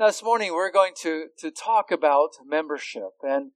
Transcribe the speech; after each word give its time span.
Now, 0.00 0.06
this 0.06 0.22
morning 0.22 0.52
we're 0.54 0.72
going 0.72 0.94
to, 1.02 1.26
to 1.38 1.50
talk 1.50 1.90
about 1.92 2.30
membership. 2.44 3.12
And 3.22 3.52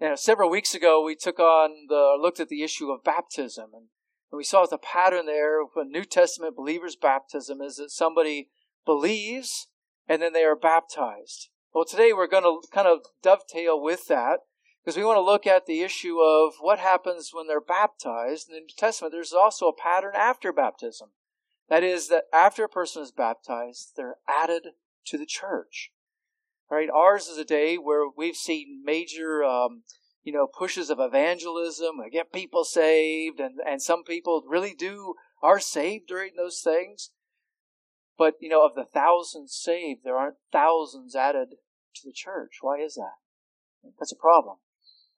you 0.00 0.10
know, 0.10 0.14
several 0.14 0.48
weeks 0.48 0.74
ago 0.74 1.04
we 1.04 1.16
took 1.16 1.40
on 1.40 1.86
the, 1.88 2.16
looked 2.18 2.40
at 2.40 2.48
the 2.48 2.62
issue 2.62 2.90
of 2.90 3.02
baptism. 3.02 3.70
And, 3.74 3.86
and 4.30 4.38
we 4.38 4.44
saw 4.44 4.64
the 4.64 4.78
pattern 4.78 5.26
there 5.26 5.60
of 5.60 5.70
a 5.74 5.84
New 5.84 6.04
Testament 6.04 6.56
believer's 6.56 6.96
baptism 6.96 7.60
is 7.60 7.76
that 7.76 7.90
somebody 7.90 8.48
believes 8.86 9.68
and 10.08 10.22
then 10.22 10.32
they 10.32 10.44
are 10.44 10.56
baptized. 10.56 11.48
Well, 11.74 11.84
today 11.84 12.12
we're 12.12 12.28
going 12.28 12.44
to 12.44 12.60
kind 12.72 12.86
of 12.86 13.00
dovetail 13.22 13.82
with 13.82 14.06
that 14.06 14.40
because 14.84 14.96
we 14.96 15.04
want 15.04 15.16
to 15.16 15.22
look 15.22 15.48
at 15.48 15.66
the 15.66 15.80
issue 15.80 16.20
of 16.20 16.54
what 16.60 16.78
happens 16.78 17.30
when 17.32 17.48
they're 17.48 17.60
baptized. 17.60 18.48
In 18.48 18.54
the 18.54 18.60
New 18.60 18.66
Testament, 18.78 19.12
there's 19.12 19.32
also 19.32 19.66
a 19.66 19.76
pattern 19.76 20.12
after 20.14 20.52
baptism. 20.52 21.08
That 21.68 21.82
is, 21.82 22.08
that 22.08 22.24
after 22.32 22.64
a 22.64 22.68
person 22.68 23.02
is 23.02 23.10
baptized, 23.10 23.92
they're 23.96 24.16
added 24.28 24.68
to 25.06 25.18
the 25.18 25.26
church. 25.26 25.92
Right? 26.70 26.88
Ours 26.88 27.26
is 27.26 27.38
a 27.38 27.44
day 27.44 27.76
where 27.76 28.08
we've 28.16 28.36
seen 28.36 28.82
major, 28.84 29.44
um, 29.44 29.82
you 30.22 30.32
know, 30.32 30.46
pushes 30.46 30.88
of 30.88 30.98
evangelism, 31.00 31.96
get 32.10 32.32
people 32.32 32.64
saved, 32.64 33.40
and, 33.40 33.58
and 33.66 33.82
some 33.82 34.04
people 34.04 34.42
really 34.48 34.74
do 34.74 35.14
are 35.42 35.60
saved 35.60 36.06
during 36.06 36.32
those 36.36 36.60
things. 36.62 37.10
But, 38.16 38.34
you 38.40 38.48
know, 38.48 38.64
of 38.64 38.74
the 38.74 38.84
thousands 38.84 39.58
saved, 39.60 40.00
there 40.04 40.16
aren't 40.16 40.36
thousands 40.52 41.16
added 41.16 41.56
to 41.96 42.02
the 42.04 42.12
church. 42.12 42.58
Why 42.60 42.78
is 42.78 42.94
that? 42.94 43.16
That's 43.98 44.12
a 44.12 44.16
problem, 44.16 44.58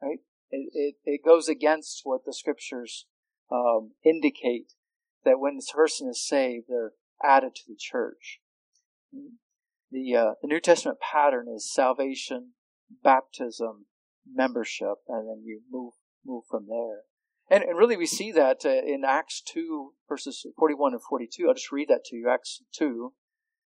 right? 0.02 0.20
It, 0.50 0.70
it, 0.72 0.94
it 1.04 1.24
goes 1.24 1.48
against 1.48 2.00
what 2.04 2.24
the 2.24 2.32
scriptures 2.32 3.06
um, 3.52 3.92
indicate 4.04 4.72
that 5.24 5.38
when 5.38 5.56
this 5.56 5.70
person 5.72 6.08
is 6.08 6.26
saved, 6.26 6.66
they're 6.68 6.92
added 7.22 7.54
to 7.54 7.62
the 7.68 7.76
church 7.78 8.40
the 9.94 10.16
uh, 10.16 10.32
the 10.42 10.48
New 10.48 10.60
Testament 10.60 10.98
pattern 11.00 11.46
is 11.48 11.72
salvation, 11.72 12.50
baptism, 13.02 13.86
membership, 14.30 14.96
and 15.08 15.28
then 15.28 15.42
you 15.44 15.60
move 15.70 15.92
move 16.26 16.44
from 16.50 16.66
there. 16.68 17.02
And, 17.50 17.62
and 17.62 17.78
really, 17.78 17.96
we 17.96 18.06
see 18.06 18.32
that 18.32 18.64
uh, 18.64 18.70
in 18.70 19.02
Acts 19.06 19.40
two 19.40 19.92
verses 20.08 20.44
forty 20.58 20.74
one 20.74 20.92
and 20.92 21.02
forty 21.02 21.28
two. 21.32 21.46
I'll 21.46 21.54
just 21.54 21.72
read 21.72 21.88
that 21.88 22.04
to 22.06 22.16
you. 22.16 22.28
Acts 22.28 22.62
two 22.74 23.12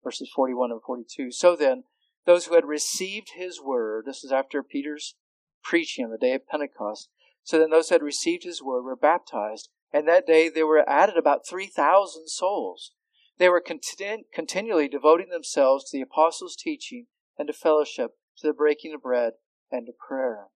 verses 0.03 0.31
forty 0.35 0.55
one 0.55 0.73
and 0.73 0.81
forty 0.83 1.05
two. 1.09 1.31
So 1.31 1.55
then, 1.55 1.85
those 2.25 2.47
who 2.47 2.55
had 2.55 2.65
received 2.65 3.33
his 3.37 3.61
word. 3.61 4.05
This 4.07 4.25
is 4.25 4.33
after 4.33 4.63
Peter's 4.63 5.17
preaching 5.63 6.05
on 6.05 6.11
the 6.13 6.19
day 6.19 6.35
of 6.35 6.49
Pentecost. 6.49 7.11
So 7.43 7.59
then, 7.59 7.71
those 7.71 7.89
who 7.89 7.97
had 7.97 8.03
received 8.03 8.45
his 8.45 8.63
word 8.63 8.83
were 8.83 8.97
baptized, 8.97 9.69
and 9.93 10.09
that 10.09 10.27
day 10.27 10.49
there 10.49 10.67
were 10.67 10.89
added 10.89 11.17
about 11.19 11.47
three 11.47 11.67
thousand 11.67 12.29
souls. 12.29 12.93
They 13.39 13.49
were 13.49 13.61
continu- 13.61 14.25
continually 14.33 14.89
devoting 14.89 15.29
themselves 15.29 15.85
to 15.85 15.97
the 15.97 16.03
apostles' 16.03 16.57
teaching 16.57 17.07
and 17.39 17.47
to 17.49 17.53
fellowship, 17.53 18.13
to 18.39 18.47
the 18.47 18.55
breaking 18.55 18.95
of 18.95 19.03
bread, 19.03 19.35
and 19.71 19.87
to 19.87 19.93
prayer. 19.93 20.47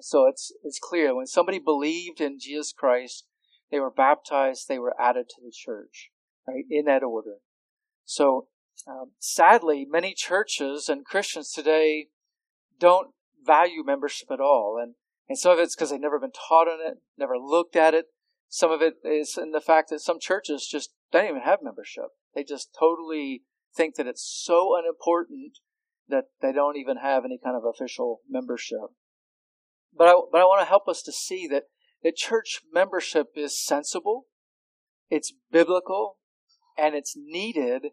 so 0.00 0.26
it's 0.26 0.52
it's 0.64 0.78
clear 0.78 1.14
when 1.14 1.26
somebody 1.26 1.58
believed 1.58 2.20
in 2.20 2.38
Jesus 2.40 2.72
Christ, 2.72 3.26
they 3.70 3.80
were 3.80 3.90
baptized, 3.90 4.68
they 4.68 4.78
were 4.78 4.94
added 5.00 5.28
to 5.30 5.40
the 5.42 5.52
church, 5.52 6.10
right 6.46 6.64
in 6.70 6.84
that 6.86 7.02
order. 7.02 7.36
So 8.04 8.48
um, 8.86 9.12
sadly, 9.18 9.86
many 9.88 10.14
churches 10.14 10.88
and 10.88 11.04
Christians 11.04 11.52
today 11.52 12.08
don't 12.78 13.14
value 13.44 13.84
membership 13.84 14.30
at 14.30 14.40
all, 14.40 14.78
and 14.82 14.94
and 15.28 15.38
some 15.38 15.52
of 15.52 15.58
it's 15.58 15.74
because 15.74 15.90
they've 15.90 16.00
never 16.00 16.20
been 16.20 16.32
taught 16.32 16.68
on 16.68 16.78
it, 16.86 16.98
never 17.16 17.36
looked 17.38 17.76
at 17.76 17.94
it. 17.94 18.06
Some 18.48 18.70
of 18.70 18.80
it 18.80 18.94
is 19.04 19.36
in 19.40 19.50
the 19.52 19.60
fact 19.60 19.90
that 19.90 20.00
some 20.00 20.20
churches 20.20 20.68
just 20.70 20.90
don't 21.12 21.28
even 21.28 21.42
have 21.42 21.60
membership. 21.62 22.06
They 22.34 22.44
just 22.44 22.70
totally 22.78 23.42
think 23.76 23.96
that 23.96 24.06
it's 24.06 24.24
so 24.24 24.76
unimportant 24.76 25.58
that 26.08 26.24
they 26.40 26.52
don't 26.52 26.76
even 26.76 26.98
have 26.98 27.24
any 27.24 27.38
kind 27.42 27.56
of 27.56 27.62
official 27.64 28.20
membership. 28.28 28.90
But 29.96 30.08
I, 30.08 30.14
but 30.30 30.40
I 30.40 30.44
want 30.44 30.60
to 30.60 30.68
help 30.68 30.88
us 30.88 31.02
to 31.02 31.12
see 31.12 31.46
that, 31.48 31.64
that 32.02 32.16
church 32.16 32.60
membership 32.72 33.28
is 33.34 33.64
sensible, 33.64 34.26
it's 35.08 35.32
biblical, 35.50 36.18
and 36.76 36.94
it's 36.94 37.14
needed 37.16 37.92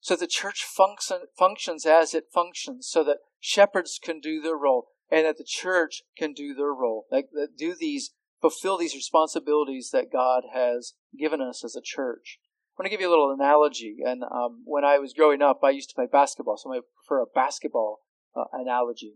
so 0.00 0.16
the 0.16 0.26
church 0.26 0.64
function, 0.64 1.22
functions 1.36 1.84
as 1.84 2.14
it 2.14 2.26
functions, 2.32 2.88
so 2.88 3.02
that 3.04 3.18
shepherds 3.40 3.98
can 4.02 4.20
do 4.20 4.40
their 4.40 4.56
role, 4.56 4.88
and 5.10 5.26
that 5.26 5.38
the 5.38 5.44
church 5.44 6.02
can 6.16 6.32
do 6.32 6.54
their 6.54 6.72
role, 6.72 7.06
like 7.10 7.26
do 7.56 7.74
these 7.78 8.12
fulfill 8.40 8.78
these 8.78 8.94
responsibilities 8.94 9.90
that 9.92 10.12
God 10.12 10.44
has 10.54 10.94
given 11.18 11.40
us 11.40 11.64
as 11.64 11.74
a 11.74 11.82
church. 11.82 12.38
I'm 12.78 12.84
going 12.84 12.90
to 12.90 12.94
give 12.94 13.00
you 13.00 13.08
a 13.08 13.10
little 13.10 13.32
analogy. 13.32 13.96
And 14.06 14.22
um, 14.22 14.62
when 14.64 14.84
I 14.84 14.98
was 14.98 15.12
growing 15.12 15.42
up, 15.42 15.60
I 15.64 15.70
used 15.70 15.88
to 15.88 15.96
play 15.96 16.06
basketball, 16.10 16.56
so 16.56 16.72
I 16.72 16.78
prefer 16.94 17.22
a 17.22 17.26
basketball 17.26 18.02
uh, 18.36 18.44
analogy. 18.52 19.14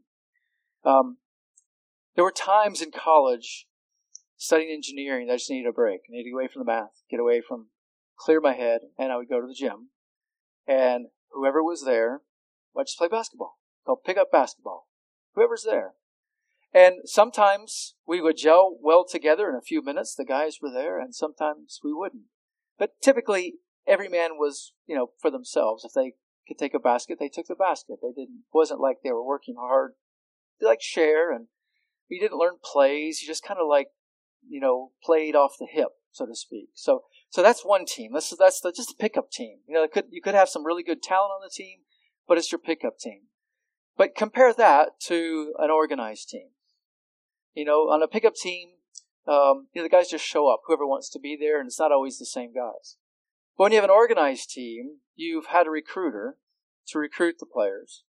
Um, 0.85 1.19
there 2.17 2.25
were 2.25 2.33
times 2.33 2.83
in 2.83 2.91
college 2.91 3.69
studying 4.37 4.73
engineering 4.73 5.29
I 5.31 5.37
just 5.37 5.49
needed 5.49 5.69
a 5.69 5.73
break. 5.73 6.01
I 6.09 6.11
needed 6.11 6.25
to 6.25 6.31
get 6.31 6.35
away 6.35 6.49
from 6.49 6.61
the 6.61 6.73
math, 6.73 7.03
get 7.09 7.21
away 7.21 7.41
from, 7.41 7.69
clear 8.19 8.41
my 8.41 8.55
head, 8.55 8.81
and 8.99 9.13
I 9.13 9.17
would 9.17 9.29
go 9.29 9.41
to 9.41 9.47
the 9.47 9.55
gym. 9.55 9.91
And 10.67 11.07
whoever 11.31 11.63
was 11.63 11.85
there, 11.85 12.23
I'd 12.77 12.87
just 12.87 12.99
play 12.99 13.09
basketball. 13.09 13.59
Called 13.87 14.03
pick 14.05 14.17
up 14.17 14.33
basketball. 14.33 14.89
Whoever's 15.37 15.63
there. 15.63 15.93
And 16.75 16.97
sometimes 17.05 17.95
we 18.09 18.21
would 18.21 18.39
gel 18.39 18.77
well 18.83 19.05
together 19.09 19.49
in 19.49 19.55
a 19.55 19.61
few 19.61 19.85
minutes. 19.85 20.17
The 20.17 20.25
guys 20.25 20.59
were 20.61 20.73
there, 20.73 20.99
and 20.99 21.15
sometimes 21.15 21.79
we 21.85 21.93
wouldn't. 21.93 22.25
But 22.79 22.91
typically, 23.03 23.55
every 23.87 24.09
man 24.09 24.33
was, 24.33 24.73
you 24.87 24.97
know, 24.97 25.11
for 25.21 25.31
themselves. 25.31 25.85
If 25.85 25.93
they 25.93 26.15
could 26.49 26.59
take 26.59 26.75
a 26.75 26.81
basket, 26.81 27.19
they 27.19 27.29
took 27.29 27.47
the 27.47 27.55
basket. 27.55 27.99
They 28.03 28.09
didn't. 28.09 28.45
It 28.47 28.55
wasn't 28.55 28.81
like 28.81 28.99
they 29.03 29.13
were 29.13 29.25
working 29.25 29.57
hard. 29.59 29.93
They 30.61 30.67
like 30.67 30.83
share, 30.83 31.33
and 31.33 31.47
you 32.09 32.21
didn't 32.21 32.39
learn 32.39 32.55
plays. 32.63 33.21
You 33.21 33.29
just 33.29 33.45
kind 33.45 33.61
of 33.61 33.69
like, 33.69 33.89
you 34.49 34.61
know, 34.61 34.93
played 35.03 35.35
off 35.35 35.57
the 35.59 35.67
hip, 35.71 35.91
so 36.11 36.27
to 36.27 36.35
speak. 36.35 36.69
So, 36.75 37.05
so 37.31 37.43
that's 37.43 37.65
one 37.65 37.85
team. 37.87 38.13
That's 38.13 38.35
that's 38.37 38.61
the, 38.61 38.73
just 38.73 38.93
a 38.93 38.97
pickup 38.99 39.31
team. 39.31 39.59
You 39.67 39.75
know, 39.75 39.89
could 39.89 40.07
you 40.11 40.23
could 40.23 40.35
have 40.35 40.49
some 40.49 40.67
really 40.67 40.83
good 40.83 41.03
talent 41.03 41.33
on 41.33 41.41
the 41.43 41.51
team, 41.53 41.81
but 42.27 42.39
it's 42.39 42.53
your 42.53 42.59
pickup 42.59 42.99
team. 42.99 43.23
But 43.97 44.15
compare 44.15 44.55
that 44.55 45.01
to 45.07 45.55
an 45.59 45.71
organized 45.71 46.29
team. 46.31 46.49
You 47.55 47.67
know, 47.67 47.91
on 47.91 48.03
a 48.03 48.09
pickup 48.09 48.35
team, 48.35 48.71
um, 49.27 49.69
you 49.73 49.81
know, 49.81 49.85
the 49.85 49.89
guys 49.89 50.09
just 50.09 50.25
show 50.25 50.53
up, 50.53 50.63
whoever 50.67 50.87
wants 50.87 51.09
to 51.11 51.21
be 51.21 51.37
there, 51.39 51.61
and 51.61 51.69
it's 51.69 51.79
not 51.79 51.93
always 51.93 52.19
the 52.19 52.27
same 52.27 52.53
guys. 52.53 52.97
But 53.57 53.65
when 53.65 53.73
you 53.73 53.77
have 53.77 53.85
an 53.85 53.91
organized 53.91 54.51
team, 54.51 54.99
you've 55.15 55.47
had 55.47 55.67
a 55.67 55.71
recruiter 55.71 56.39
to 56.89 56.99
recruit 56.99 57.37
the 57.39 57.47
players. 57.47 58.05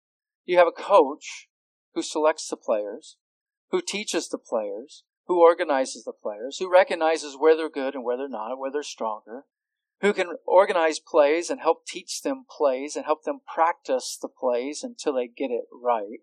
You 0.46 0.58
have 0.58 0.68
a 0.68 0.72
coach 0.72 1.48
who 1.94 2.02
selects 2.02 2.48
the 2.48 2.58
players, 2.58 3.18
who 3.72 3.82
teaches 3.82 4.30
the 4.30 4.38
players, 4.38 5.04
who 5.28 5.42
organizes 5.42 6.04
the 6.04 6.14
players, 6.14 6.58
who 6.58 6.72
recognizes 6.72 7.36
where 7.38 7.56
they're 7.56 7.70
good 7.70 7.96
and 7.96 8.04
where 8.04 8.18
they're 8.18 8.30
not, 8.30 8.58
where 8.58 8.72
they're 8.72 8.84
stronger, 8.84 9.46
who 10.02 10.14
can 10.14 10.36
organize 10.46 11.00
plays 11.00 11.50
and 11.50 11.60
help 11.60 11.86
teach 11.86 12.22
them 12.22 12.46
plays 12.50 12.96
and 12.96 13.06
help 13.06 13.24
them 13.24 13.42
practice 13.52 14.18
the 14.20 14.30
plays 14.30 14.84
until 14.84 15.14
they 15.14 15.28
get 15.28 15.52
it 15.52 15.66
right 15.72 16.22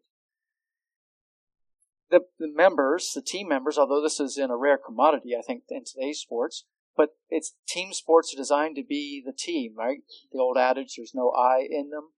the, 2.10 2.20
the 2.38 2.52
members, 2.52 3.12
the 3.14 3.22
team 3.22 3.48
members, 3.48 3.78
although 3.78 4.02
this 4.02 4.20
is 4.20 4.38
in 4.38 4.50
a 4.50 4.56
rare 4.56 4.78
commodity, 4.78 5.30
I 5.36 5.42
think, 5.42 5.64
in 5.68 5.84
today's 5.84 6.20
sports, 6.20 6.64
but 6.96 7.10
it's 7.28 7.54
team 7.68 7.92
sports 7.92 8.32
are 8.32 8.40
designed 8.40 8.76
to 8.76 8.84
be 8.84 9.22
the 9.24 9.32
team, 9.32 9.74
right? 9.76 9.98
The 10.32 10.38
old 10.38 10.56
adage, 10.56 10.94
there's 10.96 11.14
no 11.14 11.30
I 11.30 11.66
in 11.68 11.90
them. 11.90 12.10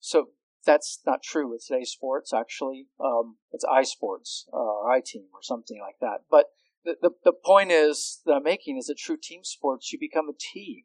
So 0.00 0.28
that's 0.66 1.00
not 1.06 1.22
true 1.22 1.50
with 1.50 1.64
today's 1.66 1.90
sports. 1.90 2.32
Actually, 2.32 2.86
um, 3.00 3.36
it's 3.52 3.64
I 3.64 3.82
sports, 3.82 4.46
uh, 4.52 4.86
I 4.86 5.00
team 5.04 5.26
or 5.32 5.42
something 5.42 5.78
like 5.80 5.96
that. 6.00 6.24
But 6.30 6.46
the, 6.84 6.96
the, 7.00 7.10
the 7.24 7.32
point 7.32 7.70
is 7.70 8.20
that 8.26 8.32
I'm 8.32 8.42
making 8.42 8.76
is 8.76 8.86
that 8.86 8.98
true 8.98 9.16
team 9.20 9.40
sports, 9.44 9.92
you 9.92 9.98
become 9.98 10.28
a 10.28 10.32
team. 10.38 10.82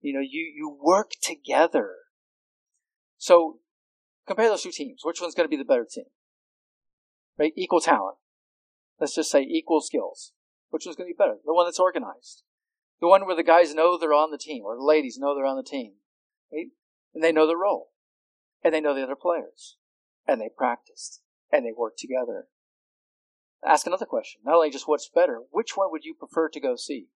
You 0.00 0.14
know, 0.14 0.20
you, 0.20 0.52
you 0.54 0.76
work 0.80 1.12
together. 1.22 1.94
So 3.18 3.58
compare 4.26 4.48
those 4.48 4.62
two 4.62 4.72
teams. 4.72 5.02
Which 5.04 5.20
one's 5.20 5.34
going 5.34 5.46
to 5.46 5.50
be 5.50 5.56
the 5.56 5.64
better 5.64 5.86
team? 5.90 6.06
Right? 7.38 7.52
Equal 7.56 7.80
talent. 7.80 8.16
Let's 9.00 9.14
just 9.14 9.30
say 9.30 9.42
equal 9.42 9.80
skills. 9.80 10.32
Which 10.70 10.86
one's 10.86 10.96
going 10.96 11.08
to 11.08 11.14
be 11.14 11.16
better? 11.16 11.36
The 11.44 11.52
one 11.52 11.66
that's 11.66 11.80
organized. 11.80 12.44
The 13.00 13.08
one 13.08 13.26
where 13.26 13.36
the 13.36 13.42
guys 13.42 13.74
know 13.74 13.98
they're 13.98 14.14
on 14.14 14.30
the 14.30 14.38
team, 14.38 14.62
or 14.64 14.76
the 14.76 14.84
ladies 14.84 15.18
know 15.18 15.34
they're 15.34 15.44
on 15.44 15.56
the 15.56 15.62
team. 15.62 15.94
Right? 16.52 16.68
And 17.14 17.22
they 17.22 17.32
know 17.32 17.46
their 17.46 17.58
role. 17.58 17.90
And 18.62 18.72
they 18.72 18.80
know 18.80 18.94
the 18.94 19.02
other 19.02 19.16
players. 19.16 19.76
And 20.26 20.40
they 20.40 20.48
practiced. 20.56 21.20
And 21.50 21.66
they 21.66 21.72
work 21.76 21.94
together. 21.98 22.46
Ask 23.66 23.86
another 23.86 24.06
question. 24.06 24.40
Not 24.44 24.54
only 24.54 24.70
just 24.70 24.88
what's 24.88 25.10
better, 25.12 25.40
which 25.50 25.76
one 25.76 25.88
would 25.90 26.04
you 26.04 26.14
prefer 26.14 26.48
to 26.48 26.60
go 26.60 26.76
see? 26.76 27.08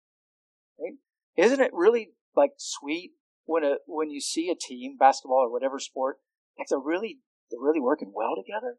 Right? 0.79 0.95
Isn't 1.35 1.61
it 1.61 1.71
really 1.73 2.11
like 2.35 2.51
sweet 2.57 3.11
when 3.45 3.63
a 3.63 3.77
when 3.85 4.09
you 4.09 4.21
see 4.21 4.49
a 4.49 4.55
team, 4.55 4.97
basketball 4.97 5.39
or 5.39 5.51
whatever 5.51 5.79
sport, 5.79 6.17
like 6.57 6.67
they're 6.69 6.79
really 6.79 7.19
they're 7.49 7.59
really 7.59 7.79
working 7.79 8.11
well 8.13 8.35
together? 8.35 8.77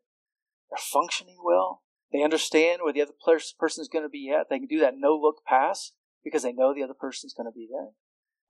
They're 0.70 0.78
functioning 0.78 1.38
well. 1.44 1.82
They 2.12 2.22
understand 2.22 2.80
where 2.82 2.92
the 2.92 3.02
other 3.02 3.12
person 3.22 3.82
is 3.82 3.88
going 3.88 4.04
to 4.04 4.08
be 4.08 4.30
at. 4.30 4.48
They 4.48 4.58
can 4.58 4.68
do 4.68 4.80
that 4.80 4.94
no 4.96 5.14
look 5.16 5.44
pass 5.46 5.92
because 6.24 6.42
they 6.42 6.52
know 6.52 6.74
the 6.74 6.82
other 6.82 6.94
person 6.98 7.26
is 7.26 7.34
going 7.34 7.50
to 7.50 7.54
be 7.54 7.68
there. 7.70 7.90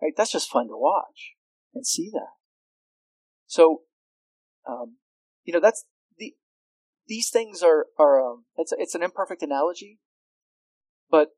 Right? 0.01 0.15
That's 0.17 0.33
just 0.33 0.51
fun 0.51 0.69
to 0.69 0.77
watch 0.77 1.35
and 1.75 1.87
see 1.87 2.11
that. 2.13 2.33
So 3.47 3.83
um, 4.69 4.97
you 5.45 5.53
know, 5.53 5.61
that's 5.61 5.85
the 6.19 6.35
these 7.07 7.31
things 7.31 7.63
are 7.63 7.87
are 7.99 8.21
um, 8.25 8.45
it's 8.57 8.73
it's 8.77 8.95
an 8.95 9.03
imperfect 9.03 9.43
analogy, 9.43 9.99
but 11.11 11.31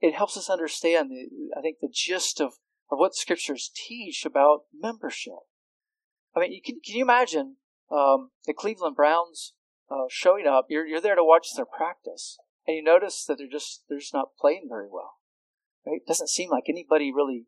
it 0.00 0.14
helps 0.14 0.36
us 0.36 0.50
understand 0.50 1.10
the 1.10 1.28
I 1.56 1.60
think 1.60 1.78
the 1.80 1.92
gist 1.92 2.40
of 2.40 2.54
of 2.90 2.98
what 2.98 3.14
scriptures 3.14 3.70
teach 3.74 4.24
about 4.24 4.62
membership. 4.72 5.34
I 6.34 6.40
mean, 6.40 6.60
can 6.64 6.80
can 6.84 6.96
you 6.96 7.04
imagine 7.04 7.56
um, 7.92 8.30
the 8.46 8.54
Cleveland 8.54 8.96
Browns 8.96 9.52
uh, 9.90 10.06
showing 10.08 10.46
up? 10.46 10.66
You're 10.68 10.86
you're 10.86 11.00
there 11.00 11.14
to 11.14 11.24
watch 11.24 11.48
their 11.54 11.66
practice, 11.66 12.38
and 12.66 12.76
you 12.76 12.82
notice 12.82 13.24
that 13.26 13.38
they're 13.38 13.48
just 13.50 13.84
they're 13.88 13.98
just 13.98 14.14
not 14.14 14.36
playing 14.38 14.66
very 14.68 14.88
well. 14.90 15.18
Right? 15.86 15.96
It 15.96 16.06
doesn't 16.06 16.30
seem 16.30 16.50
like 16.50 16.64
anybody 16.68 17.12
really. 17.12 17.46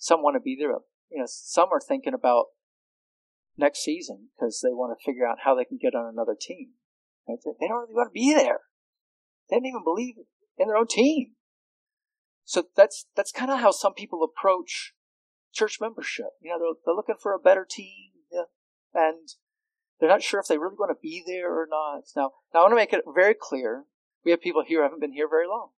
Some 0.00 0.22
want 0.22 0.36
to 0.36 0.40
be 0.40 0.56
there. 0.58 0.70
You 1.10 1.18
know, 1.18 1.26
some 1.26 1.70
are 1.72 1.80
thinking 1.80 2.14
about 2.14 2.46
next 3.56 3.82
season 3.82 4.28
because 4.36 4.60
they 4.62 4.72
want 4.72 4.96
to 4.96 5.04
figure 5.04 5.26
out 5.26 5.38
how 5.44 5.56
they 5.56 5.64
can 5.64 5.78
get 5.80 5.94
on 5.94 6.06
another 6.06 6.36
team. 6.40 6.74
Right? 7.28 7.38
They 7.44 7.66
don't 7.66 7.80
really 7.80 7.94
want 7.94 8.10
to 8.10 8.14
be 8.14 8.32
there. 8.32 8.60
They 9.50 9.56
don't 9.56 9.66
even 9.66 9.82
believe 9.82 10.14
in 10.56 10.68
their 10.68 10.76
own 10.76 10.86
team. 10.86 11.32
So 12.44 12.64
that's 12.76 13.06
that's 13.16 13.32
kind 13.32 13.50
of 13.50 13.60
how 13.60 13.70
some 13.70 13.94
people 13.94 14.22
approach 14.22 14.94
church 15.52 15.78
membership. 15.80 16.26
You 16.40 16.50
know, 16.50 16.58
they're, 16.58 16.80
they're 16.86 16.94
looking 16.94 17.16
for 17.20 17.34
a 17.34 17.38
better 17.38 17.66
team, 17.68 18.12
yeah, 18.32 18.48
and 18.94 19.28
they're 19.98 20.08
not 20.08 20.22
sure 20.22 20.40
if 20.40 20.46
they 20.46 20.58
really 20.58 20.76
want 20.78 20.90
to 20.90 21.00
be 21.02 21.22
there 21.26 21.52
or 21.52 21.66
not. 21.68 22.04
Now, 22.16 22.32
now 22.52 22.60
I 22.60 22.62
want 22.62 22.72
to 22.72 22.76
make 22.76 22.92
it 22.92 23.04
very 23.14 23.34
clear. 23.38 23.84
We 24.24 24.30
have 24.30 24.40
people 24.40 24.62
here 24.66 24.78
who 24.78 24.84
haven't 24.84 25.00
been 25.00 25.12
here 25.12 25.28
very 25.28 25.46
long, 25.46 25.70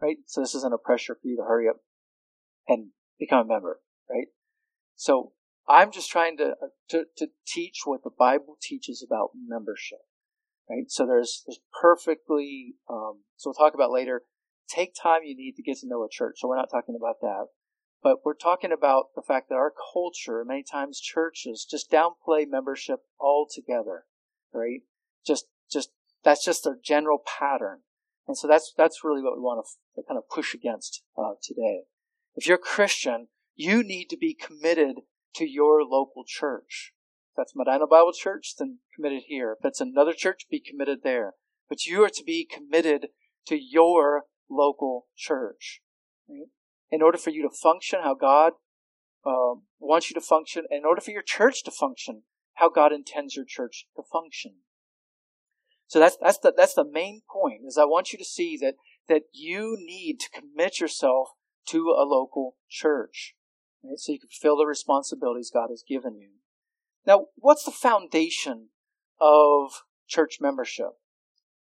right? 0.00 0.18
So 0.26 0.40
this 0.40 0.54
isn't 0.54 0.74
a 0.74 0.78
pressure 0.78 1.14
for 1.14 1.26
you 1.26 1.36
to 1.36 1.42
hurry 1.42 1.68
up 1.68 1.76
and 2.68 2.88
become 3.18 3.46
a 3.46 3.48
member, 3.48 3.80
right? 4.08 4.28
So 4.96 5.32
I'm 5.68 5.90
just 5.90 6.10
trying 6.10 6.36
to, 6.38 6.50
uh, 6.62 6.68
to, 6.90 7.04
to 7.16 7.28
teach 7.46 7.80
what 7.84 8.04
the 8.04 8.10
Bible 8.16 8.56
teaches 8.62 9.04
about 9.06 9.30
membership, 9.34 10.00
right? 10.68 10.84
So 10.88 11.06
there's, 11.06 11.42
there's 11.46 11.60
perfectly, 11.80 12.74
um, 12.88 13.22
so 13.36 13.50
we'll 13.50 13.54
talk 13.54 13.74
about 13.74 13.90
later 13.90 14.22
take 14.68 14.94
time 14.94 15.20
you 15.24 15.36
need 15.36 15.54
to 15.56 15.62
get 15.62 15.78
to 15.78 15.88
know 15.88 16.02
a 16.02 16.08
church. 16.10 16.36
So 16.38 16.48
we're 16.48 16.56
not 16.56 16.70
talking 16.70 16.96
about 16.98 17.20
that. 17.20 17.46
But 18.04 18.18
we're 18.22 18.34
talking 18.34 18.70
about 18.70 19.14
the 19.16 19.22
fact 19.22 19.48
that 19.48 19.54
our 19.54 19.72
culture, 19.92 20.44
many 20.44 20.62
times 20.62 21.00
churches, 21.00 21.66
just 21.68 21.90
downplay 21.90 22.44
membership 22.46 23.00
altogether, 23.18 24.04
right? 24.52 24.82
Just, 25.26 25.46
just, 25.72 25.88
that's 26.22 26.44
just 26.44 26.64
their 26.64 26.76
general 26.84 27.22
pattern. 27.26 27.78
And 28.28 28.36
so 28.36 28.46
that's, 28.46 28.74
that's 28.76 29.02
really 29.02 29.22
what 29.22 29.36
we 29.36 29.40
want 29.40 29.66
to 29.96 30.02
kind 30.06 30.18
of 30.18 30.28
push 30.28 30.52
against 30.52 31.02
uh, 31.16 31.32
today. 31.42 31.84
If 32.36 32.46
you're 32.46 32.56
a 32.56 32.60
Christian, 32.60 33.28
you 33.54 33.82
need 33.82 34.10
to 34.10 34.18
be 34.18 34.34
committed 34.34 34.96
to 35.36 35.48
your 35.48 35.82
local 35.82 36.24
church. 36.26 36.92
If 37.32 37.36
that's 37.38 37.56
Medina 37.56 37.86
Bible 37.86 38.12
Church, 38.12 38.54
then 38.58 38.80
committed 38.94 39.22
here. 39.28 39.56
If 39.58 39.64
it's 39.64 39.80
another 39.80 40.12
church, 40.12 40.46
be 40.50 40.60
committed 40.60 40.98
there. 41.04 41.32
But 41.70 41.86
you 41.86 42.04
are 42.04 42.10
to 42.10 42.24
be 42.24 42.46
committed 42.46 43.08
to 43.46 43.56
your 43.56 44.24
local 44.50 45.06
church. 45.16 45.80
Right? 46.28 46.48
In 46.90 47.02
order 47.02 47.18
for 47.18 47.30
you 47.30 47.42
to 47.42 47.50
function 47.50 48.00
how 48.02 48.14
God 48.14 48.52
uh, 49.24 49.58
wants 49.78 50.10
you 50.10 50.14
to 50.14 50.20
function, 50.20 50.64
in 50.70 50.84
order 50.84 51.00
for 51.00 51.10
your 51.10 51.22
church 51.22 51.64
to 51.64 51.70
function 51.70 52.22
how 52.54 52.68
God 52.68 52.92
intends 52.92 53.36
your 53.36 53.44
church 53.44 53.86
to 53.96 54.02
function. 54.02 54.56
So 55.86 55.98
that's 55.98 56.16
that's 56.20 56.38
the 56.38 56.52
that's 56.56 56.74
the 56.74 56.84
main 56.84 57.22
point. 57.30 57.62
Is 57.66 57.78
I 57.78 57.84
want 57.84 58.12
you 58.12 58.18
to 58.18 58.24
see 58.24 58.56
that 58.60 58.74
that 59.08 59.22
you 59.32 59.76
need 59.78 60.18
to 60.20 60.30
commit 60.30 60.80
yourself 60.80 61.30
to 61.68 61.94
a 61.98 62.04
local 62.04 62.56
church, 62.68 63.34
right? 63.82 63.98
so 63.98 64.12
you 64.12 64.20
can 64.20 64.28
fulfill 64.28 64.56
the 64.56 64.66
responsibilities 64.66 65.50
God 65.52 65.68
has 65.70 65.84
given 65.86 66.16
you. 66.16 66.30
Now, 67.06 67.26
what's 67.36 67.64
the 67.64 67.70
foundation 67.70 68.68
of 69.20 69.82
church 70.08 70.38
membership? 70.40 70.90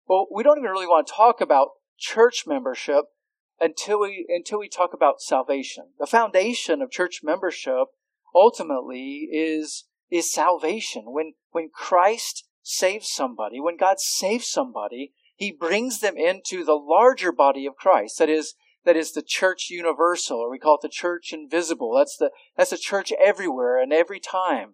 Well, 0.08 0.28
we 0.34 0.44
don't 0.44 0.58
even 0.58 0.70
really 0.70 0.88
want 0.88 1.08
to 1.08 1.14
talk 1.14 1.42
about 1.42 1.70
church 1.98 2.44
membership 2.48 3.06
until 3.60 4.02
we 4.02 4.26
until 4.30 4.60
we 4.60 4.70
talk 4.70 4.94
about 4.94 5.22
salvation. 5.22 5.86
The 6.00 6.08
foundation 6.08 6.82
of 6.82 6.92
church 6.92 7.22
membership 7.24 7.88
ultimately 8.34 9.30
is 9.32 9.86
is 10.12 10.32
salvation. 10.32 11.04
When 11.08 11.34
when 11.52 11.70
Christ 11.74 12.46
saves 12.62 13.12
somebody, 13.12 13.60
when 13.60 13.78
God 13.78 14.00
saves 14.00 14.48
somebody, 14.50 15.14
he 15.36 15.52
brings 15.52 16.00
them 16.00 16.18
into 16.18 16.64
the 16.64 16.76
larger 16.76 17.32
body 17.32 17.66
of 17.66 17.76
Christ. 17.76 18.18
That 18.20 18.30
is 18.30 18.56
that 18.86 18.96
is 18.96 19.14
the 19.14 19.24
church 19.24 19.70
universal, 19.70 20.40
or 20.40 20.50
we 20.50 20.60
call 20.60 20.76
it 20.76 20.82
the 20.82 20.90
church 20.90 21.34
invisible. 21.34 21.94
That's 21.96 22.18
the 22.18 22.32
that's 22.56 22.70
the 22.70 22.78
church 22.78 23.12
everywhere 23.20 23.82
and 23.82 23.92
every 23.92 24.20
time. 24.20 24.74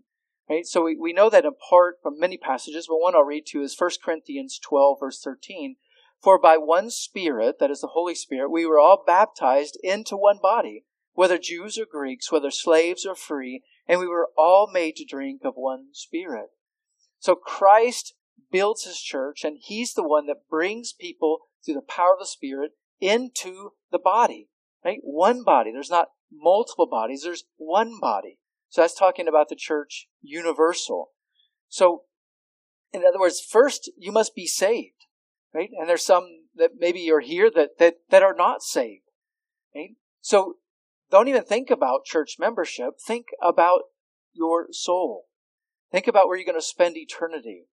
Right? 0.50 0.66
So 0.66 0.84
we, 0.84 0.98
we 1.00 1.14
know 1.14 1.30
that 1.30 1.46
in 1.46 1.54
part 1.70 1.96
from 2.04 2.20
many 2.20 2.38
passages, 2.38 2.88
but 2.88 2.98
one 2.98 3.16
I'll 3.16 3.24
read 3.24 3.46
to 3.48 3.60
you 3.60 3.64
is 3.64 3.80
1 3.80 3.90
Corinthians 4.04 4.60
12, 4.62 4.98
verse 5.00 5.22
13. 5.22 5.78
For 6.22 6.38
by 6.38 6.58
one 6.58 6.92
Spirit, 6.92 7.58
that 7.60 7.72
is 7.72 7.82
the 7.82 7.88
Holy 7.88 8.14
Spirit, 8.14 8.52
we 8.52 8.66
were 8.66 8.80
all 8.80 9.04
baptized 9.06 9.78
into 9.82 10.16
one 10.16 10.38
body, 10.40 10.86
whether 11.14 11.40
Jews 11.40 11.80
or 11.80 11.86
Greeks, 11.86 12.32
whether 12.32 12.52
slaves 12.52 13.08
or 13.08 13.16
free, 13.16 13.64
and 13.88 14.00
we 14.00 14.08
were 14.08 14.30
all 14.38 14.70
made 14.72 14.96
to 14.98 15.06
drink 15.06 15.42
of 15.44 15.56
one 15.56 15.88
Spirit. 15.94 16.50
So 17.20 17.34
Christ 17.34 18.14
builds 18.52 18.84
his 18.84 19.02
church, 19.02 19.44
and 19.44 19.58
he's 19.60 19.96
the 19.96 20.08
one 20.08 20.28
that 20.28 20.48
brings 20.48 20.94
people 20.94 21.40
through 21.66 21.74
the 21.76 21.82
power 21.82 22.14
of 22.14 22.20
the 22.20 22.28
Spirit 22.28 22.74
into 23.00 23.72
the 23.92 24.00
body. 24.00 24.50
Right? 24.86 25.00
One 25.02 25.44
body. 25.44 25.72
There's 25.72 25.90
not 25.90 26.12
multiple 26.32 26.88
bodies, 26.88 27.24
there's 27.24 27.46
one 27.58 28.00
body. 28.00 28.38
So 28.70 28.82
that's 28.82 28.98
talking 28.98 29.28
about 29.28 29.50
the 29.50 29.56
church 29.56 30.08
universal. 30.22 31.12
So, 31.68 32.04
in 32.94 33.04
other 33.06 33.20
words, 33.20 33.42
first 33.42 33.92
you 33.98 34.12
must 34.12 34.36
be 34.36 34.46
saved 34.48 35.01
right? 35.54 35.70
And 35.78 35.90
there's 35.90 36.06
some 36.06 36.28
that 36.56 36.72
maybe 36.78 37.12
are 37.12 37.20
here 37.20 37.50
that, 37.54 37.78
that, 37.80 37.96
that 38.10 38.24
are 38.24 38.36
not 38.36 38.62
saved, 38.62 39.04
right? 39.76 39.96
So 40.22 40.56
don't 41.10 41.28
even 41.28 41.44
think 41.44 41.70
about 41.70 42.06
church 42.06 42.38
membership. 42.40 42.96
Think 43.06 43.28
about 43.42 43.82
your 44.34 44.68
soul. 44.72 45.26
Think 45.92 46.08
about 46.08 46.28
where 46.28 46.38
you're 46.38 46.46
going 46.46 46.58
to 46.58 46.66
spend 46.66 46.96
eternity. 46.96 47.66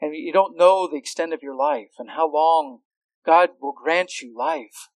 And 0.00 0.14
you 0.14 0.32
don't 0.32 0.56
know 0.56 0.88
the 0.88 0.96
extent 0.96 1.32
of 1.32 1.42
your 1.42 1.54
life 1.54 1.92
and 1.98 2.10
how 2.10 2.30
long 2.30 2.80
God 3.24 3.50
will 3.60 3.72
grant 3.72 4.20
you 4.20 4.36
life. 4.36 4.88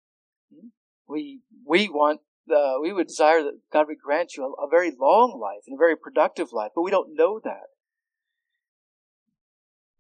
We, 1.07 1.41
we 1.67 1.89
want, 1.89 2.21
the, 2.47 2.79
we 2.81 2.93
would 2.93 3.09
desire 3.09 3.43
that 3.43 3.61
God 3.73 3.87
would 3.89 3.99
grant 4.03 4.37
you 4.37 4.45
a, 4.45 4.67
a 4.67 4.69
very 4.69 4.93
long 4.99 5.39
life 5.41 5.65
and 5.67 5.77
a 5.77 5.79
very 5.79 5.97
productive 5.97 6.53
life, 6.53 6.73
but 6.75 6.83
we 6.83 6.91
don't 6.91 7.15
know 7.15 7.41
that. 7.45 7.74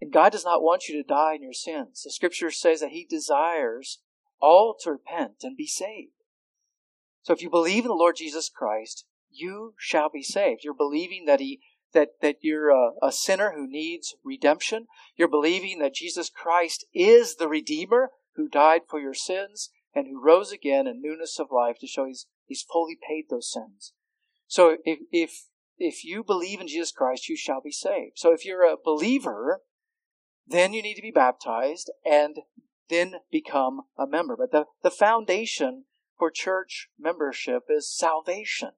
And 0.01 0.13
God 0.13 0.33
does 0.33 0.45
not 0.45 0.63
want 0.63 0.89
you 0.89 0.97
to 0.97 1.07
die 1.07 1.35
in 1.35 1.43
your 1.43 1.53
sins. 1.53 2.03
The 2.03 2.11
scripture 2.11 2.51
says 2.51 2.81
that 2.81 2.91
He 2.91 3.07
desires 3.09 4.01
all 4.41 4.77
to 4.83 4.93
repent 4.93 5.37
and 5.43 5.57
be 5.57 5.67
saved. 5.67 6.13
So 7.23 7.33
if 7.33 7.43
you 7.43 7.49
believe 7.49 7.85
in 7.85 7.89
the 7.89 7.95
Lord 7.95 8.17
Jesus 8.17 8.51
Christ, 8.55 9.07
you 9.31 9.75
shall 9.79 10.11
be 10.11 10.23
saved. 10.23 10.63
You're 10.63 10.75
believing 10.75 11.25
that 11.27 11.41
He 11.41 11.61
that, 11.93 12.09
that 12.23 12.39
you're 12.41 12.71
a, 12.71 12.91
a 13.03 13.13
sinner 13.13 13.53
who 13.55 13.71
needs 13.71 14.17
redemption. 14.25 14.87
You're 15.17 15.29
believing 15.29 15.79
that 15.79 15.95
Jesus 15.95 16.29
Christ 16.29 16.85
is 16.93 17.37
the 17.37 17.49
Redeemer 17.49 18.11
who 18.35 18.49
died 18.49 18.83
for 18.89 18.99
your 18.99 19.15
sins 19.15 19.71
and 19.95 20.09
who 20.09 20.21
rose 20.21 20.51
again 20.51 20.89
in 20.89 21.01
newness 21.01 21.39
of 21.39 21.53
life 21.53 21.77
to 21.81 21.87
show 21.87 22.05
He's 22.05 22.27
He's 22.47 22.63
fully 22.63 22.97
paid 22.97 23.27
those 23.31 23.51
sins. 23.51 23.93
So 24.47 24.77
if 24.85 24.99
if 25.11 25.47
if 25.79 26.05
you 26.05 26.23
believe 26.23 26.61
in 26.61 26.69
Jesus 26.69 26.93
Christ, 26.93 27.29
you 27.29 27.37
shall 27.37 27.61
be 27.61 27.73
saved. 27.73 28.13
So 28.17 28.33
if 28.33 28.45
you're 28.45 28.65
a 28.65 28.77
believer, 28.83 29.63
then 30.47 30.73
you 30.73 30.83
need 30.83 30.95
to 30.95 31.03
be 31.03 31.11
baptized 31.11 31.91
and 32.05 32.41
then 32.89 33.17
become 33.31 33.83
a 33.99 34.07
member. 34.07 34.37
But 34.37 34.53
the, 34.53 34.65
the 34.83 34.91
foundation 34.91 35.85
for 36.19 36.31
church 36.31 36.89
membership 36.99 37.65
is 37.69 37.91
salvation. 37.91 38.71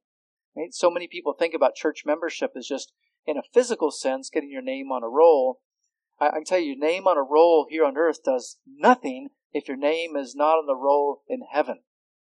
Right? 0.56 0.72
So 0.72 0.90
many 0.90 1.08
people 1.08 1.34
think 1.34 1.54
about 1.54 1.74
church 1.74 2.04
membership 2.06 2.52
as 2.56 2.66
just 2.66 2.92
in 3.26 3.36
a 3.36 3.42
physical 3.52 3.90
sense, 3.90 4.30
getting 4.30 4.50
your 4.50 4.62
name 4.62 4.90
on 4.92 5.02
a 5.02 5.08
roll. 5.08 5.60
I, 6.20 6.28
I 6.28 6.32
can 6.32 6.44
tell 6.44 6.58
you, 6.58 6.74
your 6.74 6.78
name 6.78 7.06
on 7.06 7.18
a 7.18 7.22
roll 7.22 7.66
here 7.68 7.84
on 7.84 7.96
earth 7.96 8.22
does 8.24 8.58
nothing 8.66 9.28
if 9.52 9.68
your 9.68 9.76
name 9.76 10.16
is 10.16 10.34
not 10.34 10.58
on 10.58 10.66
the 10.66 10.76
roll 10.76 11.22
in 11.28 11.40
heaven. 11.50 11.80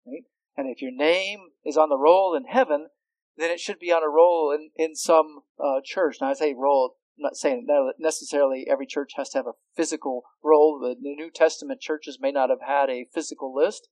Right? 0.06 0.24
And 0.56 0.68
if 0.68 0.80
your 0.80 0.92
name 0.92 1.40
is 1.64 1.76
on 1.76 1.90
the 1.90 1.98
roll 1.98 2.34
in 2.34 2.44
heaven, 2.44 2.88
then 3.36 3.50
it 3.50 3.60
should 3.60 3.78
be 3.78 3.92
on 3.92 4.02
a 4.02 4.08
roll 4.08 4.50
in, 4.50 4.70
in 4.76 4.94
some 4.94 5.40
uh, 5.62 5.80
church. 5.84 6.16
Now 6.20 6.30
I 6.30 6.34
say 6.34 6.54
roll 6.54 6.96
I'm 7.18 7.22
not 7.22 7.36
saying 7.36 7.64
that 7.66 7.94
necessarily 7.98 8.66
every 8.68 8.86
church 8.86 9.12
has 9.16 9.30
to 9.30 9.38
have 9.38 9.46
a 9.46 9.58
physical 9.74 10.24
roll. 10.44 10.78
The 10.78 10.96
New 11.00 11.30
Testament 11.30 11.80
churches 11.80 12.18
may 12.20 12.30
not 12.30 12.50
have 12.50 12.60
had 12.66 12.90
a 12.90 13.08
physical 13.12 13.54
list, 13.54 13.88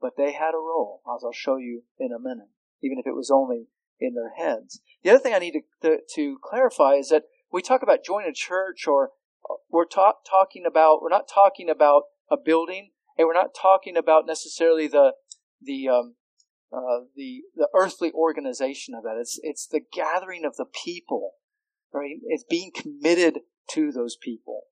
but 0.00 0.16
they 0.16 0.32
had 0.32 0.54
a 0.54 0.58
roll, 0.58 1.02
as 1.14 1.22
I'll 1.22 1.32
show 1.32 1.56
you 1.56 1.82
in 1.98 2.12
a 2.12 2.18
minute, 2.18 2.48
even 2.82 2.98
if 2.98 3.06
it 3.06 3.14
was 3.14 3.30
only 3.30 3.66
in 4.00 4.14
their 4.14 4.32
heads. 4.36 4.80
The 5.02 5.10
other 5.10 5.18
thing 5.18 5.34
I 5.34 5.38
need 5.38 5.52
to, 5.52 5.60
to, 5.82 5.98
to 6.14 6.38
clarify 6.42 6.94
is 6.94 7.10
that 7.10 7.24
we 7.52 7.60
talk 7.60 7.82
about 7.82 8.04
joining 8.04 8.30
a 8.30 8.34
church 8.34 8.86
or 8.86 9.10
we're 9.70 9.84
ta- 9.84 10.14
talking 10.28 10.64
about, 10.66 11.02
we're 11.02 11.10
not 11.10 11.28
talking 11.32 11.68
about 11.68 12.04
a 12.30 12.36
building 12.42 12.90
and 13.18 13.26
we're 13.26 13.34
not 13.34 13.54
talking 13.54 13.98
about 13.98 14.26
necessarily 14.26 14.88
the, 14.88 15.12
the, 15.60 15.88
um, 15.88 16.14
uh, 16.72 17.04
the, 17.14 17.42
the 17.54 17.68
earthly 17.74 18.10
organization 18.12 18.94
of 18.94 19.02
that. 19.02 19.18
It's, 19.20 19.38
it's 19.42 19.66
the 19.66 19.82
gathering 19.92 20.46
of 20.46 20.56
the 20.56 20.64
people 20.64 21.32
right? 21.92 22.16
It's 22.26 22.44
being 22.44 22.70
committed 22.74 23.40
to 23.72 23.92
those 23.92 24.16
people. 24.16 24.62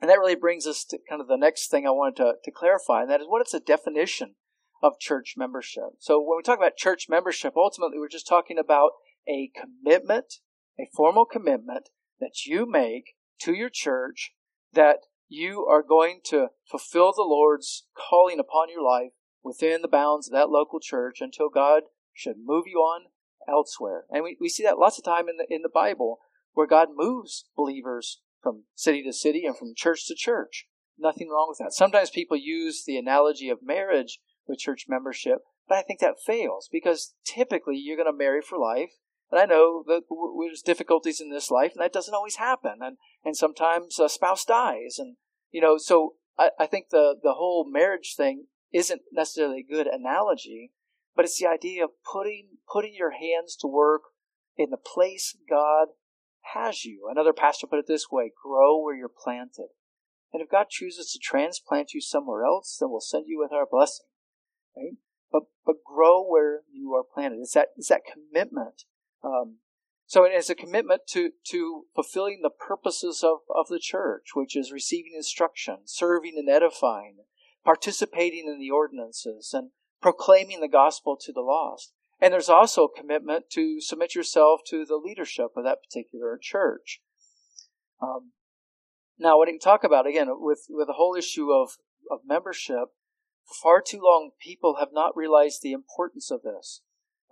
And 0.00 0.10
that 0.10 0.18
really 0.18 0.34
brings 0.34 0.66
us 0.66 0.84
to 0.86 0.98
kind 1.08 1.20
of 1.20 1.28
the 1.28 1.36
next 1.36 1.68
thing 1.68 1.86
I 1.86 1.90
wanted 1.90 2.16
to, 2.16 2.34
to 2.44 2.50
clarify, 2.50 3.02
and 3.02 3.10
that 3.10 3.20
is 3.20 3.26
what 3.28 3.46
is 3.46 3.52
the 3.52 3.60
definition 3.60 4.34
of 4.82 4.98
church 4.98 5.34
membership. 5.36 5.96
So 5.98 6.20
when 6.20 6.36
we 6.36 6.42
talk 6.42 6.58
about 6.58 6.76
church 6.76 7.06
membership, 7.08 7.54
ultimately 7.56 7.98
we're 7.98 8.08
just 8.08 8.28
talking 8.28 8.58
about 8.58 8.90
a 9.26 9.50
commitment, 9.58 10.34
a 10.78 10.88
formal 10.94 11.24
commitment 11.24 11.88
that 12.20 12.44
you 12.44 12.66
make 12.70 13.14
to 13.40 13.52
your 13.52 13.70
church 13.70 14.32
that 14.72 14.98
you 15.28 15.66
are 15.66 15.82
going 15.82 16.20
to 16.24 16.48
fulfill 16.70 17.12
the 17.12 17.22
Lord's 17.22 17.86
calling 17.96 18.38
upon 18.38 18.68
your 18.70 18.82
life 18.82 19.12
within 19.42 19.82
the 19.82 19.88
bounds 19.88 20.28
of 20.28 20.32
that 20.32 20.50
local 20.50 20.78
church 20.80 21.18
until 21.20 21.48
God 21.48 21.84
should 22.12 22.36
move 22.44 22.64
you 22.66 22.78
on 22.78 23.06
elsewhere. 23.48 24.04
And 24.10 24.24
we, 24.24 24.36
we 24.40 24.48
see 24.48 24.62
that 24.64 24.78
lots 24.78 24.98
of 24.98 25.04
time 25.04 25.28
in 25.28 25.36
the 25.36 25.46
in 25.48 25.62
the 25.62 25.70
Bible 25.72 26.18
where 26.56 26.66
God 26.66 26.88
moves 26.96 27.44
believers 27.54 28.22
from 28.42 28.62
city 28.74 29.02
to 29.02 29.12
city 29.12 29.44
and 29.44 29.54
from 29.54 29.74
church 29.76 30.06
to 30.06 30.14
church. 30.14 30.66
Nothing 30.98 31.28
wrong 31.28 31.48
with 31.50 31.58
that. 31.58 31.74
Sometimes 31.74 32.08
people 32.08 32.38
use 32.38 32.82
the 32.86 32.96
analogy 32.96 33.50
of 33.50 33.58
marriage 33.62 34.20
with 34.46 34.58
church 34.58 34.86
membership, 34.88 35.40
but 35.68 35.76
I 35.76 35.82
think 35.82 36.00
that 36.00 36.14
fails 36.24 36.70
because 36.72 37.12
typically 37.26 37.76
you're 37.76 37.98
going 37.98 38.10
to 38.10 38.16
marry 38.16 38.40
for 38.40 38.58
life. 38.58 38.92
And 39.30 39.38
I 39.38 39.44
know 39.44 39.84
that 39.86 40.04
there's 40.40 40.62
difficulties 40.62 41.20
in 41.20 41.30
this 41.30 41.50
life, 41.50 41.72
and 41.74 41.84
that 41.84 41.92
doesn't 41.92 42.14
always 42.14 42.36
happen. 42.36 42.78
And 42.80 42.96
and 43.22 43.36
sometimes 43.36 43.98
a 43.98 44.08
spouse 44.08 44.46
dies, 44.46 44.96
and 44.98 45.16
you 45.50 45.60
know, 45.60 45.76
so 45.76 46.14
I, 46.38 46.50
I 46.58 46.66
think 46.66 46.86
the 46.90 47.16
the 47.22 47.34
whole 47.34 47.68
marriage 47.70 48.14
thing 48.16 48.46
isn't 48.72 49.02
necessarily 49.12 49.66
a 49.68 49.74
good 49.74 49.88
analogy, 49.88 50.72
but 51.14 51.26
it's 51.26 51.38
the 51.38 51.48
idea 51.48 51.84
of 51.84 51.90
putting 52.10 52.58
putting 52.72 52.94
your 52.94 53.10
hands 53.10 53.56
to 53.56 53.66
work 53.66 54.02
in 54.56 54.70
the 54.70 54.78
place 54.78 55.36
God 55.50 55.88
has 56.54 56.84
you. 56.84 57.08
Another 57.10 57.32
pastor 57.32 57.66
put 57.66 57.78
it 57.78 57.86
this 57.86 58.06
way: 58.10 58.32
grow 58.42 58.80
where 58.80 58.96
you're 58.96 59.08
planted. 59.08 59.68
And 60.32 60.42
if 60.42 60.50
God 60.50 60.66
chooses 60.68 61.12
to 61.12 61.18
transplant 61.18 61.94
you 61.94 62.00
somewhere 62.00 62.44
else, 62.44 62.76
then 62.78 62.90
we'll 62.90 63.00
send 63.00 63.26
you 63.26 63.38
with 63.38 63.52
our 63.52 63.66
blessing. 63.70 64.06
Right? 64.76 64.96
But 65.32 65.44
but 65.64 65.76
grow 65.84 66.22
where 66.22 66.62
you 66.72 66.94
are 66.94 67.04
planted. 67.04 67.38
It's 67.40 67.54
that 67.54 67.68
it's 67.76 67.88
that 67.88 68.02
commitment. 68.04 68.82
Um, 69.24 69.58
so 70.06 70.24
it's 70.24 70.50
a 70.50 70.54
commitment 70.54 71.02
to 71.08 71.32
to 71.48 71.84
fulfilling 71.94 72.40
the 72.42 72.50
purposes 72.50 73.24
of, 73.24 73.38
of 73.54 73.66
the 73.68 73.80
church, 73.80 74.28
which 74.34 74.56
is 74.56 74.70
receiving 74.70 75.14
instruction, 75.16 75.78
serving 75.86 76.34
and 76.36 76.48
edifying, 76.48 77.16
participating 77.64 78.46
in 78.46 78.60
the 78.60 78.70
ordinances, 78.70 79.50
and 79.52 79.70
proclaiming 80.00 80.60
the 80.60 80.68
gospel 80.68 81.16
to 81.20 81.32
the 81.32 81.40
lost. 81.40 81.92
And 82.20 82.32
there's 82.32 82.48
also 82.48 82.84
a 82.84 82.98
commitment 82.98 83.50
to 83.52 83.80
submit 83.80 84.14
yourself 84.14 84.60
to 84.68 84.84
the 84.86 84.96
leadership 84.96 85.48
of 85.56 85.64
that 85.64 85.78
particular 85.82 86.38
church. 86.40 87.00
Um, 88.02 88.32
now, 89.18 89.38
when 89.38 89.48
you 89.48 89.54
can 89.54 89.60
talk 89.60 89.84
about 89.84 90.06
again 90.06 90.28
with 90.30 90.64
with 90.68 90.86
the 90.86 90.94
whole 90.94 91.14
issue 91.16 91.50
of 91.52 91.72
of 92.10 92.20
membership, 92.26 92.88
far 93.62 93.82
too 93.82 94.00
long 94.02 94.30
people 94.40 94.76
have 94.78 94.90
not 94.92 95.16
realized 95.16 95.60
the 95.62 95.72
importance 95.72 96.30
of 96.30 96.42
this. 96.42 96.82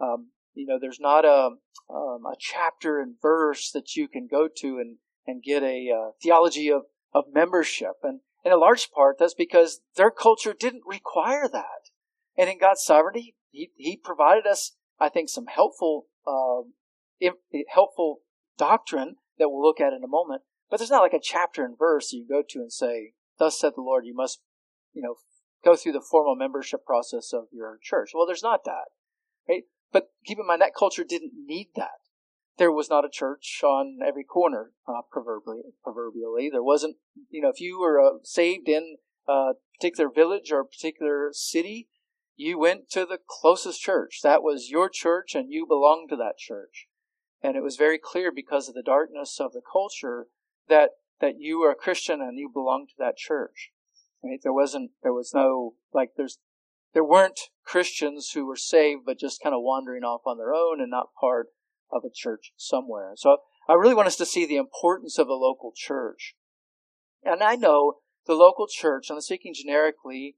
Um, 0.00 0.30
you 0.54 0.66
know, 0.66 0.78
there's 0.80 1.00
not 1.00 1.24
a 1.24 1.50
um, 1.90 2.26
a 2.26 2.36
chapter 2.38 3.00
and 3.00 3.16
verse 3.20 3.70
that 3.72 3.96
you 3.96 4.08
can 4.08 4.26
go 4.30 4.48
to 4.56 4.78
and 4.78 4.96
and 5.26 5.42
get 5.42 5.62
a 5.62 5.90
uh, 5.90 6.10
theology 6.22 6.70
of 6.70 6.82
of 7.12 7.24
membership, 7.32 7.96
and 8.02 8.20
in 8.44 8.52
a 8.52 8.56
large 8.56 8.90
part 8.90 9.16
that's 9.18 9.34
because 9.34 9.80
their 9.96 10.10
culture 10.10 10.54
didn't 10.58 10.82
require 10.86 11.48
that. 11.48 11.90
And 12.36 12.50
in 12.50 12.58
God's 12.58 12.82
sovereignty, 12.82 13.36
He, 13.54 13.70
he 13.76 13.96
provided 13.96 14.46
us, 14.46 14.72
I 14.98 15.08
think, 15.08 15.28
some 15.28 15.46
helpful, 15.46 16.06
uh, 16.26 16.62
helpful 17.72 18.20
doctrine 18.58 19.16
that 19.38 19.48
we'll 19.48 19.62
look 19.62 19.80
at 19.80 19.92
in 19.92 20.02
a 20.04 20.08
moment. 20.08 20.42
But 20.70 20.78
there's 20.78 20.90
not 20.90 21.02
like 21.02 21.12
a 21.12 21.20
chapter 21.22 21.64
and 21.64 21.78
verse 21.78 22.12
you 22.12 22.26
go 22.28 22.42
to 22.48 22.58
and 22.58 22.72
say, 22.72 23.12
"Thus 23.38 23.58
said 23.58 23.72
the 23.76 23.82
Lord," 23.82 24.06
you 24.06 24.14
must, 24.14 24.40
you 24.92 25.02
know, 25.02 25.16
go 25.64 25.76
through 25.76 25.92
the 25.92 26.00
formal 26.00 26.34
membership 26.34 26.84
process 26.84 27.32
of 27.32 27.44
your 27.52 27.78
church. 27.80 28.10
Well, 28.12 28.26
there's 28.26 28.42
not 28.42 28.64
that, 28.64 28.88
right? 29.48 29.64
But 29.92 30.10
keep 30.24 30.38
in 30.38 30.46
mind 30.46 30.60
that 30.60 30.74
culture 30.74 31.04
didn't 31.04 31.32
need 31.34 31.68
that. 31.76 32.00
There 32.58 32.72
was 32.72 32.90
not 32.90 33.04
a 33.04 33.10
church 33.10 33.60
on 33.64 33.98
every 34.04 34.24
corner, 34.24 34.72
uh, 34.86 35.02
proverbially, 35.10 35.62
proverbially. 35.82 36.50
There 36.50 36.62
wasn't, 36.62 36.96
you 37.28 37.40
know, 37.40 37.50
if 37.50 37.60
you 37.60 37.80
were 37.80 38.00
uh, 38.00 38.18
saved 38.22 38.68
in 38.68 38.96
a 39.28 39.52
particular 39.78 40.10
village 40.10 40.50
or 40.52 40.60
a 40.60 40.66
particular 40.66 41.30
city, 41.32 41.88
you 42.36 42.58
went 42.58 42.90
to 42.90 43.06
the 43.06 43.18
closest 43.28 43.80
church. 43.80 44.20
That 44.22 44.42
was 44.42 44.70
your 44.70 44.88
church 44.92 45.34
and 45.34 45.52
you 45.52 45.66
belonged 45.66 46.10
to 46.10 46.16
that 46.16 46.38
church. 46.38 46.86
And 47.42 47.56
it 47.56 47.62
was 47.62 47.76
very 47.76 47.98
clear 48.02 48.32
because 48.34 48.68
of 48.68 48.74
the 48.74 48.82
darkness 48.82 49.38
of 49.38 49.52
the 49.52 49.62
culture 49.70 50.26
that, 50.68 50.90
that 51.20 51.34
you 51.38 51.62
are 51.62 51.70
a 51.70 51.76
Christian 51.76 52.20
and 52.20 52.38
you 52.38 52.50
belong 52.52 52.86
to 52.88 52.94
that 52.98 53.16
church. 53.16 53.70
Right? 54.22 54.40
There 54.42 54.52
wasn't, 54.52 54.92
there 55.02 55.12
was 55.12 55.32
no, 55.34 55.74
like 55.92 56.10
there's, 56.16 56.38
there 56.94 57.04
weren't 57.04 57.40
Christians 57.64 58.30
who 58.34 58.46
were 58.46 58.56
saved 58.56 59.02
but 59.04 59.18
just 59.18 59.42
kind 59.42 59.54
of 59.54 59.62
wandering 59.62 60.04
off 60.04 60.22
on 60.26 60.38
their 60.38 60.54
own 60.54 60.80
and 60.80 60.90
not 60.90 61.08
part 61.20 61.48
of 61.92 62.02
a 62.04 62.12
church 62.12 62.52
somewhere. 62.56 63.12
So 63.16 63.38
I 63.68 63.74
really 63.74 63.94
want 63.94 64.08
us 64.08 64.16
to 64.16 64.26
see 64.26 64.46
the 64.46 64.56
importance 64.56 65.18
of 65.18 65.26
the 65.26 65.34
local 65.34 65.72
church. 65.74 66.34
And 67.22 67.42
I 67.42 67.56
know 67.56 67.98
the 68.26 68.34
local 68.34 68.66
church, 68.66 69.08
I'm 69.10 69.20
speaking 69.20 69.54
generically, 69.54 70.36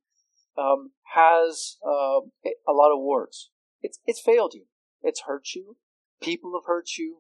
um, 0.59 0.93
has 1.15 1.77
uh, 1.87 2.21
a 2.69 2.73
lot 2.73 2.93
of 2.93 3.01
warts. 3.01 3.51
It's 3.83 3.99
it's 4.07 4.21
failed 4.21 4.55
you. 4.55 4.65
It's 5.03 5.23
hurt 5.27 5.49
you. 5.55 5.77
People 6.21 6.53
have 6.55 6.67
hurt 6.67 6.97
you. 6.99 7.19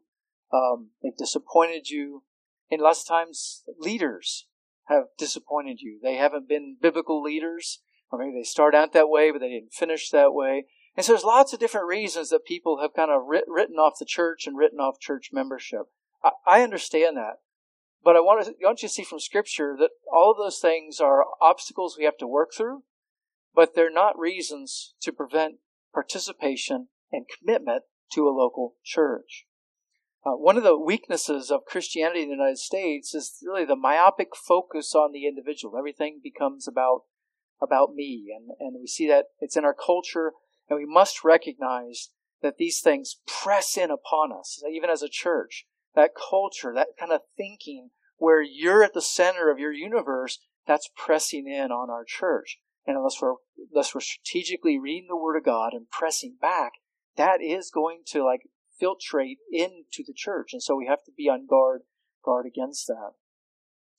Um, 0.52 0.90
they've 1.02 1.16
disappointed 1.16 1.88
you. 1.88 2.22
And 2.70 2.80
lots 2.80 3.02
of 3.02 3.08
times, 3.08 3.62
leaders 3.78 4.46
have 4.88 5.04
disappointed 5.18 5.80
you. 5.80 6.00
They 6.02 6.16
haven't 6.16 6.48
been 6.48 6.76
biblical 6.80 7.22
leaders, 7.22 7.80
or 8.10 8.18
maybe 8.18 8.32
they 8.38 8.44
start 8.44 8.74
out 8.74 8.92
that 8.92 9.08
way, 9.08 9.30
but 9.30 9.40
they 9.40 9.50
didn't 9.50 9.72
finish 9.72 10.10
that 10.10 10.32
way. 10.32 10.66
And 10.96 11.04
so 11.04 11.12
there's 11.12 11.24
lots 11.24 11.52
of 11.52 11.60
different 11.60 11.86
reasons 11.86 12.30
that 12.30 12.44
people 12.44 12.80
have 12.80 12.94
kind 12.94 13.10
of 13.10 13.26
writ- 13.26 13.44
written 13.46 13.76
off 13.76 13.98
the 13.98 14.06
church 14.06 14.46
and 14.46 14.56
written 14.56 14.80
off 14.80 14.98
church 14.98 15.30
membership. 15.32 15.82
I, 16.24 16.30
I 16.46 16.62
understand 16.62 17.16
that. 17.16 17.40
But 18.02 18.16
I 18.16 18.20
want, 18.20 18.46
to, 18.46 18.52
I 18.52 18.66
want 18.68 18.82
you 18.82 18.88
to 18.88 18.94
see 18.94 19.04
from 19.04 19.18
Scripture 19.18 19.76
that 19.78 19.90
all 20.12 20.30
of 20.30 20.38
those 20.38 20.58
things 20.58 21.00
are 21.00 21.24
obstacles 21.40 21.96
we 21.98 22.04
have 22.04 22.16
to 22.18 22.26
work 22.26 22.50
through 22.56 22.82
but 23.56 23.74
they're 23.74 23.90
not 23.90 24.18
reasons 24.18 24.94
to 25.00 25.10
prevent 25.10 25.56
participation 25.92 26.88
and 27.10 27.24
commitment 27.26 27.84
to 28.12 28.28
a 28.28 28.30
local 28.30 28.74
church. 28.84 29.46
Uh, 30.24 30.32
one 30.32 30.56
of 30.56 30.62
the 30.62 30.78
weaknesses 30.78 31.50
of 31.50 31.64
Christianity 31.64 32.22
in 32.22 32.28
the 32.28 32.34
United 32.34 32.58
States 32.58 33.14
is 33.14 33.38
really 33.42 33.64
the 33.64 33.74
myopic 33.74 34.36
focus 34.36 34.94
on 34.94 35.12
the 35.12 35.26
individual. 35.26 35.78
Everything 35.78 36.20
becomes 36.22 36.68
about 36.68 37.02
about 37.62 37.94
me, 37.94 38.26
and 38.36 38.50
and 38.60 38.78
we 38.78 38.86
see 38.86 39.08
that 39.08 39.26
it's 39.40 39.56
in 39.56 39.64
our 39.64 39.74
culture, 39.74 40.32
and 40.68 40.78
we 40.78 40.84
must 40.84 41.24
recognize 41.24 42.10
that 42.42 42.58
these 42.58 42.80
things 42.80 43.16
press 43.26 43.78
in 43.78 43.90
upon 43.90 44.30
us, 44.32 44.62
even 44.70 44.90
as 44.90 45.02
a 45.02 45.08
church. 45.08 45.66
That 45.94 46.10
culture, 46.14 46.74
that 46.74 46.88
kind 47.00 47.12
of 47.12 47.22
thinking, 47.38 47.90
where 48.18 48.42
you're 48.42 48.82
at 48.82 48.92
the 48.92 49.00
center 49.00 49.50
of 49.50 49.58
your 49.58 49.72
universe, 49.72 50.38
that's 50.66 50.90
pressing 50.94 51.46
in 51.46 51.70
on 51.70 51.88
our 51.88 52.04
church. 52.06 52.58
And 52.86 52.96
unless 52.96 53.20
we're, 53.20 53.34
unless 53.72 53.94
we're 53.94 54.00
strategically 54.00 54.78
reading 54.78 55.08
the 55.08 55.16
Word 55.16 55.36
of 55.36 55.44
God 55.44 55.72
and 55.72 55.90
pressing 55.90 56.36
back, 56.40 56.72
that 57.16 57.42
is 57.42 57.70
going 57.70 58.02
to 58.08 58.24
like 58.24 58.42
filtrate 58.80 59.38
into 59.50 60.04
the 60.06 60.14
church. 60.14 60.50
And 60.52 60.62
so 60.62 60.76
we 60.76 60.86
have 60.86 61.02
to 61.04 61.12
be 61.16 61.28
on 61.28 61.46
guard, 61.46 61.82
guard 62.24 62.46
against 62.46 62.86
that. 62.86 63.12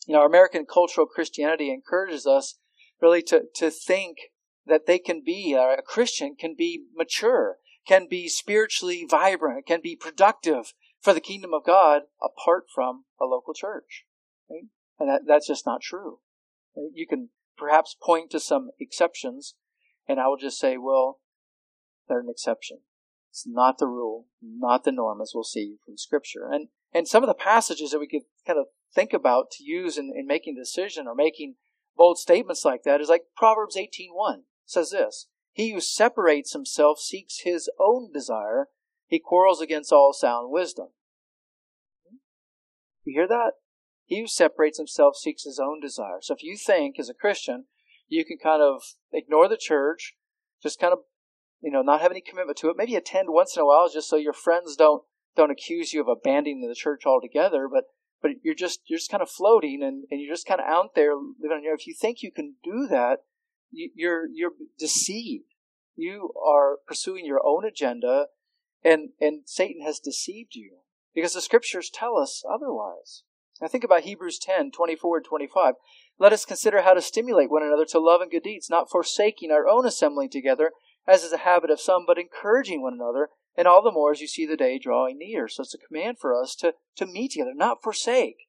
You 0.06 0.14
know, 0.14 0.26
American 0.26 0.66
cultural 0.66 1.06
Christianity 1.06 1.72
encourages 1.72 2.26
us 2.26 2.56
really 3.02 3.22
to, 3.24 3.44
to 3.56 3.70
think 3.70 4.18
that 4.66 4.86
they 4.86 5.00
can 5.00 5.22
be, 5.26 5.56
uh, 5.56 5.76
a 5.78 5.82
Christian 5.82 6.36
can 6.40 6.56
be 6.58 6.84
mature, 6.96 7.58
can 7.88 8.08
be 8.10 8.28
spiritually 8.28 9.06
vibrant, 9.10 9.66
can 9.66 9.82
be 9.82 9.96
productive 9.96 10.74
for 11.02 11.14
the 11.14 11.22
kingdom 11.22 11.54
of 11.54 11.66
God 11.66 12.04
apart 12.22 12.66
from 12.74 13.06
a 13.20 13.26
local 13.26 13.54
church. 13.54 14.06
Right? 14.50 14.66
And 15.00 15.10
that, 15.10 15.22
that's 15.28 15.48
just 15.48 15.66
not 15.66 15.82
true. 15.82 16.20
You 16.94 17.08
can 17.08 17.30
perhaps 17.58 17.96
point 18.02 18.32
to 18.32 18.40
some 18.40 18.70
exceptions, 18.80 19.56
and 20.08 20.20
I 20.20 20.28
will 20.28 20.38
just 20.38 20.60
say, 20.60 20.78
well, 20.78 21.20
they're 22.08 22.20
an 22.20 22.30
exception. 22.30 22.80
It's 23.32 23.46
not 23.46 23.78
the 23.78 23.88
rule, 23.88 24.28
not 24.42 24.84
the 24.84 24.92
norm, 24.92 25.22
as 25.22 25.32
we'll 25.36 25.44
see 25.44 25.76
from 25.86 25.98
Scripture. 25.98 26.50
And 26.52 26.70
and 26.94 27.08
some 27.08 27.22
of 27.24 27.28
the 27.28 27.34
passages 27.34 27.92
that 27.92 28.00
we 28.00 28.08
could 28.08 28.24
kind 28.46 28.58
of 28.58 28.68
think 28.94 29.14
about 29.14 29.52
to 29.52 29.64
use 29.64 29.98
in, 29.98 30.12
in 30.16 30.26
making 30.26 30.56
a 30.58 30.62
decision 30.62 31.06
or 31.08 31.14
making 31.14 31.56
bold 31.96 32.18
statements 32.18 32.64
like 32.64 32.84
that 32.84 33.02
is 33.02 33.10
like 33.10 33.24
Proverbs 33.36 33.76
18.1 33.76 34.44
says 34.66 34.92
this, 34.92 35.28
He 35.52 35.72
who 35.72 35.82
separates 35.82 36.54
himself 36.54 37.00
seeks 37.00 37.42
his 37.44 37.70
own 37.80 38.12
desire. 38.14 38.68
He 39.08 39.20
quarrels 39.20 39.62
against 39.62 39.92
all 39.92 40.14
sound 40.14 40.52
wisdom. 40.52 40.88
Hmm? 42.10 42.18
You 43.04 43.20
hear 43.20 43.28
that? 43.28 43.52
He 44.08 44.22
who 44.22 44.28
separates 44.28 44.78
himself 44.78 45.18
seeks 45.18 45.44
his 45.44 45.60
own 45.60 45.82
desire. 45.82 46.20
So 46.22 46.34
if 46.34 46.42
you 46.42 46.56
think 46.58 46.98
as 46.98 47.10
a 47.10 47.14
Christian, 47.14 47.66
you 48.08 48.24
can 48.24 48.38
kind 48.42 48.64
of 48.64 48.82
ignore 49.12 49.50
the 49.50 49.58
church, 49.58 50.16
just 50.64 50.80
kind 50.80 50.94
of, 50.94 51.00
you 51.62 51.70
know, 51.70 51.82
not 51.82 52.02
have 52.02 52.12
any 52.12 52.22
commitment 52.22 52.58
to 52.60 52.70
it, 52.70 52.78
maybe 52.78 52.96
attend 52.96 53.28
once 53.30 53.56
in 53.56 53.62
a 53.62 53.66
while 53.66 53.90
just 53.90 54.10
so 54.10 54.16
your 54.16 54.34
friends 54.34 54.78
don't, 54.78 55.04
don't 55.36 55.52
accuse 55.52 55.92
you 55.92 56.00
of 56.02 56.08
abandoning 56.08 56.66
the 56.66 56.74
church 56.74 57.06
altogether, 57.06 57.68
but 57.72 57.84
but 58.22 58.32
you're 58.42 58.56
just 58.56 58.80
you're 58.88 58.98
just 58.98 59.12
kind 59.12 59.22
of 59.22 59.30
floating 59.30 59.84
and, 59.84 60.06
and 60.10 60.20
you're 60.20 60.34
just 60.34 60.48
kind 60.48 60.60
of 60.60 60.68
out 60.68 60.96
there 60.96 61.14
living 61.14 61.58
on 61.58 61.64
your. 61.64 61.76
If 61.76 61.86
you 61.86 61.94
think 61.94 62.24
you 62.24 62.32
can 62.32 62.56
do 62.64 62.88
that, 62.90 63.20
you, 63.70 63.92
you're 63.94 64.26
you're 64.34 64.54
deceived. 64.80 65.54
You 65.96 66.34
are 66.44 66.78
pursuing 66.88 67.26
your 67.26 67.42
own 67.46 67.64
agenda, 67.64 68.28
and 68.84 69.10
and 69.22 69.42
Satan 69.46 69.84
has 69.86 70.00
deceived 70.00 70.56
you 70.56 70.78
because 71.14 71.34
the 71.34 71.42
scriptures 71.42 71.92
tell 71.94 72.18
us 72.18 72.44
otherwise. 72.50 73.22
I 73.62 73.68
think 73.68 73.84
about 73.84 74.02
Hebrews 74.02 74.40
10, 74.40 74.72
24 74.72 75.18
and 75.18 75.26
25. 75.26 75.74
Let 76.20 76.34
us 76.34 76.46
consider 76.46 76.82
how 76.82 76.94
to 76.94 77.02
stimulate 77.02 77.50
one 77.50 77.64
another 77.64 77.86
to 77.86 78.00
love 78.00 78.22
and 78.22 78.32
good 78.32 78.44
deeds, 78.44 78.70
not 78.70 78.90
forsaking 78.90 79.52
our 79.52 79.68
own 79.68 79.86
assembling 79.86 80.30
together, 80.30 80.72
as 81.08 81.24
is 81.24 81.32
a 81.32 81.38
habit 81.38 81.72
of 81.72 81.80
some, 81.80 82.06
but 82.06 82.18
encouraging 82.18 82.82
one 82.82 82.94
another, 82.94 83.30
and 83.56 83.68
all 83.68 83.82
the 83.82 83.92
more 83.92 84.12
as 84.12 84.22
you 84.22 84.28
see 84.28 84.46
the 84.46 84.58
day 84.58 84.78
drawing 84.78 85.18
near. 85.20 85.48
So 85.48 85.64
it's 85.64 85.74
a 85.74 85.78
command 85.78 86.18
for 86.20 86.40
us 86.40 86.56
to, 86.58 86.74
to 86.98 87.06
meet 87.06 87.32
together, 87.32 87.54
not 87.56 87.82
forsake. 87.82 88.48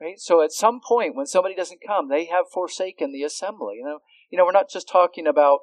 Right? 0.00 0.18
So 0.18 0.42
at 0.42 0.52
some 0.52 0.80
point 0.86 1.14
when 1.14 1.26
somebody 1.26 1.54
doesn't 1.54 1.82
come, 1.86 2.08
they 2.08 2.26
have 2.26 2.46
forsaken 2.52 3.12
the 3.12 3.22
assembly. 3.22 3.76
You 3.78 3.84
know, 3.84 3.98
you 4.30 4.38
know, 4.38 4.44
we're 4.46 4.52
not 4.52 4.70
just 4.70 4.88
talking 4.88 5.26
about 5.26 5.60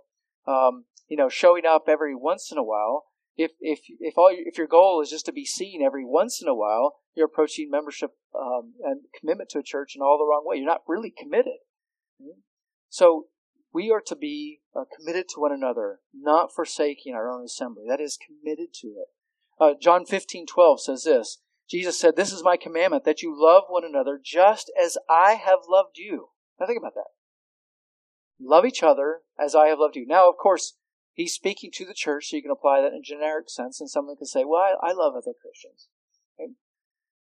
um, 0.47 0.85
you 1.07 1.17
know, 1.17 1.29
showing 1.29 1.65
up 1.65 1.85
every 1.87 2.15
once 2.15 2.51
in 2.51 2.57
a 2.57 2.63
while. 2.63 3.05
If 3.37 3.51
if 3.59 3.81
if 3.99 4.17
all 4.17 4.31
if 4.31 4.57
your 4.57 4.67
goal 4.67 5.01
is 5.01 5.09
just 5.09 5.25
to 5.27 5.31
be 5.31 5.45
seen 5.45 5.83
every 5.83 6.03
once 6.03 6.41
in 6.41 6.47
a 6.47 6.55
while, 6.55 6.95
you're 7.15 7.27
approaching 7.27 7.69
membership 7.69 8.11
um, 8.35 8.73
and 8.83 9.01
commitment 9.19 9.49
to 9.51 9.59
a 9.59 9.63
church 9.63 9.93
in 9.95 10.01
all 10.01 10.17
the 10.17 10.25
wrong 10.25 10.43
way. 10.45 10.57
You're 10.57 10.65
not 10.65 10.81
really 10.87 11.13
committed. 11.15 11.59
So 12.89 13.27
we 13.73 13.91
are 13.91 14.01
to 14.07 14.15
be 14.15 14.61
uh, 14.75 14.85
committed 14.95 15.29
to 15.29 15.39
one 15.39 15.51
another, 15.51 15.99
not 16.13 16.49
forsaking 16.55 17.13
our 17.13 17.29
own 17.29 17.45
assembly. 17.45 17.83
That 17.87 18.01
is 18.01 18.17
committed 18.17 18.73
to 18.81 18.87
it. 18.87 19.07
Uh, 19.59 19.73
John 19.79 20.05
15, 20.05 20.45
12 20.47 20.81
says 20.81 21.03
this. 21.03 21.39
Jesus 21.69 21.99
said, 21.99 22.15
This 22.15 22.31
is 22.31 22.43
my 22.43 22.57
commandment, 22.57 23.03
that 23.03 23.21
you 23.21 23.35
love 23.35 23.63
one 23.67 23.83
another 23.83 24.19
just 24.23 24.71
as 24.81 24.97
I 25.09 25.33
have 25.33 25.59
loved 25.69 25.97
you. 25.97 26.29
Now 26.59 26.65
think 26.65 26.79
about 26.79 26.95
that. 26.95 27.11
Love 28.39 28.65
each 28.65 28.83
other 28.83 29.21
as 29.39 29.55
I 29.55 29.67
have 29.67 29.79
loved 29.79 29.95
you. 29.95 30.05
Now, 30.07 30.29
of 30.29 30.37
course, 30.37 30.77
he's 31.17 31.33
speaking 31.33 31.71
to 31.73 31.85
the 31.85 31.93
church, 31.93 32.27
so 32.29 32.37
you 32.37 32.41
can 32.41 32.51
apply 32.51 32.79
that 32.79 32.93
in 32.93 32.99
a 32.99 33.01
generic 33.01 33.49
sense, 33.49 33.81
and 33.81 33.89
someone 33.89 34.15
can 34.15 34.27
say, 34.27 34.45
Well, 34.45 34.61
I, 34.61 34.91
I 34.91 34.93
love 34.93 35.13
other 35.13 35.33
Christians. 35.41 35.89
Okay? 36.39 36.53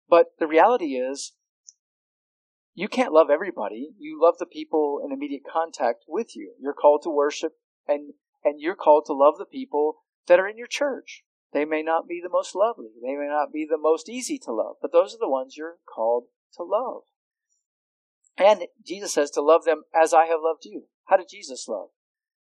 But 0.10 0.32
the 0.40 0.48
reality 0.48 0.96
is, 0.96 1.34
you 2.74 2.88
can't 2.88 3.14
love 3.14 3.30
everybody. 3.30 3.92
You 3.98 4.20
love 4.22 4.36
the 4.40 4.48
people 4.48 5.00
in 5.06 5.14
immediate 5.14 5.44
contact 5.50 6.06
with 6.08 6.36
you. 6.36 6.54
You're 6.60 6.74
called 6.74 7.04
to 7.04 7.10
worship 7.10 7.54
and, 7.88 8.14
and 8.44 8.60
you're 8.60 8.76
called 8.76 9.06
to 9.06 9.14
love 9.14 9.36
the 9.38 9.46
people 9.46 9.98
that 10.28 10.40
are 10.40 10.48
in 10.48 10.58
your 10.58 10.68
church. 10.68 11.24
They 11.54 11.66
may 11.66 11.84
not 11.84 12.08
be 12.08 12.20
the 12.22 12.32
most 12.32 12.56
lovely. 12.56 12.90
They 13.00 13.16
may 13.16 13.28
not 13.28 13.54
be 13.54 13.68
the 13.70 13.78
most 13.78 14.10
easy 14.10 14.40
to 14.40 14.52
love, 14.52 14.78
but 14.82 14.92
those 14.92 15.14
are 15.14 15.20
the 15.20 15.30
ones 15.30 15.56
you're 15.56 15.78
called 15.94 16.26
to 16.58 16.64
love. 16.64 17.04
And 18.40 18.68
Jesus 18.84 19.14
says 19.14 19.30
to 19.32 19.42
love 19.42 19.66
them 19.66 19.84
as 19.94 20.12
I 20.12 20.26
have 20.26 20.40
loved 20.42 20.66
you. 20.66 20.86
How 21.06 21.18
did 21.18 21.28
Jesus 21.30 21.68
love? 21.68 21.90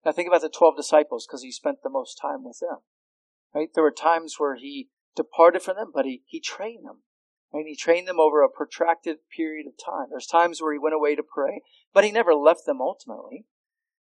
Now 0.05 0.13
think 0.13 0.29
about 0.29 0.43
the 0.43 0.49
12 0.49 0.77
disciples 0.77 1.27
because 1.27 1.43
he 1.43 1.53
spent 1.53 1.79
the 1.83 1.91
most 1.91 2.19
time 2.21 2.45
with 2.45 2.59
them. 2.61 2.79
Right? 3.55 3.69
There 3.75 3.85
were 3.85 3.91
times 3.91 4.37
where 4.39 4.57
he 4.57 4.89
departed 5.17 5.63
from 5.63 5.77
them, 5.77 5.91
but 5.95 6.05
he, 6.05 6.23
he 6.27 6.41
trained 6.41 6.87
them. 6.87 7.03
And 7.53 7.67
he 7.67 7.75
trained 7.75 8.07
them 8.07 8.21
over 8.21 8.43
a 8.43 8.49
protracted 8.49 9.19
period 9.37 9.67
of 9.67 9.73
time. 9.85 10.07
There's 10.11 10.27
times 10.27 10.63
where 10.63 10.73
he 10.73 10.79
went 10.79 10.95
away 10.95 11.17
to 11.17 11.23
pray, 11.23 11.63
but 11.93 12.05
he 12.05 12.13
never 12.13 12.33
left 12.33 12.65
them 12.65 12.81
ultimately. 12.81 13.45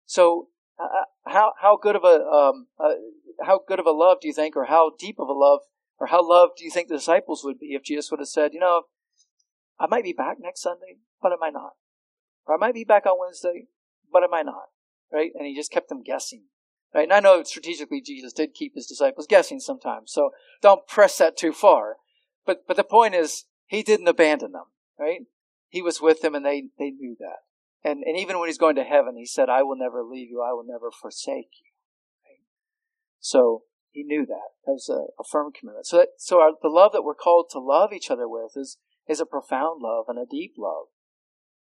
So, 0.06 0.50
uh, 0.78 0.84
uh, 0.84 1.32
how 1.32 1.54
how 1.62 1.78
good 1.78 1.96
of 1.96 2.04
a 2.04 2.26
um, 2.26 2.68
uh, 2.78 2.96
how 3.44 3.62
good 3.66 3.80
of 3.80 3.86
a 3.86 3.92
love 3.92 4.18
do 4.22 4.28
you 4.28 4.34
think, 4.34 4.58
or 4.58 4.66
how 4.66 4.92
deep 5.00 5.16
of 5.18 5.30
a 5.30 5.34
love, 5.34 5.62
or 5.98 6.08
how 6.08 6.28
loved 6.28 6.54
do 6.58 6.66
you 6.66 6.72
think 6.72 6.90
the 6.90 6.98
disciples 6.98 7.44
would 7.44 7.58
be 7.58 7.68
if 7.68 7.84
Jesus 7.84 8.12
would 8.12 8.20
have 8.20 8.28
said, 8.28 8.54
you 8.54 8.60
know, 8.60 8.84
I 9.80 9.88
might 9.88 10.04
be 10.04 10.14
back 10.14 10.38
next 10.40 10.62
Sunday, 10.62 10.98
but 11.22 11.32
I 11.32 11.36
might 11.40 11.54
not, 11.54 11.72
or 12.46 12.56
I 12.56 12.58
might 12.58 12.74
be 12.74 12.84
back 12.84 13.06
on 13.06 13.18
Wednesday, 13.20 13.68
but 14.12 14.24
I 14.24 14.28
might 14.28 14.46
not, 14.46 14.66
right? 15.12 15.32
And 15.36 15.46
he 15.46 15.56
just 15.56 15.72
kept 15.72 15.90
them 15.90 16.04
guessing, 16.04 16.44
right? 16.94 17.04
And 17.04 17.14
I 17.14 17.20
know 17.20 17.44
strategically 17.44 18.02
Jesus 18.02 18.34
did 18.34 18.54
keep 18.54 18.76
his 18.76 18.88
disciples 18.88 19.28
guessing 19.28 19.60
sometimes, 19.60 20.12
so 20.12 20.32
don't 20.62 20.88
press 20.88 21.18
that 21.18 21.38
too 21.38 21.54
far. 21.54 21.98
But 22.46 22.66
but 22.68 22.78
the 22.78 22.84
point 22.84 23.16
is, 23.16 23.46
he 23.66 23.84
didn't 23.84 24.08
abandon 24.08 24.54
them, 24.54 24.66
right? 25.00 25.22
He 25.70 25.82
was 25.82 26.02
with 26.02 26.22
them, 26.22 26.36
and 26.36 26.46
they 26.46 26.66
they 26.80 26.92
knew 26.92 27.16
that. 27.20 27.40
And 27.84 28.04
and 28.04 28.18
even 28.18 28.40
when 28.40 28.50
he's 28.50 28.58
going 28.58 28.76
to 28.76 28.84
heaven, 28.84 29.16
he 29.18 29.26
said, 29.26 29.50
"I 29.50 29.64
will 29.64 29.78
never 29.78 30.04
leave 30.04 30.30
you. 30.30 30.42
I 30.42 30.54
will 30.54 30.66
never 30.66 30.90
forsake 30.92 31.52
you." 31.62 31.72
Right? 32.26 32.46
So 33.20 33.64
he 33.92 34.04
knew 34.04 34.26
that. 34.26 34.50
That 34.66 34.74
was 34.74 34.90
a, 34.90 35.10
a 35.20 35.24
firm 35.30 35.52
commitment. 35.52 35.88
So 35.88 35.98
that, 35.98 36.10
so 36.18 36.40
our, 36.40 36.52
the 36.62 36.70
love 36.70 36.92
that 36.94 37.04
we're 37.04 37.16
called 37.16 37.48
to 37.52 37.60
love 37.60 37.92
each 37.94 38.12
other 38.12 38.28
with 38.28 38.52
is 38.56 38.78
is 39.08 39.20
a 39.20 39.26
profound 39.26 39.82
love 39.82 40.06
and 40.08 40.20
a 40.20 40.26
deep 40.30 40.54
love. 40.58 40.88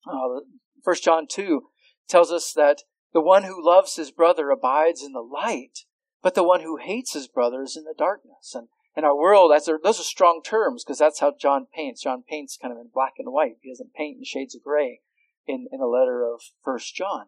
Uh, 0.06 0.40
First 0.82 1.04
John 1.04 1.26
two 1.28 1.68
tells 2.08 2.32
us 2.32 2.52
that 2.54 2.82
the 3.12 3.20
one 3.20 3.44
who 3.44 3.64
loves 3.64 3.96
his 3.96 4.10
brother 4.10 4.50
abides 4.50 5.02
in 5.02 5.12
the 5.12 5.20
light, 5.20 5.80
but 6.22 6.34
the 6.34 6.44
one 6.44 6.60
who 6.60 6.76
hates 6.76 7.14
his 7.14 7.28
brother 7.28 7.62
is 7.62 7.76
in 7.76 7.84
the 7.84 7.94
darkness. 7.96 8.54
And 8.54 8.68
in 8.96 9.04
our 9.04 9.16
world, 9.16 9.52
that's 9.52 9.68
a, 9.68 9.78
those 9.82 10.00
are 10.00 10.04
strong 10.04 10.42
terms 10.44 10.84
because 10.84 10.98
that's 10.98 11.20
how 11.20 11.32
John 11.38 11.66
paints. 11.74 12.02
John 12.02 12.22
paints 12.28 12.58
kind 12.60 12.72
of 12.72 12.78
in 12.78 12.90
black 12.92 13.14
and 13.18 13.32
white. 13.32 13.56
He 13.62 13.70
doesn't 13.70 13.94
paint 13.94 14.18
in 14.18 14.24
shades 14.24 14.54
of 14.54 14.62
gray 14.62 15.00
in, 15.46 15.66
in 15.72 15.80
a 15.80 15.86
letter 15.86 16.24
of 16.24 16.42
First 16.64 16.94
John. 16.94 17.26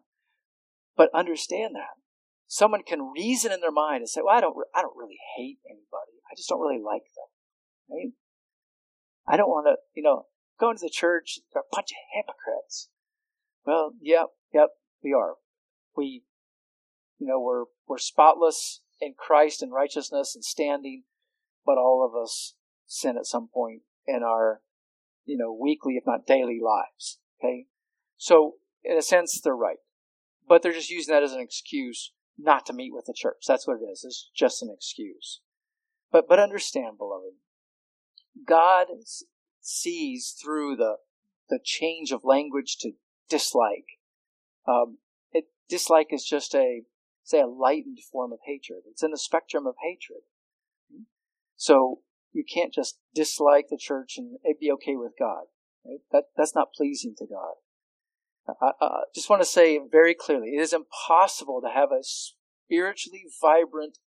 But 0.95 1.09
understand 1.13 1.75
that. 1.75 1.97
Someone 2.47 2.83
can 2.83 3.11
reason 3.15 3.51
in 3.51 3.61
their 3.61 3.71
mind 3.71 4.01
and 4.01 4.09
say, 4.09 4.21
well, 4.23 4.35
I 4.35 4.41
don't, 4.41 4.55
I 4.75 4.81
don't 4.81 4.97
really 4.97 5.19
hate 5.37 5.59
anybody. 5.65 6.19
I 6.29 6.35
just 6.35 6.49
don't 6.49 6.59
really 6.59 6.81
like 6.83 7.03
them. 7.15 7.31
Right? 7.89 8.11
I 9.27 9.37
don't 9.37 9.49
want 9.49 9.67
to, 9.67 9.77
you 9.95 10.03
know, 10.03 10.25
go 10.59 10.69
into 10.69 10.83
the 10.83 10.89
church, 10.89 11.39
they're 11.53 11.63
a 11.63 11.75
bunch 11.75 11.91
of 11.91 11.97
hypocrites. 12.13 12.89
Well, 13.65 13.93
yep, 14.01 14.27
yep, 14.53 14.69
we 15.03 15.13
are. 15.13 15.35
We, 15.95 16.23
you 17.19 17.27
know, 17.27 17.39
we're, 17.39 17.65
we're 17.87 17.97
spotless 17.97 18.81
in 18.99 19.13
Christ 19.17 19.61
and 19.61 19.71
righteousness 19.71 20.35
and 20.35 20.43
standing 20.43 21.03
but 21.65 21.77
all 21.77 22.05
of 22.05 22.19
us 22.19 22.55
sin 22.85 23.17
at 23.17 23.25
some 23.25 23.47
point 23.53 23.81
in 24.07 24.21
our, 24.23 24.61
you 25.25 25.37
know, 25.37 25.51
weekly, 25.51 25.95
if 25.95 26.03
not 26.05 26.25
daily 26.25 26.59
lives. 26.61 27.19
Okay. 27.39 27.65
So 28.17 28.55
in 28.83 28.97
a 28.97 29.01
sense, 29.01 29.39
they're 29.39 29.55
right, 29.55 29.77
but 30.47 30.61
they're 30.61 30.73
just 30.73 30.89
using 30.89 31.13
that 31.13 31.23
as 31.23 31.33
an 31.33 31.39
excuse 31.39 32.11
not 32.37 32.65
to 32.65 32.73
meet 32.73 32.93
with 32.93 33.05
the 33.05 33.13
church. 33.15 33.43
That's 33.47 33.67
what 33.67 33.77
it 33.81 33.85
is. 33.85 34.03
It's 34.03 34.29
just 34.35 34.63
an 34.63 34.69
excuse. 34.73 35.41
But, 36.11 36.27
but 36.27 36.39
understand, 36.39 36.97
beloved, 36.97 37.35
God 38.45 38.87
sees 39.61 40.35
through 40.41 40.75
the, 40.75 40.95
the 41.49 41.59
change 41.63 42.11
of 42.11 42.21
language 42.23 42.77
to 42.81 42.91
dislike. 43.29 43.99
Um, 44.67 44.97
dislike 45.71 46.09
is 46.11 46.25
just 46.25 46.53
a, 46.53 46.81
say, 47.23 47.39
a 47.39 47.47
lightened 47.47 47.99
form 48.11 48.33
of 48.33 48.39
hatred. 48.45 48.81
It's 48.91 49.01
in 49.01 49.11
the 49.11 49.17
spectrum 49.17 49.65
of 49.65 49.75
hatred. 49.81 50.19
So 51.55 52.01
you 52.33 52.43
can't 52.43 52.73
just 52.73 52.99
dislike 53.15 53.67
the 53.69 53.77
church 53.79 54.17
and 54.17 54.37
be 54.59 54.71
okay 54.73 54.95
with 54.95 55.13
God. 55.17 55.45
Right? 55.85 56.01
That 56.11 56.25
that's 56.37 56.53
not 56.53 56.73
pleasing 56.73 57.15
to 57.17 57.25
God. 57.25 57.55
I, 58.61 58.71
I 58.81 59.03
just 59.15 59.29
want 59.29 59.41
to 59.41 59.47
say 59.47 59.79
very 59.79 60.13
clearly, 60.13 60.49
it 60.49 60.61
is 60.61 60.73
impossible 60.73 61.61
to 61.61 61.73
have 61.73 61.91
a 61.91 62.03
spiritually 62.03 63.23
vibrant 63.41 63.99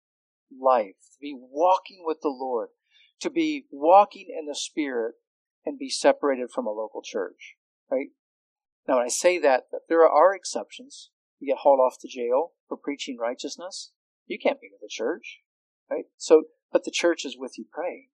life, 0.50 0.96
to 1.12 1.18
be 1.20 1.34
walking 1.38 2.02
with 2.04 2.18
the 2.22 2.28
Lord, 2.28 2.68
to 3.20 3.30
be 3.30 3.66
walking 3.70 4.26
in 4.36 4.46
the 4.46 4.54
Spirit 4.54 5.14
and 5.64 5.78
be 5.78 5.88
separated 5.88 6.50
from 6.50 6.66
a 6.66 6.70
local 6.70 7.02
church. 7.02 7.54
Right? 7.90 8.08
Now, 8.88 8.96
when 8.96 9.04
I 9.04 9.10
say 9.10 9.38
that, 9.38 9.64
there 9.88 10.06
are 10.06 10.34
exceptions. 10.34 11.10
You 11.42 11.48
get 11.48 11.62
hauled 11.62 11.80
off 11.80 11.96
to 12.02 12.08
jail 12.08 12.52
for 12.68 12.76
preaching 12.76 13.18
righteousness. 13.20 13.90
You 14.26 14.38
can't 14.40 14.60
be 14.60 14.68
with 14.70 14.80
the 14.80 14.88
church. 14.88 15.40
Right? 15.90 16.04
So 16.16 16.44
but 16.72 16.84
the 16.84 16.90
church 16.90 17.24
is 17.24 17.36
with 17.36 17.58
you 17.58 17.66
praying. 17.70 18.08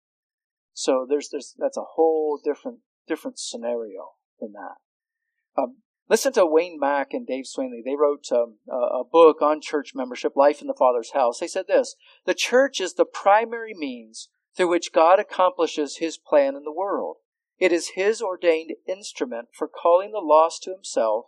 So 0.72 1.06
there's, 1.08 1.28
there's, 1.30 1.54
that's 1.58 1.76
a 1.76 1.94
whole 1.94 2.40
different, 2.42 2.78
different 3.06 3.38
scenario 3.38 4.12
than 4.40 4.52
that. 4.52 5.60
Um, 5.60 5.78
listen 6.08 6.32
to 6.32 6.46
Wayne 6.46 6.78
Mack 6.80 7.12
and 7.12 7.26
Dave 7.26 7.44
Swavely. 7.46 7.82
They 7.84 7.96
wrote 7.96 8.26
um, 8.32 8.58
a 8.70 9.04
book 9.04 9.42
on 9.42 9.60
church 9.60 9.92
membership, 9.94 10.36
Life 10.36 10.60
in 10.60 10.66
the 10.66 10.74
Father's 10.74 11.12
House. 11.12 11.40
They 11.40 11.46
said 11.46 11.66
this, 11.68 11.94
the 12.26 12.34
church 12.34 12.80
is 12.80 12.94
the 12.94 13.04
primary 13.04 13.74
means 13.74 14.28
through 14.56 14.68
which 14.68 14.92
God 14.92 15.20
accomplishes 15.20 15.98
his 15.98 16.18
plan 16.18 16.56
in 16.56 16.64
the 16.64 16.72
world. 16.72 17.18
It 17.58 17.72
is 17.72 17.92
his 17.94 18.22
ordained 18.22 18.72
instrument 18.88 19.48
for 19.52 19.68
calling 19.68 20.12
the 20.12 20.20
lost 20.20 20.62
to 20.64 20.72
himself 20.72 21.26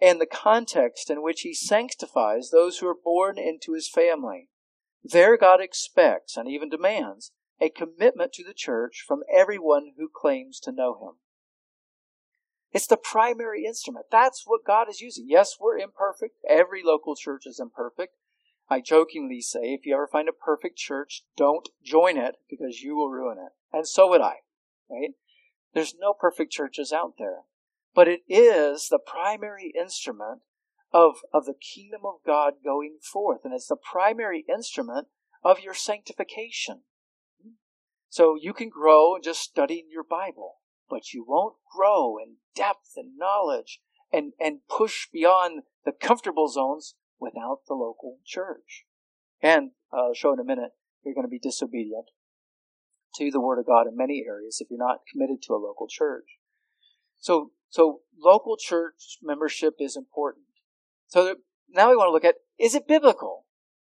and 0.00 0.20
the 0.20 0.26
context 0.26 1.10
in 1.10 1.22
which 1.22 1.42
he 1.42 1.54
sanctifies 1.54 2.50
those 2.50 2.78
who 2.78 2.88
are 2.88 2.94
born 2.94 3.38
into 3.38 3.74
his 3.74 3.88
family. 3.88 4.48
There 5.02 5.36
God 5.36 5.60
expects 5.60 6.36
and 6.36 6.48
even 6.48 6.68
demands 6.68 7.32
a 7.60 7.68
commitment 7.68 8.32
to 8.34 8.44
the 8.44 8.54
church 8.54 9.04
from 9.06 9.22
everyone 9.32 9.92
who 9.98 10.08
claims 10.12 10.58
to 10.60 10.72
know 10.72 10.94
him. 10.94 11.16
It's 12.72 12.86
the 12.86 12.96
primary 12.96 13.64
instrument. 13.64 14.06
That's 14.10 14.44
what 14.46 14.64
God 14.64 14.88
is 14.88 15.00
using. 15.00 15.26
Yes, 15.28 15.56
we're 15.60 15.78
imperfect. 15.78 16.36
Every 16.48 16.82
local 16.84 17.16
church 17.16 17.42
is 17.44 17.58
imperfect. 17.60 18.14
I 18.68 18.80
jokingly 18.80 19.40
say, 19.40 19.74
if 19.74 19.84
you 19.84 19.94
ever 19.94 20.06
find 20.06 20.28
a 20.28 20.32
perfect 20.32 20.78
church, 20.78 21.24
don't 21.36 21.68
join 21.84 22.16
it 22.16 22.36
because 22.48 22.80
you 22.80 22.94
will 22.94 23.10
ruin 23.10 23.38
it. 23.38 23.52
And 23.76 23.86
so 23.86 24.08
would 24.08 24.20
I, 24.20 24.36
right? 24.88 25.10
There's 25.74 25.94
no 25.98 26.12
perfect 26.12 26.52
churches 26.52 26.92
out 26.92 27.14
there, 27.18 27.40
but 27.94 28.08
it 28.08 28.20
is 28.28 28.88
the 28.88 28.98
primary 28.98 29.72
instrument 29.78 30.40
of, 30.92 31.16
of 31.32 31.46
the 31.46 31.54
kingdom 31.54 32.02
of 32.04 32.16
God 32.26 32.54
going 32.64 32.98
forth. 33.00 33.40
And 33.44 33.54
it's 33.54 33.68
the 33.68 33.76
primary 33.76 34.44
instrument 34.52 35.08
of 35.42 35.60
your 35.60 35.74
sanctification. 35.74 36.82
So 38.08 38.36
you 38.40 38.52
can 38.52 38.68
grow 38.68 39.18
just 39.22 39.40
studying 39.40 39.86
your 39.90 40.04
Bible, 40.04 40.56
but 40.88 41.12
you 41.12 41.24
won't 41.26 41.54
grow 41.74 42.16
in 42.18 42.36
depth 42.56 42.92
and 42.96 43.16
knowledge 43.16 43.80
and, 44.12 44.32
and 44.40 44.60
push 44.68 45.06
beyond 45.12 45.62
the 45.84 45.92
comfortable 45.92 46.48
zones 46.48 46.94
without 47.20 47.60
the 47.68 47.74
local 47.74 48.18
church. 48.24 48.84
And 49.40 49.70
uh, 49.92 50.08
I'll 50.08 50.14
show 50.14 50.32
in 50.32 50.40
a 50.40 50.44
minute, 50.44 50.70
you're 51.04 51.14
going 51.14 51.26
to 51.26 51.30
be 51.30 51.38
disobedient 51.38 52.06
to 53.14 53.30
the 53.30 53.40
Word 53.40 53.58
of 53.58 53.66
God 53.66 53.86
in 53.86 53.96
many 53.96 54.24
areas 54.26 54.58
if 54.60 54.68
you're 54.70 54.78
not 54.78 55.00
committed 55.10 55.42
to 55.42 55.54
a 55.54 55.64
local 55.64 55.86
church. 55.88 56.38
So, 57.18 57.52
so 57.70 58.00
local 58.18 58.56
church 58.56 59.18
membership 59.22 59.74
is 59.78 59.96
important. 59.96 60.44
So 61.06 61.36
now 61.70 61.90
we 61.90 61.96
want 61.96 62.08
to 62.08 62.12
look 62.12 62.24
at, 62.24 62.36
is 62.58 62.74
it 62.74 62.86
biblical? 62.86 63.46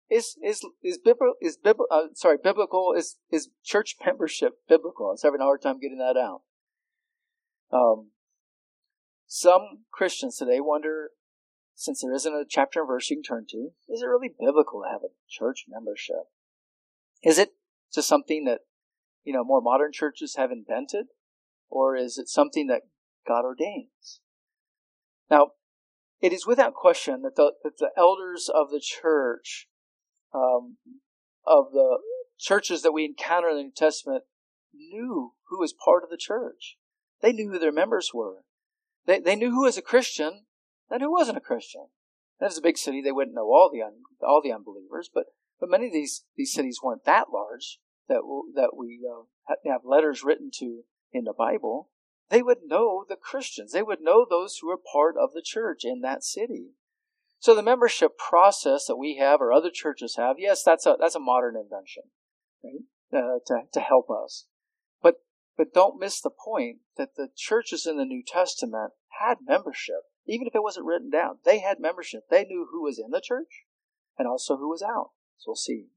Is, 0.10 0.38
is, 0.44 0.66
is 0.82 0.98
biblical, 0.98 1.36
is 1.42 1.58
biblical, 1.58 1.88
uh, 1.92 2.08
sorry, 2.14 2.38
biblical, 2.42 2.94
is, 2.98 3.18
is 3.30 3.50
church 3.64 3.96
membership 4.06 4.54
biblical? 4.68 5.08
I 5.08 5.12
was 5.12 5.24
having 5.24 5.42
a 5.42 5.44
hard 5.44 5.62
time 5.62 5.80
getting 5.80 5.98
that 6.00 6.18
out. 6.18 6.42
Um, 7.72 8.12
some 9.28 9.86
Christians 9.92 10.38
today 10.38 10.60
wonder, 10.60 11.10
since 11.76 12.02
there 12.02 12.14
isn't 12.14 12.34
a 12.34 12.46
chapter 12.48 12.82
and 12.82 12.88
verse 12.88 13.10
you 13.10 13.18
can 13.18 13.24
turn 13.24 13.46
to, 13.50 13.72
is 13.90 14.02
it 14.02 14.06
really 14.06 14.30
biblical 14.40 14.84
to 14.84 14.92
have 14.92 15.02
a 15.02 15.14
church 15.28 15.66
membership? 15.68 16.30
Is 17.24 17.38
it 17.38 17.50
just 17.94 18.08
something 18.08 18.46
that, 18.46 18.60
you 19.24 19.34
know, 19.34 19.44
more 19.44 19.62
modern 19.62 19.92
churches 19.92 20.36
have 20.36 20.52
invented? 20.52 21.08
Or 21.70 21.96
is 21.96 22.20
it 22.20 22.30
something 22.30 22.68
that 22.68 22.84
God 23.28 23.46
ordains? 23.46 24.22
Now, 25.30 25.52
it 26.22 26.34
is 26.34 26.48
without 26.48 26.74
question 26.74 27.22
that 27.24 27.36
the, 27.36 27.54
that 27.64 27.78
the 27.78 27.92
elders 27.98 28.50
of 28.54 28.70
the 28.72 28.82
church, 28.82 29.68
um, 30.34 30.78
of 31.46 31.72
the 31.74 32.00
churches 32.40 32.82
that 32.82 32.94
we 32.94 33.06
encounter 33.06 33.50
in 33.50 33.58
the 33.58 33.64
New 33.64 33.72
Testament, 33.76 34.24
knew 34.74 35.34
who 35.50 35.60
was 35.60 35.74
part 35.74 36.04
of 36.04 36.10
the 36.10 36.18
church. 36.18 36.78
They 37.22 37.34
knew 37.34 37.52
who 37.52 37.60
their 37.60 37.72
members 37.72 38.12
were. 38.14 38.44
They, 39.06 39.20
they 39.20 39.36
knew 39.36 39.52
who 39.52 39.64
was 39.64 39.78
a 39.78 39.82
Christian 39.82 40.46
and 40.90 41.02
who 41.02 41.12
wasn't 41.12 41.38
a 41.38 41.42
Christian. 41.42 41.88
And 42.40 42.48
it's 42.48 42.58
a 42.58 42.62
big 42.62 42.78
city; 42.78 43.02
they 43.02 43.12
wouldn't 43.12 43.36
know 43.36 43.52
all 43.52 43.70
the 43.72 43.82
un, 43.82 44.02
all 44.22 44.42
the 44.44 44.52
unbelievers, 44.52 45.10
but 45.14 45.26
but 45.60 45.70
many 45.70 45.88
of 45.88 45.94
these 45.94 46.26
these 46.36 46.54
cities 46.54 46.80
weren't 46.84 47.06
that 47.06 47.28
large 47.32 47.80
that 48.10 48.22
that 48.56 48.72
we 48.76 49.00
uh, 49.10 49.56
have 49.66 49.82
letters 49.86 50.24
written 50.24 50.50
to 50.56 50.84
in 51.12 51.24
the 51.24 51.34
Bible 51.34 51.90
they 52.30 52.42
would 52.42 52.60
know 52.66 53.06
the 53.08 53.16
Christians. 53.16 53.72
They 53.72 53.84
would 53.84 54.02
know 54.02 54.26
those 54.28 54.58
who 54.58 54.70
are 54.70 54.78
part 54.78 55.16
of 55.18 55.34
the 55.34 55.42
church 55.44 55.84
in 55.84 56.02
that 56.02 56.24
city. 56.24 56.72
So 57.40 57.54
the 57.54 57.62
membership 57.62 58.18
process 58.18 58.86
that 58.86 58.96
we 58.96 59.18
have 59.18 59.42
or 59.42 59.52
other 59.52 59.70
churches 59.70 60.16
have, 60.16 60.38
yes, 60.40 60.64
that's 60.64 60.86
a 60.86 60.96
that's 61.00 61.16
a 61.16 61.20
modern 61.20 61.56
invention, 61.58 62.04
right? 62.64 62.84
Uh, 63.14 63.40
to 63.48 63.64
to 63.74 63.80
help 63.82 64.08
us. 64.10 64.46
But 65.02 65.16
but 65.58 65.74
don't 65.74 66.00
miss 66.00 66.22
the 66.22 66.30
point 66.30 66.78
that 66.98 67.16
the 67.16 67.28
churches 67.36 67.86
in 67.86 67.98
the 67.98 68.06
New 68.06 68.24
Testament 68.26 68.94
had 69.20 69.40
membership, 69.46 70.04
even 70.26 70.48
if 70.48 70.56
it 70.56 70.64
wasn't 70.64 70.86
written 70.86 71.10
down. 71.10 71.40
They 71.44 71.60
had 71.60 71.80
membership. 71.80 72.24
They 72.30 72.46
knew 72.46 72.68
who 72.72 72.84
was 72.84 72.98
in 72.98 73.12
the 73.12 73.22
church 73.22 73.66
and 74.18 74.28
also 74.28 74.58
who 74.58 74.70
was 74.70 74.82
out. 74.82 75.12
So 75.38 75.50
we'll 75.50 75.56
see. 75.56 75.88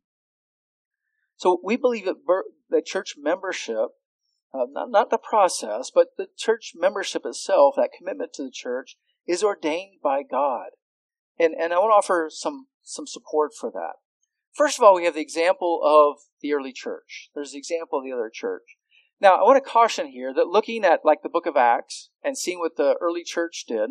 So 1.36 1.60
we 1.62 1.76
believe 1.76 2.06
that, 2.06 2.16
that 2.70 2.86
church 2.86 3.14
membership 3.16 3.90
uh, 4.56 4.66
not, 4.70 4.90
not 4.90 5.10
the 5.10 5.18
process, 5.18 5.90
but 5.94 6.08
the 6.16 6.26
church 6.36 6.72
membership 6.74 7.22
itself, 7.24 7.74
that 7.76 7.90
commitment 7.96 8.32
to 8.34 8.44
the 8.44 8.50
church, 8.50 8.96
is 9.26 9.42
ordained 9.42 10.00
by 10.02 10.22
God. 10.22 10.70
And, 11.38 11.54
and 11.54 11.72
I 11.72 11.78
want 11.78 11.90
to 11.90 11.96
offer 11.96 12.28
some, 12.30 12.66
some 12.82 13.06
support 13.06 13.52
for 13.58 13.70
that. 13.70 13.94
First 14.54 14.78
of 14.78 14.84
all, 14.84 14.94
we 14.94 15.04
have 15.04 15.14
the 15.14 15.20
example 15.20 15.80
of 15.84 16.22
the 16.40 16.54
early 16.54 16.72
church. 16.72 17.30
There's 17.34 17.52
the 17.52 17.58
example 17.58 17.98
of 17.98 18.04
the 18.04 18.12
other 18.12 18.30
church. 18.32 18.76
Now, 19.20 19.36
I 19.36 19.42
want 19.42 19.62
to 19.62 19.70
caution 19.70 20.08
here 20.08 20.32
that 20.34 20.46
looking 20.46 20.84
at 20.84 21.04
like 21.04 21.22
the 21.22 21.28
book 21.28 21.46
of 21.46 21.56
Acts 21.56 22.10
and 22.22 22.36
seeing 22.36 22.58
what 22.58 22.76
the 22.76 22.96
early 23.00 23.24
church 23.24 23.64
did, 23.68 23.90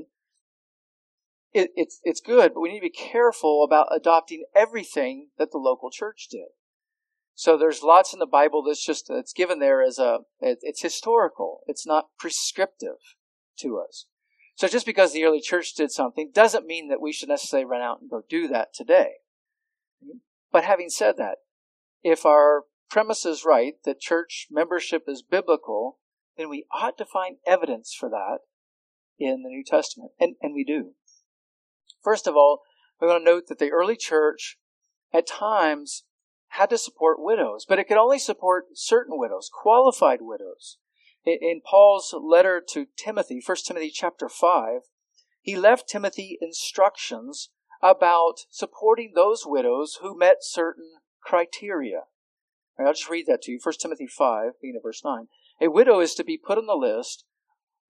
it, 1.53 1.71
it's, 1.75 1.99
it's 2.03 2.19
good, 2.19 2.53
but 2.53 2.61
we 2.61 2.69
need 2.69 2.79
to 2.79 2.89
be 2.89 2.89
careful 2.89 3.63
about 3.63 3.87
adopting 3.95 4.45
everything 4.55 5.29
that 5.37 5.51
the 5.51 5.57
local 5.57 5.89
church 5.89 6.27
did. 6.29 6.49
So 7.35 7.57
there's 7.57 7.83
lots 7.83 8.13
in 8.13 8.19
the 8.19 8.25
Bible 8.25 8.63
that's 8.63 8.83
just 8.83 9.09
it's 9.09 9.33
given 9.33 9.59
there 9.59 9.81
as 9.81 9.99
a 9.99 10.19
it's 10.39 10.81
historical. 10.81 11.61
It's 11.67 11.85
not 11.85 12.07
prescriptive 12.17 13.15
to 13.59 13.77
us. 13.77 14.05
So 14.55 14.69
just 14.69 14.85
because 14.85 15.11
the 15.11 15.25
early 15.25 15.41
church 15.41 15.73
did 15.73 15.91
something 15.91 16.31
doesn't 16.33 16.65
mean 16.65 16.87
that 16.87 17.01
we 17.01 17.11
should 17.11 17.27
necessarily 17.27 17.65
run 17.65 17.81
out 17.81 17.99
and 17.99 18.09
go 18.09 18.23
do 18.27 18.47
that 18.47 18.73
today. 18.73 19.15
But 20.49 20.63
having 20.63 20.89
said 20.89 21.17
that, 21.17 21.39
if 22.03 22.25
our 22.25 22.63
premise 22.89 23.25
is 23.25 23.43
right 23.43 23.73
that 23.83 23.99
church 23.99 24.47
membership 24.49 25.03
is 25.07 25.21
biblical, 25.21 25.99
then 26.37 26.49
we 26.49 26.65
ought 26.71 26.97
to 26.99 27.05
find 27.05 27.37
evidence 27.45 27.93
for 27.93 28.09
that 28.09 28.39
in 29.19 29.43
the 29.43 29.49
New 29.49 29.63
Testament. 29.65 30.11
And, 30.17 30.35
and 30.41 30.53
we 30.53 30.63
do. 30.63 30.91
First 32.01 32.27
of 32.27 32.35
all, 32.37 32.61
we 33.01 33.07
want 33.07 33.25
to 33.25 33.29
note 33.29 33.47
that 33.47 33.59
the 33.59 33.71
early 33.71 33.97
church 33.97 34.57
at 35.13 35.27
times 35.27 36.03
had 36.57 36.69
to 36.69 36.77
support 36.77 37.17
widows, 37.19 37.65
but 37.67 37.79
it 37.79 37.87
could 37.87 37.97
only 37.97 38.19
support 38.19 38.65
certain 38.73 39.17
widows, 39.17 39.49
qualified 39.53 40.19
widows. 40.21 40.77
In 41.25 41.61
Paul's 41.65 42.13
letter 42.17 42.61
to 42.69 42.87
Timothy, 42.97 43.41
1 43.45 43.57
Timothy 43.65 43.89
chapter 43.89 44.29
5, 44.29 44.81
he 45.41 45.55
left 45.55 45.89
Timothy 45.89 46.37
instructions 46.41 47.49
about 47.81 48.45
supporting 48.49 49.13
those 49.13 49.43
widows 49.45 49.99
who 50.01 50.17
met 50.17 50.37
certain 50.41 50.93
criteria. 51.21 52.01
I'll 52.79 52.93
just 52.93 53.09
read 53.09 53.25
that 53.27 53.41
to 53.43 53.51
you. 53.51 53.59
1 53.61 53.73
Timothy 53.79 54.07
5, 54.07 54.53
beginning 54.61 54.77
at 54.77 54.83
verse 54.83 55.03
9. 55.03 55.27
A 55.61 55.69
widow 55.69 55.99
is 55.99 56.13
to 56.15 56.23
be 56.23 56.37
put 56.37 56.57
on 56.57 56.67
the 56.67 56.73
list 56.73 57.25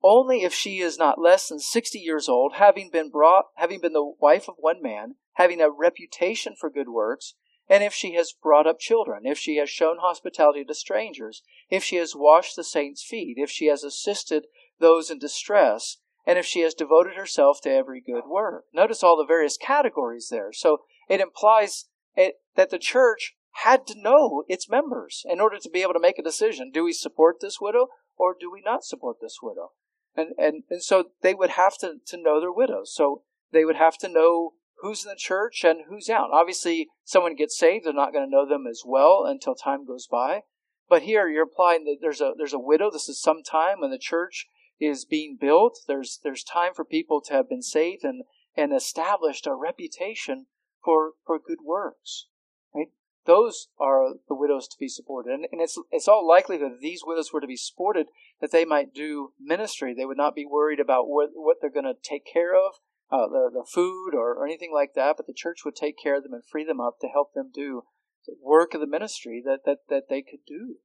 only 0.04 0.44
if 0.44 0.54
she 0.54 0.80
is 0.80 0.98
not 0.98 1.20
less 1.20 1.50
than 1.50 1.60
60 1.60 1.98
years 1.98 2.30
old, 2.30 2.54
having 2.56 2.90
been 2.92 3.10
brought, 3.10 3.46
having 3.56 3.82
been 3.82 3.94
the 3.94 4.14
wife 4.20 4.48
of 4.48 4.56
one 4.60 4.82
man, 4.82 5.16
having 5.34 5.62
a 5.62 5.70
reputation 5.70 6.56
for 6.60 6.70
good 6.70 6.90
works, 6.90 7.34
and 7.70 7.84
if 7.84 7.94
she 7.94 8.14
has 8.14 8.34
brought 8.34 8.68
up 8.68 8.80
children, 8.80 9.26
if 9.26 9.38
she 9.38 9.58
has 9.58 9.70
shown 9.70 9.98
hospitality 10.00 10.64
to 10.64 10.74
strangers, 10.74 11.42
if 11.70 11.84
she 11.84 11.96
has 11.96 12.16
washed 12.16 12.56
the 12.56 12.64
saints' 12.64 13.04
feet, 13.04 13.36
if 13.38 13.50
she 13.50 13.68
has 13.68 13.84
assisted 13.84 14.46
those 14.80 15.10
in 15.10 15.20
distress, 15.20 15.98
and 16.26 16.38
if 16.40 16.46
she 16.46 16.62
has 16.62 16.74
devoted 16.74 17.16
herself 17.16 17.62
to 17.62 17.72
every 17.72 18.02
good 18.02 18.26
work. 18.28 18.66
Notice 18.74 19.04
all 19.04 19.18
the 19.18 19.26
various 19.26 19.58
categories 19.58 20.30
there. 20.30 20.52
So 20.52 20.80
it 21.08 21.22
implies 21.22 21.86
it, 22.16 22.36
that 22.56 22.72
the 22.72 22.80
church 22.80 23.36
had 23.64 23.88
to 23.88 24.02
know 24.02 24.44
its 24.48 24.70
members 24.70 25.24
in 25.30 25.40
order 25.40 25.58
to 25.60 25.70
be 25.70 25.82
able 25.82 25.94
to 25.94 26.00
make 26.00 26.20
a 26.20 26.24
decision. 26.24 26.72
Do 26.74 26.84
we 26.84 26.94
support 26.94 27.38
this 27.42 27.62
widow 27.62 27.88
or 28.18 28.36
do 28.40 28.52
we 28.52 28.62
not 28.64 28.84
support 28.84 29.18
this 29.22 29.38
widow? 29.42 29.72
And, 30.16 30.30
and, 30.38 30.64
and 30.70 30.84
so 30.84 31.06
they 31.22 31.34
would 31.34 31.52
have 31.52 31.78
to, 31.80 31.96
to 32.08 32.18
know 32.18 32.40
their 32.40 32.52
widows. 32.52 32.94
So 32.94 33.24
they 33.52 33.66
would 33.66 33.76
have 33.76 33.98
to 34.00 34.10
know 34.10 34.54
who's 34.86 35.04
in 35.04 35.10
the 35.10 35.16
church 35.16 35.64
and 35.64 35.86
who's 35.90 36.10
out. 36.10 36.30
Obviously, 36.32 36.90
someone 37.04 37.36
gets 37.36 37.58
saved, 37.58 37.86
they're 37.86 37.94
not 37.94 38.14
going 38.14 38.26
to 38.26 38.32
know 38.32 38.48
them 38.48 38.68
as 38.70 38.84
well 38.86 39.26
until 39.26 39.56
time 39.56 39.86
goes 39.86 40.08
by. 40.08 40.42
But 40.88 41.02
here 41.02 41.28
you're 41.28 41.44
implying 41.44 41.86
that 41.86 41.98
there's 42.00 42.22
a 42.22 42.34
there's 42.38 42.54
a 42.54 42.60
widow. 42.60 42.92
This 42.92 43.10
is 43.10 43.20
some 43.20 43.42
time 43.42 43.82
when 43.82 43.90
the 43.90 43.98
church 43.98 44.48
is 44.80 45.04
being 45.04 45.38
built. 45.40 45.80
There's 45.88 46.20
there's 46.24 46.44
time 46.44 46.74
for 46.76 46.86
people 46.86 47.20
to 47.22 47.34
have 47.34 47.50
been 47.50 47.64
saved 47.64 48.04
and 48.04 48.24
and 48.56 48.72
established 48.72 49.48
a 49.48 49.56
reputation 49.56 50.46
for 50.84 51.14
for 51.26 51.40
good 51.40 51.60
works. 51.66 52.28
Right? 52.72 52.90
Those 53.26 53.70
are 53.80 54.14
the 54.28 54.36
widows 54.36 54.68
to 54.68 54.78
be 54.80 54.88
supported, 54.88 55.32
and, 55.34 55.48
and 55.52 55.60
it's 55.60 55.80
it's 55.90 56.08
all 56.08 56.28
likelihood 56.28 56.74
that 56.74 56.82
these 56.82 57.02
widows 57.04 57.34
were 57.34 57.42
to 57.42 57.48
be 57.48 57.58
supported 57.58 58.06
that 58.40 58.52
they 58.52 58.66
might 58.66 58.94
do 58.94 59.34
ministry. 59.40 59.96
They 59.96 60.06
would 60.06 60.18
not 60.18 60.36
be 60.36 60.46
worried 60.46 60.80
about 60.80 61.08
what 61.08 61.30
what 61.34 61.58
they're 61.60 61.72
going 61.72 61.86
to 61.86 61.96
take 62.00 62.32
care 62.32 62.54
of 62.54 62.76
uh, 63.12 63.28
the, 63.28 63.50
the 63.54 63.66
food 63.72 64.14
or, 64.14 64.34
or 64.34 64.46
anything 64.46 64.72
like 64.74 64.94
that, 64.96 65.16
but 65.18 65.28
the 65.28 65.34
church 65.34 65.60
would 65.64 65.76
take 65.76 65.96
care 66.02 66.18
of 66.18 66.24
them 66.24 66.34
and 66.34 66.44
free 66.44 66.66
them 66.66 66.82
up 66.82 67.00
to 67.02 67.08
help 67.08 67.34
them 67.34 67.52
do 67.54 67.84
the 68.26 68.36
work 68.42 68.74
of 68.74 68.82
the 68.82 68.88
ministry 68.88 69.42
that, 69.46 69.60
that, 69.66 69.80
that 69.90 70.04
they 70.10 70.22
could 70.22 70.40
do. 70.48 70.78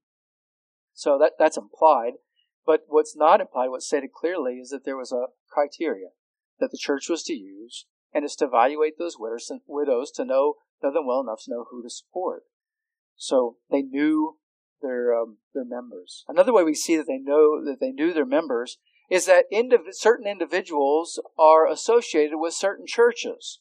So 0.92 1.18
that, 1.18 1.32
that's 1.38 1.56
implied. 1.56 2.14
But 2.66 2.84
what's 2.88 3.16
not 3.16 3.40
implied, 3.40 3.68
what's 3.68 3.86
stated 3.86 4.12
clearly, 4.12 4.54
is 4.54 4.68
that 4.68 4.84
there 4.84 4.96
was 4.96 5.12
a 5.12 5.32
criteria 5.50 6.08
that 6.60 6.70
the 6.70 6.78
church 6.78 7.08
was 7.08 7.22
to 7.24 7.32
use, 7.32 7.86
and 8.12 8.24
is 8.24 8.36
to 8.36 8.44
evaluate 8.44 8.98
those 8.98 9.16
widows, 9.18 9.50
widows 9.66 10.10
to 10.12 10.24
know, 10.24 10.54
know 10.82 10.92
them 10.92 11.06
well 11.06 11.20
enough 11.20 11.40
to 11.44 11.50
know 11.50 11.64
who 11.70 11.82
to 11.82 11.88
support. 11.88 12.42
So 13.16 13.56
they 13.70 13.82
knew 13.82 14.36
their 14.82 15.14
um, 15.14 15.38
their 15.54 15.64
members. 15.64 16.24
Another 16.28 16.52
way 16.52 16.64
we 16.64 16.74
see 16.74 16.96
that 16.96 17.06
they 17.06 17.18
know 17.18 17.64
that 17.64 17.78
they 17.80 17.90
knew 17.90 18.12
their 18.12 18.26
members 18.26 18.78
is 19.10 19.26
that 19.26 19.50
indiv- 19.52 19.92
certain 19.92 20.26
individuals 20.26 21.20
are 21.36 21.66
associated 21.66 22.38
with 22.38 22.54
certain 22.54 22.86
churches. 22.86 23.58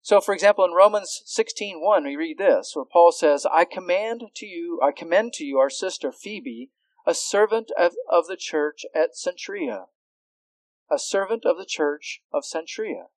So, 0.00 0.20
for 0.20 0.32
example, 0.32 0.64
in 0.64 0.72
Romans 0.72 1.22
16.1, 1.26 2.04
we 2.04 2.16
read 2.16 2.38
this, 2.38 2.72
where 2.74 2.86
Paul 2.86 3.12
says, 3.12 3.44
I 3.44 3.66
command 3.66 4.22
to 4.36 4.46
you, 4.46 4.80
I 4.82 4.90
commend 4.90 5.34
to 5.34 5.44
you 5.44 5.58
our 5.58 5.68
sister 5.68 6.10
Phoebe, 6.10 6.70
a 7.06 7.12
servant 7.12 7.70
of, 7.78 7.92
of 8.10 8.26
the 8.26 8.36
church 8.36 8.86
at 8.94 9.10
Cenchrea. 9.14 9.86
A 10.90 10.98
servant 10.98 11.44
of 11.44 11.58
the 11.58 11.66
church 11.66 12.22
of 12.32 12.44
Cenchrea. 12.44 13.08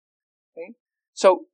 Okay? 0.57 0.73
So, 1.13 1.45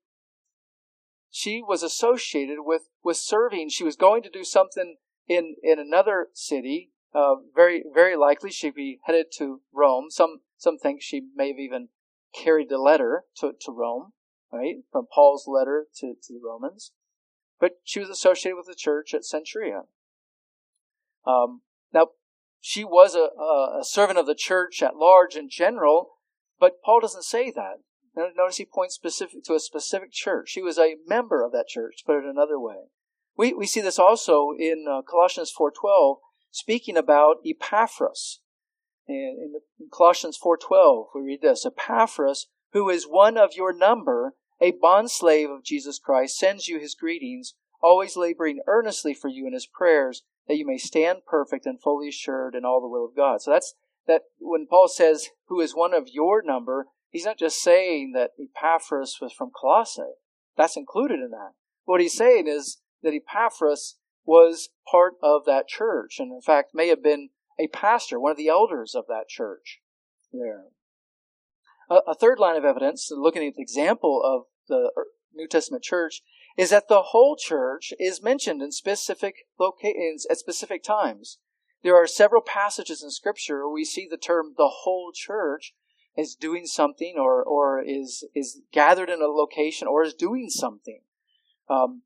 she 1.30 1.62
was 1.62 1.84
associated 1.84 2.60
with, 2.62 2.90
with 3.04 3.18
serving. 3.18 3.70
She 3.70 3.84
was 3.84 3.96
going 3.96 4.24
to 4.24 4.30
do 4.30 4.44
something 4.44 4.96
in, 5.28 5.56
in 5.62 5.78
another 5.78 6.30
city. 6.34 6.92
Uh, 7.14 7.36
very, 7.56 7.84
very 7.94 8.16
likely 8.16 8.52
she'd 8.52 8.76
be 8.76 9.00
headed 9.06 9.28
to 9.38 9.62
Rome. 9.74 10.08
Some, 10.10 10.42
some 10.58 10.78
think 10.78 11.02
she 11.02 11.22
may 11.36 11.50
have 11.50 11.60
even 11.60 11.90
carried 12.36 12.70
the 12.70 12.78
letter 12.78 13.24
to, 13.38 13.54
to 13.62 13.72
Rome 13.72 14.14
right? 14.52 14.78
From 14.92 15.08
Paul's 15.12 15.46
letter 15.48 15.86
to, 15.98 16.14
to 16.22 16.34
the 16.34 16.40
Romans. 16.44 16.92
But 17.60 17.74
she 17.84 18.00
was 18.00 18.10
associated 18.10 18.56
with 18.58 18.68
the 18.68 18.76
church 18.76 19.14
at 19.14 19.22
Cenchrea. 19.22 19.84
Um, 21.26 21.62
now, 21.94 22.08
she 22.62 22.84
was 22.84 23.16
a, 23.16 23.30
a, 23.80 23.84
servant 23.84 24.20
of 24.20 24.26
the 24.26 24.36
church 24.36 24.82
at 24.82 24.96
large 24.96 25.36
in 25.36 25.50
general, 25.50 26.20
but 26.60 26.82
Paul 26.84 27.02
doesn't 27.02 27.24
say 27.24 27.52
that. 27.52 27.78
Notice 28.16 28.58
he 28.58 28.66
points 28.66 28.96
specific 28.96 29.44
to 29.44 29.54
a 29.54 29.60
specific 29.60 30.12
church. 30.12 30.50
She 30.50 30.62
was 30.62 30.80
a 30.80 30.96
member 31.06 31.44
of 31.44 31.52
that 31.52 31.68
church, 31.68 32.04
put 32.06 32.18
it 32.18 32.26
another 32.26 32.60
way. 32.60 32.90
We, 33.38 33.54
we 33.54 33.68
see 33.68 33.82
this 33.82 34.00
also 34.00 34.50
in 34.58 34.86
uh, 34.90 35.02
Colossians 35.04 35.54
4.12, 35.58 36.16
speaking 36.52 36.98
about 36.98 37.38
Epaphras. 37.46 38.42
In, 39.08 39.54
in 39.80 39.88
Colossians 39.92 40.38
4.12, 40.44 41.06
we 41.16 41.22
read 41.22 41.42
this, 41.42 41.66
Epaphras, 41.66 42.48
who 42.74 42.90
is 42.90 43.06
one 43.06 43.38
of 43.38 43.56
your 43.56 43.74
number, 43.74 44.34
a 44.60 44.74
bondslave 44.74 45.54
of 45.54 45.64
Jesus 45.64 46.00
Christ, 46.00 46.38
sends 46.38 46.68
you 46.68 46.80
his 46.80 46.96
greetings, 46.96 47.54
always 47.82 48.18
laboring 48.18 48.60
earnestly 48.68 49.14
for 49.14 49.30
you 49.30 49.48
in 49.48 49.54
his 49.54 49.68
prayers, 49.68 50.24
that 50.48 50.58
you 50.58 50.66
may 50.66 50.78
stand 50.78 51.20
perfect 51.26 51.66
and 51.66 51.82
fully 51.82 52.10
assured 52.10 52.56
in 52.56 52.66
all 52.66 52.82
the 52.82 52.88
will 52.88 53.06
of 53.06 53.16
God. 53.16 53.42
So 53.42 53.52
that's 53.52 53.76
that 54.08 54.24
when 54.40 54.68
Paul 54.68 54.88
says, 54.88 55.30
who 55.48 55.60
is 55.60 55.76
one 55.76 55.94
of 55.94 56.08
your 56.12 56.42
number, 56.42 56.88
he's 57.10 57.26
not 57.26 57.38
just 57.38 57.62
saying 57.62 58.14
that 58.14 58.32
Epaphras 58.40 59.18
was 59.22 59.34
from 59.34 59.52
Colossae. 59.56 60.02
That's 60.56 60.78
included 60.78 61.20
in 61.20 61.32
that. 61.32 61.52
What 61.86 62.02
he's 62.02 62.16
saying 62.16 62.48
is 62.48 62.80
that 63.04 63.14
Epaphras 63.14 63.98
was 64.28 64.70
part 64.92 65.14
of 65.24 65.46
that 65.46 65.68
church, 65.68 66.20
and 66.20 66.32
in 66.32 66.42
fact 66.42 66.76
may 66.76 66.90
have 66.90 67.02
been 67.02 67.30
a 67.58 67.68
pastor, 67.68 68.20
one 68.20 68.32
of 68.32 68.38
the 68.38 68.50
elders 68.50 68.94
of 68.94 69.06
that 69.08 69.28
church 69.28 69.80
there. 70.32 70.66
A, 71.90 72.14
third 72.14 72.38
line 72.38 72.58
of 72.58 72.66
evidence, 72.66 73.10
looking 73.12 73.48
at 73.48 73.56
the 73.56 73.62
example 73.62 74.22
of 74.22 74.44
the 74.68 74.92
New 75.34 75.48
Testament 75.48 75.84
church, 75.84 76.22
is 76.58 76.70
that 76.70 76.90
the 76.90 77.02
whole 77.02 77.38
church 77.38 77.94
is 77.98 78.22
mentioned 78.22 78.62
in 78.62 78.74
specific 78.74 79.36
locations 79.58 80.28
at 80.30 80.38
specific 80.38 80.84
times. 80.84 81.38
There 81.84 81.96
are 81.96 82.08
several 82.08 82.42
passages 82.42 83.02
in 83.02 83.10
Scripture 83.10 83.60
where 83.60 83.74
we 83.74 83.86
see 83.86 84.06
the 84.10 84.18
term 84.18 84.56
the 84.58 84.72
whole 84.84 85.14
church 85.16 85.74
is 86.18 86.36
doing 86.36 86.66
something 86.66 87.16
or, 87.18 87.42
or 87.42 87.82
is, 87.82 88.28
is 88.36 88.62
gathered 88.74 89.10
in 89.10 89.22
a 89.22 89.28
location 89.28 89.88
or 89.88 90.04
is 90.04 90.14
doing 90.14 90.50
something. 90.50 91.02
Um, 91.70 92.02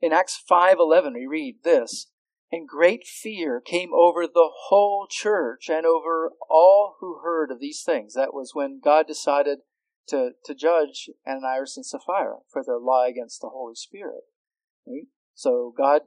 in 0.00 0.12
Acts 0.12 0.40
5.11 0.48 1.14
we 1.14 1.26
read 1.26 1.56
this, 1.64 2.06
and 2.52 2.68
great 2.68 3.06
fear 3.06 3.60
came 3.60 3.90
over 3.94 4.26
the 4.26 4.50
whole 4.68 5.06
church 5.10 5.68
and 5.68 5.84
over 5.84 6.30
all 6.48 6.96
who 7.00 7.20
heard 7.22 7.50
of 7.50 7.60
these 7.60 7.82
things. 7.82 8.14
That 8.14 8.34
was 8.34 8.54
when 8.54 8.80
God 8.82 9.06
decided 9.06 9.58
to, 10.08 10.30
to 10.44 10.54
judge 10.54 11.10
Ananias 11.26 11.76
and 11.76 11.84
Sapphira 11.84 12.38
for 12.50 12.62
their 12.64 12.78
lie 12.78 13.08
against 13.08 13.40
the 13.40 13.48
Holy 13.48 13.74
Spirit. 13.74 14.22
So 15.34 15.74
God 15.76 16.02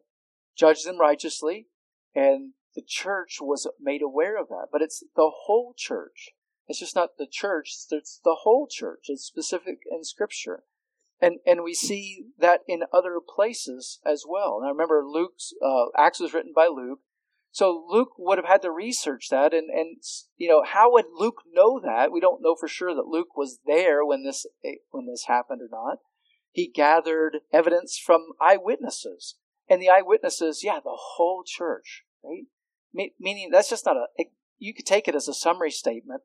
judged 0.57 0.87
them 0.87 0.99
righteously, 0.99 1.67
and 2.15 2.53
the 2.75 2.83
church 2.85 3.37
was 3.41 3.67
made 3.79 4.01
aware 4.01 4.39
of 4.39 4.47
that. 4.47 4.67
But 4.71 4.81
it's 4.81 5.03
the 5.15 5.31
whole 5.45 5.73
church. 5.77 6.29
It's 6.67 6.79
just 6.79 6.95
not 6.95 7.17
the 7.17 7.27
church, 7.29 7.71
it's 7.91 8.21
the 8.23 8.37
whole 8.43 8.67
church. 8.69 9.05
It's 9.07 9.23
specific 9.23 9.79
in 9.89 10.03
Scripture. 10.03 10.63
And, 11.21 11.39
and 11.45 11.63
we 11.63 11.73
see 11.73 12.25
that 12.37 12.61
in 12.67 12.83
other 12.93 13.19
places 13.19 13.99
as 14.05 14.23
well. 14.27 14.59
Now 14.61 14.69
remember, 14.69 15.03
Luke's, 15.05 15.53
uh, 15.63 15.85
Acts 15.97 16.19
was 16.19 16.33
written 16.33 16.53
by 16.55 16.67
Luke. 16.67 16.99
So 17.51 17.83
Luke 17.89 18.11
would 18.17 18.37
have 18.37 18.47
had 18.47 18.61
to 18.61 18.71
research 18.71 19.27
that 19.29 19.53
and, 19.53 19.69
and, 19.69 19.97
you 20.37 20.47
know, 20.47 20.63
how 20.63 20.91
would 20.91 21.05
Luke 21.13 21.41
know 21.51 21.79
that? 21.83 22.11
We 22.11 22.19
don't 22.19 22.41
know 22.41 22.55
for 22.55 22.67
sure 22.67 22.93
that 22.93 23.07
Luke 23.07 23.35
was 23.35 23.59
there 23.65 24.05
when 24.05 24.23
this, 24.23 24.45
eh, 24.63 24.75
when 24.91 25.07
this 25.07 25.25
happened 25.27 25.61
or 25.61 25.69
not. 25.69 25.97
He 26.51 26.69
gathered 26.69 27.39
evidence 27.51 27.97
from 27.97 28.27
eyewitnesses. 28.39 29.35
And 29.67 29.81
the 29.81 29.89
eyewitnesses, 29.89 30.63
yeah, 30.63 30.79
the 30.83 30.97
whole 30.97 31.43
church, 31.45 32.03
right? 32.23 32.45
Meaning 33.19 33.49
that's 33.51 33.69
just 33.69 33.85
not 33.85 33.97
a, 33.97 34.25
you 34.57 34.73
could 34.73 34.85
take 34.85 35.07
it 35.07 35.15
as 35.15 35.27
a 35.27 35.33
summary 35.33 35.71
statement, 35.71 36.21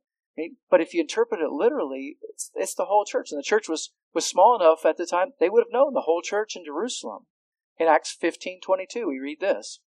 But 0.70 0.80
if 0.80 0.92
you 0.92 1.00
interpret 1.00 1.40
it 1.40 1.50
literally, 1.50 2.18
it's, 2.22 2.50
it's 2.54 2.74
the 2.74 2.86
whole 2.86 3.04
church. 3.04 3.30
And 3.30 3.38
the 3.38 3.44
church 3.44 3.68
was 3.68 3.92
was 4.12 4.26
small 4.26 4.56
enough 4.56 4.86
at 4.86 4.96
the 4.96 5.06
time 5.06 5.32
they 5.38 5.48
would 5.48 5.64
have 5.66 5.72
known 5.72 5.92
the 5.92 6.02
whole 6.02 6.22
church 6.22 6.56
in 6.56 6.64
Jerusalem. 6.64 7.26
In 7.78 7.88
Acts 7.88 8.16
15:22 8.16 9.06
we 9.06 9.18
read 9.18 9.40
this. 9.40 9.80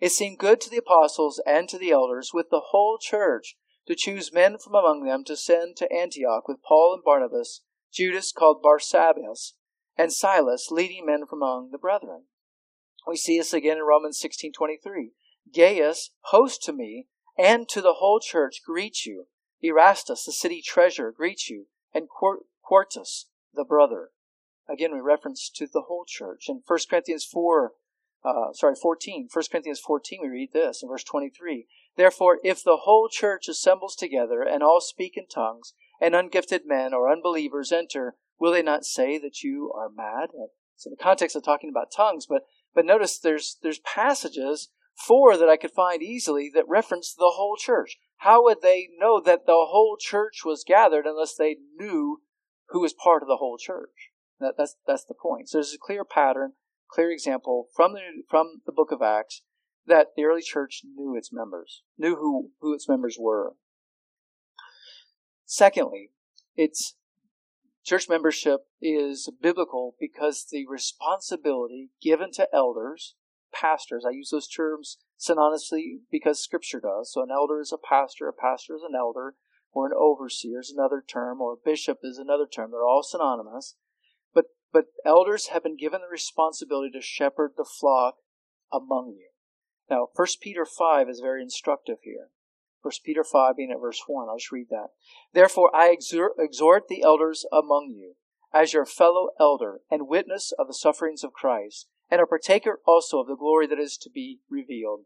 It 0.00 0.12
seemed 0.12 0.38
good 0.38 0.60
to 0.62 0.70
the 0.70 0.78
apostles 0.78 1.40
and 1.46 1.68
to 1.68 1.78
the 1.78 1.90
elders 1.90 2.30
with 2.32 2.50
the 2.50 2.68
whole 2.70 2.98
church 2.98 3.56
to 3.86 3.94
choose 3.94 4.32
men 4.32 4.58
from 4.58 4.74
among 4.74 5.04
them 5.04 5.24
to 5.24 5.36
send 5.36 5.76
to 5.76 5.92
Antioch 5.92 6.46
with 6.46 6.62
Paul 6.62 6.94
and 6.94 7.02
Barnabas, 7.02 7.62
Judas 7.92 8.32
called 8.32 8.62
Barsabbas, 8.62 9.54
and 9.96 10.12
Silas, 10.12 10.70
leading 10.70 11.06
men 11.06 11.26
from 11.26 11.42
among 11.42 11.70
the 11.70 11.78
brethren. 11.78 12.24
We 13.06 13.16
see 13.16 13.38
this 13.38 13.52
again 13.52 13.78
in 13.78 13.84
Romans 13.84 14.20
16:23. 14.20 15.12
Gaius, 15.52 16.10
host 16.26 16.62
to 16.64 16.72
me 16.72 17.08
and 17.36 17.68
to 17.70 17.80
the 17.80 17.94
whole 17.94 18.20
church, 18.20 18.62
greet 18.64 19.06
you. 19.06 19.26
Erastus, 19.62 20.24
the 20.24 20.32
city 20.32 20.62
treasurer, 20.64 21.12
greets 21.12 21.48
you, 21.48 21.66
and 21.94 22.08
Quartus, 22.08 23.26
the 23.54 23.64
brother. 23.64 24.10
Again, 24.68 24.92
we 24.92 25.00
reference 25.00 25.50
to 25.56 25.66
the 25.66 25.84
whole 25.88 26.04
church. 26.06 26.44
In 26.48 26.62
1 26.66 26.78
Corinthians 26.90 27.24
4, 27.24 27.72
uh, 28.24 28.52
sorry, 28.52 28.74
14, 28.74 29.28
1 29.32 29.44
Corinthians 29.50 29.80
14, 29.80 30.20
we 30.22 30.28
read 30.28 30.52
this 30.52 30.82
in 30.82 30.88
verse 30.88 31.04
23. 31.04 31.66
Therefore, 31.96 32.38
if 32.44 32.62
the 32.62 32.78
whole 32.82 33.08
church 33.08 33.48
assembles 33.48 33.96
together 33.96 34.42
and 34.42 34.62
all 34.62 34.80
speak 34.80 35.16
in 35.16 35.26
tongues, 35.26 35.72
and 36.00 36.14
ungifted 36.14 36.60
men 36.64 36.94
or 36.94 37.10
unbelievers 37.10 37.72
enter, 37.72 38.16
will 38.38 38.52
they 38.52 38.62
not 38.62 38.84
say 38.84 39.18
that 39.18 39.42
you 39.42 39.72
are 39.74 39.88
mad? 39.88 40.30
So 40.76 40.90
the 40.90 40.96
context 40.96 41.34
of 41.34 41.42
talking 41.42 41.70
about 41.70 41.90
tongues, 41.94 42.26
but 42.26 42.42
but 42.74 42.84
notice 42.84 43.18
there's 43.18 43.56
there's 43.62 43.80
passages 43.80 44.68
four 45.06 45.36
that 45.36 45.48
I 45.48 45.56
could 45.56 45.70
find 45.70 46.02
easily 46.02 46.50
that 46.54 46.68
reference 46.68 47.14
the 47.14 47.32
whole 47.36 47.56
church. 47.56 47.96
How 48.18 48.42
would 48.42 48.62
they 48.62 48.88
know 48.98 49.20
that 49.20 49.46
the 49.46 49.66
whole 49.70 49.96
church 49.98 50.40
was 50.44 50.64
gathered 50.66 51.06
unless 51.06 51.36
they 51.36 51.56
knew 51.76 52.22
who 52.68 52.80
was 52.80 52.92
part 52.92 53.22
of 53.22 53.28
the 53.28 53.36
whole 53.36 53.58
church. 53.58 54.12
That, 54.40 54.54
that's 54.56 54.76
that's 54.86 55.04
the 55.04 55.14
point. 55.14 55.48
So 55.48 55.58
there's 55.58 55.74
a 55.74 55.78
clear 55.78 56.04
pattern, 56.04 56.52
clear 56.90 57.10
example 57.10 57.68
from 57.74 57.92
the 57.92 58.00
from 58.28 58.62
the 58.66 58.72
book 58.72 58.92
of 58.92 59.02
Acts 59.02 59.42
that 59.86 60.08
the 60.16 60.24
early 60.24 60.42
church 60.42 60.82
knew 60.84 61.16
its 61.16 61.32
members, 61.32 61.82
knew 61.96 62.16
who 62.16 62.50
who 62.60 62.74
its 62.74 62.88
members 62.88 63.16
were. 63.18 63.54
Secondly, 65.44 66.10
it's 66.56 66.94
church 67.84 68.08
membership 68.08 68.66
is 68.80 69.30
biblical 69.42 69.96
because 69.98 70.46
the 70.50 70.66
responsibility 70.68 71.90
given 72.02 72.30
to 72.32 72.48
elders, 72.52 73.14
pastors, 73.52 74.04
I 74.06 74.10
use 74.10 74.30
those 74.30 74.48
terms 74.48 74.98
synonymously 75.18 76.00
because 76.10 76.42
scripture 76.42 76.80
does. 76.80 77.12
So 77.12 77.22
an 77.22 77.30
elder 77.30 77.60
is 77.60 77.72
a 77.72 77.78
pastor, 77.78 78.28
a 78.28 78.32
pastor 78.32 78.74
is 78.74 78.82
an 78.88 78.94
elder 78.96 79.34
or 79.72 79.86
an 79.86 79.92
overseer 79.96 80.60
is 80.60 80.72
another 80.74 81.02
term, 81.06 81.40
or 81.40 81.52
a 81.52 81.64
bishop 81.64 81.98
is 82.02 82.18
another 82.18 82.46
term. 82.46 82.70
They're 82.70 82.86
all 82.86 83.02
synonymous. 83.02 83.76
But, 84.34 84.46
but 84.72 84.86
elders 85.04 85.48
have 85.48 85.62
been 85.62 85.76
given 85.76 86.00
the 86.00 86.08
responsibility 86.10 86.90
to 86.92 87.02
shepherd 87.02 87.52
the 87.56 87.64
flock 87.64 88.16
among 88.72 89.14
you. 89.16 89.28
Now, 89.90 90.08
1 90.14 90.26
Peter 90.40 90.64
5 90.64 91.08
is 91.08 91.20
very 91.20 91.42
instructive 91.42 91.98
here. 92.02 92.28
1 92.82 92.92
Peter 93.04 93.24
5 93.24 93.56
being 93.56 93.70
at 93.70 93.80
verse 93.80 94.02
1. 94.06 94.28
I'll 94.28 94.36
just 94.36 94.52
read 94.52 94.68
that. 94.70 94.88
Therefore, 95.32 95.70
I 95.74 95.90
exhort, 95.90 96.32
exhort 96.38 96.88
the 96.88 97.02
elders 97.02 97.44
among 97.52 97.94
you, 97.96 98.14
as 98.52 98.72
your 98.72 98.86
fellow 98.86 99.28
elder 99.38 99.80
and 99.90 100.08
witness 100.08 100.52
of 100.58 100.66
the 100.66 100.74
sufferings 100.74 101.24
of 101.24 101.32
Christ, 101.32 101.88
and 102.10 102.20
a 102.20 102.26
partaker 102.26 102.80
also 102.86 103.20
of 103.20 103.26
the 103.26 103.36
glory 103.36 103.66
that 103.66 103.78
is 103.78 103.96
to 103.98 104.10
be 104.10 104.40
revealed. 104.48 105.04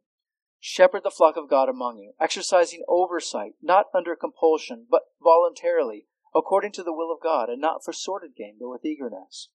Shepherd 0.61 1.03
the 1.03 1.11
flock 1.11 1.37
of 1.37 1.51
God 1.51 1.69
among 1.69 1.99
you, 1.99 2.13
exercising 2.21 2.85
oversight, 2.89 3.55
not 3.61 3.87
under 3.93 4.15
compulsion, 4.15 4.87
but 4.89 5.03
voluntarily, 5.21 6.07
according 6.35 6.73
to 6.73 6.85
the 6.85 6.93
will 6.93 7.13
of 7.13 7.23
God, 7.23 7.49
and 7.49 7.61
not 7.61 7.85
for 7.85 7.93
sordid 7.93 8.37
gain, 8.37 8.57
but 8.61 8.69
with 8.69 8.85
eagerness. 8.85 9.49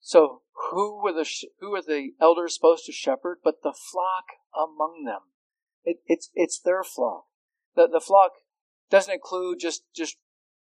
So, 0.00 0.42
who 0.70 1.00
were 1.02 1.12
the 1.12 1.28
who 1.60 1.74
are 1.74 1.82
the 1.82 2.12
elders 2.20 2.54
supposed 2.54 2.86
to 2.86 2.92
shepherd? 2.92 3.38
But 3.44 3.62
the 3.62 3.72
flock 3.72 4.24
among 4.54 5.04
them. 5.04 5.32
It, 5.84 5.98
it's 6.06 6.30
it's 6.34 6.58
their 6.58 6.82
flock. 6.82 7.24
The 7.76 7.88
the 7.88 8.00
flock 8.00 8.32
doesn't 8.90 9.12
include 9.12 9.60
just 9.60 9.84
just 9.94 10.16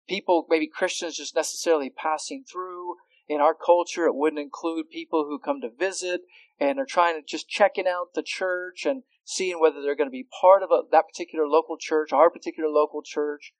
people, 0.08 0.46
maybe 0.48 0.66
Christians 0.66 1.16
just 1.16 1.36
necessarily 1.36 1.90
passing 1.90 2.44
through. 2.50 2.96
In 3.28 3.40
our 3.40 3.54
culture, 3.54 4.06
it 4.06 4.14
wouldn't 4.14 4.40
include 4.40 4.88
people 4.90 5.24
who 5.24 5.38
come 5.38 5.60
to 5.60 5.68
visit 5.68 6.22
and 6.58 6.78
are 6.78 6.86
trying 6.86 7.14
to 7.14 7.26
just 7.26 7.48
checking 7.48 7.86
out 7.86 8.14
the 8.14 8.22
church 8.22 8.86
and 8.86 9.02
seeing 9.24 9.60
whether 9.60 9.82
they're 9.82 9.96
going 9.96 10.08
to 10.08 10.10
be 10.10 10.26
part 10.40 10.62
of 10.62 10.70
a, 10.70 10.82
that 10.90 11.04
particular 11.12 11.46
local 11.46 11.76
church, 11.78 12.12
our 12.12 12.30
particular 12.30 12.70
local 12.70 13.02
church. 13.02 13.52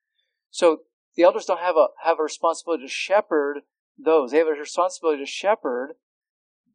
So 0.51 0.79
the 1.17 1.23
elders 1.23 1.45
don't 1.45 1.61
have 1.61 1.77
a 1.77 1.89
have 2.03 2.19
a 2.19 2.23
responsibility 2.23 2.85
to 2.85 2.89
shepherd 2.89 3.61
those. 3.99 4.31
They 4.31 4.39
have 4.39 4.47
a 4.47 4.53
responsibility 4.53 5.23
to 5.23 5.31
shepherd 5.31 5.95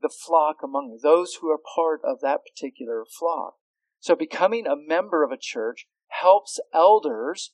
the 0.02 0.10
flock 0.10 0.58
among 0.64 0.92
you, 0.92 1.00
those 1.02 1.36
who 1.36 1.50
are 1.50 1.58
part 1.58 2.02
of 2.04 2.20
that 2.22 2.42
particular 2.46 3.06
flock. 3.06 3.56
So 4.00 4.16
becoming 4.16 4.68
a 4.68 4.76
member 4.76 5.24
of 5.24 5.32
a 5.32 5.38
church 5.40 5.88
helps 6.10 6.60
elders 6.74 7.54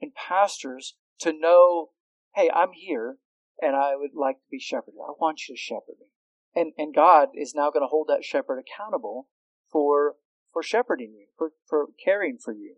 and 0.00 0.14
pastors 0.14 0.96
to 1.20 1.32
know, 1.32 1.90
hey, 2.34 2.50
I'm 2.52 2.72
here 2.72 3.18
and 3.62 3.76
I 3.76 3.94
would 3.96 4.14
like 4.14 4.36
to 4.36 4.50
be 4.50 4.58
shepherded. 4.58 4.98
I 5.00 5.12
want 5.18 5.48
you 5.48 5.54
to 5.54 5.58
shepherd 5.58 5.96
me. 6.00 6.06
And, 6.54 6.72
and 6.76 6.94
God 6.94 7.28
is 7.34 7.54
now 7.54 7.70
going 7.70 7.82
to 7.82 7.88
hold 7.88 8.08
that 8.08 8.24
shepherd 8.24 8.58
accountable 8.58 9.28
for, 9.70 10.16
for 10.52 10.62
shepherding 10.62 11.14
you, 11.14 11.26
for, 11.38 11.52
for 11.66 11.86
caring 12.04 12.38
for 12.42 12.52
you. 12.52 12.76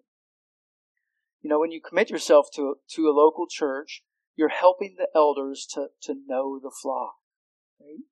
You 1.40 1.50
know, 1.50 1.58
when 1.58 1.72
you 1.72 1.80
commit 1.80 2.10
yourself 2.10 2.46
to, 2.54 2.76
to 2.90 3.08
a 3.08 3.12
local 3.12 3.46
church, 3.48 4.02
you're 4.36 4.50
helping 4.50 4.96
the 4.98 5.08
elders 5.14 5.66
to, 5.74 5.88
to 6.02 6.14
know 6.26 6.60
the 6.62 6.70
flock. 6.70 7.14
Right? 7.80 8.04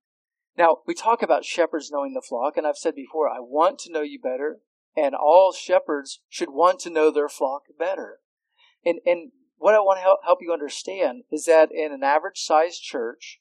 Now, 0.57 0.79
we 0.87 0.95
talk 0.95 1.23
about 1.23 1.45
shepherds 1.45 1.91
knowing 1.91 2.15
the 2.15 2.25
flock, 2.27 2.57
and 2.57 2.67
I've 2.67 2.77
said 2.77 2.95
before, 2.95 3.29
I 3.29 3.39
want 3.39 3.79
to 3.81 3.93
know 3.93 4.03
you 4.03 4.19
better, 4.21 4.61
and 4.97 5.15
all 5.15 5.53
shepherds 5.53 6.21
should 6.29 6.51
want 6.51 6.81
to 6.81 6.91
know 6.91 7.11
their 7.11 7.29
flock 7.29 7.63
better. 7.79 8.19
And, 8.85 8.99
and 9.07 9.33
what 9.63 9.77
I 9.77 9.79
want 9.79 9.99
to 9.99 10.27
help, 10.27 10.39
you 10.41 10.53
understand 10.53 11.23
is 11.31 11.45
that 11.45 11.71
in 11.71 11.93
an 11.93 12.03
average 12.03 12.41
sized 12.41 12.83
church, 12.83 13.39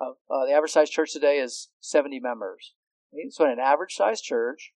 uh, 0.00 0.10
uh, 0.28 0.46
the 0.46 0.52
average 0.52 0.72
sized 0.72 0.92
church 0.92 1.12
today 1.12 1.38
is 1.38 1.68
70 1.78 2.18
members. 2.18 2.74
Right? 3.12 3.32
So 3.32 3.44
in 3.44 3.52
an 3.52 3.60
average 3.60 3.94
sized 3.94 4.24
church, 4.24 4.72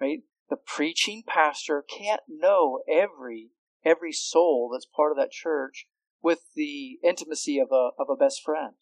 right, 0.00 0.20
the 0.48 0.56
preaching 0.56 1.22
pastor 1.26 1.84
can't 1.86 2.22
know 2.28 2.80
every 2.90 3.50
every 3.84 4.12
soul 4.12 4.70
that's 4.72 4.86
part 4.86 5.12
of 5.12 5.18
that 5.18 5.30
church 5.30 5.86
with 6.22 6.40
the 6.54 6.98
intimacy 7.04 7.58
of 7.58 7.68
a 7.70 7.90
of 7.98 8.08
a 8.10 8.16
best 8.16 8.42
friend. 8.42 8.72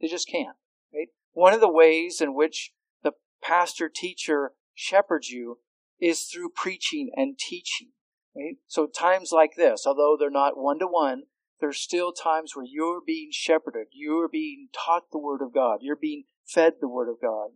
They 0.00 0.06
just 0.06 0.28
can't. 0.28 0.56
Right? 0.94 1.08
One 1.32 1.54
of 1.54 1.60
the 1.60 1.68
ways 1.68 2.20
in 2.20 2.36
which 2.36 2.72
the 3.02 3.12
pastor 3.42 3.90
teacher 3.92 4.52
shepherds 4.74 5.28
you 5.28 5.58
is 6.00 6.22
through 6.22 6.50
preaching 6.50 7.10
and 7.16 7.36
teaching. 7.36 7.88
Right? 8.38 8.56
So 8.68 8.86
times 8.86 9.32
like 9.32 9.56
this, 9.56 9.84
although 9.84 10.16
they're 10.18 10.30
not 10.30 10.56
one 10.56 10.78
to 10.78 10.86
one, 10.86 11.24
there's 11.60 11.80
still 11.80 12.12
times 12.12 12.54
where 12.54 12.64
you're 12.64 13.00
being 13.04 13.30
shepherded, 13.32 13.88
you're 13.90 14.28
being 14.28 14.68
taught 14.72 15.10
the 15.10 15.18
Word 15.18 15.42
of 15.42 15.52
God, 15.52 15.78
you're 15.82 15.96
being 15.96 16.24
fed 16.46 16.74
the 16.80 16.88
Word 16.88 17.08
of 17.08 17.20
God. 17.20 17.50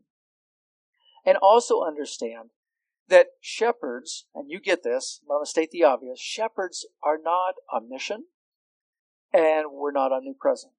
And 1.24 1.36
also 1.36 1.82
understand 1.82 2.50
that 3.08 3.28
shepherds, 3.40 4.26
and 4.34 4.50
you 4.50 4.58
get 4.58 4.82
this, 4.82 5.20
I'm 5.22 5.28
going 5.28 5.44
to 5.44 5.50
state 5.50 5.70
the 5.70 5.84
obvious, 5.84 6.20
shepherds 6.20 6.84
are 7.02 7.18
not 7.22 7.54
omniscient 7.72 8.24
and 9.32 9.66
we're 9.72 9.92
not 9.92 10.12
omnipresent. 10.12 10.72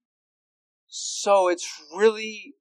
So 0.87 1.47
it's 1.47 1.81
really 1.95 2.55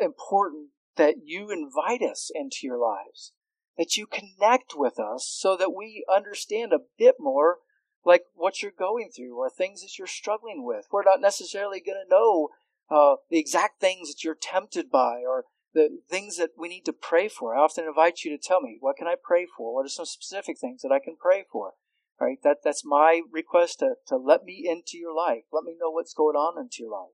important 0.00 0.70
that 0.96 1.16
you 1.24 1.50
invite 1.50 2.02
us 2.02 2.30
into 2.34 2.58
your 2.62 2.78
lives, 2.78 3.32
that 3.76 3.96
you 3.96 4.06
connect 4.06 4.74
with 4.74 4.98
us 4.98 5.26
so 5.28 5.56
that 5.56 5.74
we 5.74 6.04
understand 6.14 6.72
a 6.72 6.80
bit 6.98 7.16
more 7.18 7.58
like 8.04 8.22
what 8.34 8.62
you're 8.62 8.72
going 8.76 9.10
through 9.14 9.36
or 9.36 9.50
things 9.50 9.82
that 9.82 9.98
you're 9.98 10.06
struggling 10.06 10.64
with. 10.64 10.86
We're 10.90 11.02
not 11.02 11.20
necessarily 11.20 11.80
going 11.80 11.98
to 12.04 12.10
know 12.10 12.48
uh, 12.90 13.16
the 13.30 13.38
exact 13.38 13.80
things 13.80 14.08
that 14.08 14.24
you're 14.24 14.38
tempted 14.40 14.90
by 14.90 15.22
or 15.26 15.44
the 15.74 15.98
things 16.08 16.38
that 16.38 16.50
we 16.56 16.68
need 16.68 16.84
to 16.86 16.92
pray 16.92 17.28
for. 17.28 17.54
I 17.54 17.60
often 17.60 17.84
invite 17.84 18.24
you 18.24 18.30
to 18.30 18.42
tell 18.42 18.60
me, 18.60 18.78
what 18.80 18.96
can 18.96 19.08
I 19.08 19.16
pray 19.22 19.46
for? 19.46 19.74
What 19.74 19.84
are 19.84 19.90
some 19.90 20.06
specific 20.06 20.58
things 20.58 20.82
that 20.82 20.92
I 20.92 21.00
can 21.00 21.16
pray 21.20 21.44
for? 21.50 21.72
Right? 22.18 22.38
That, 22.42 22.58
that's 22.64 22.84
my 22.84 23.20
request 23.30 23.80
to, 23.80 23.94
to 24.06 24.16
let 24.16 24.44
me 24.44 24.66
into 24.66 24.96
your 24.96 25.14
life. 25.14 25.42
Let 25.52 25.64
me 25.64 25.76
know 25.78 25.90
what's 25.90 26.14
going 26.14 26.36
on 26.36 26.58
into 26.58 26.76
your 26.80 26.92
life. 26.92 27.12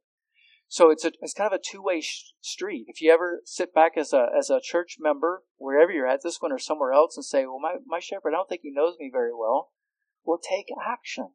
So 0.73 0.89
it's 0.89 1.05
a, 1.05 1.13
it's 1.21 1.35
kind 1.35 1.53
of 1.53 1.61
a 1.61 1.63
two-way 1.63 2.01
sh- 2.01 2.33
street. 2.41 2.87
If 2.89 3.03
you 3.03 3.13
ever 3.13 3.43
sit 3.45 3.75
back 3.75 3.93
as 3.99 4.15
a, 4.15 4.29
as 4.35 4.49
a 4.49 4.59
church 4.59 4.97
member, 4.99 5.43
wherever 5.59 5.93
you're 5.93 6.07
at, 6.07 6.23
this 6.23 6.41
one 6.41 6.51
or 6.51 6.59
somewhere 6.59 6.95
else, 6.95 7.15
and 7.15 7.27
say, 7.27 7.45
well, 7.45 7.61
my, 7.61 7.75
my 7.87 8.01
shepherd, 8.01 8.31
I 8.31 8.39
don't 8.39 8.49
think 8.49 8.63
he 8.63 8.73
knows 8.73 8.95
me 8.99 9.11
very 9.13 9.35
well. 9.39 9.73
Well, 10.25 10.39
take 10.39 10.69
action, 10.83 11.33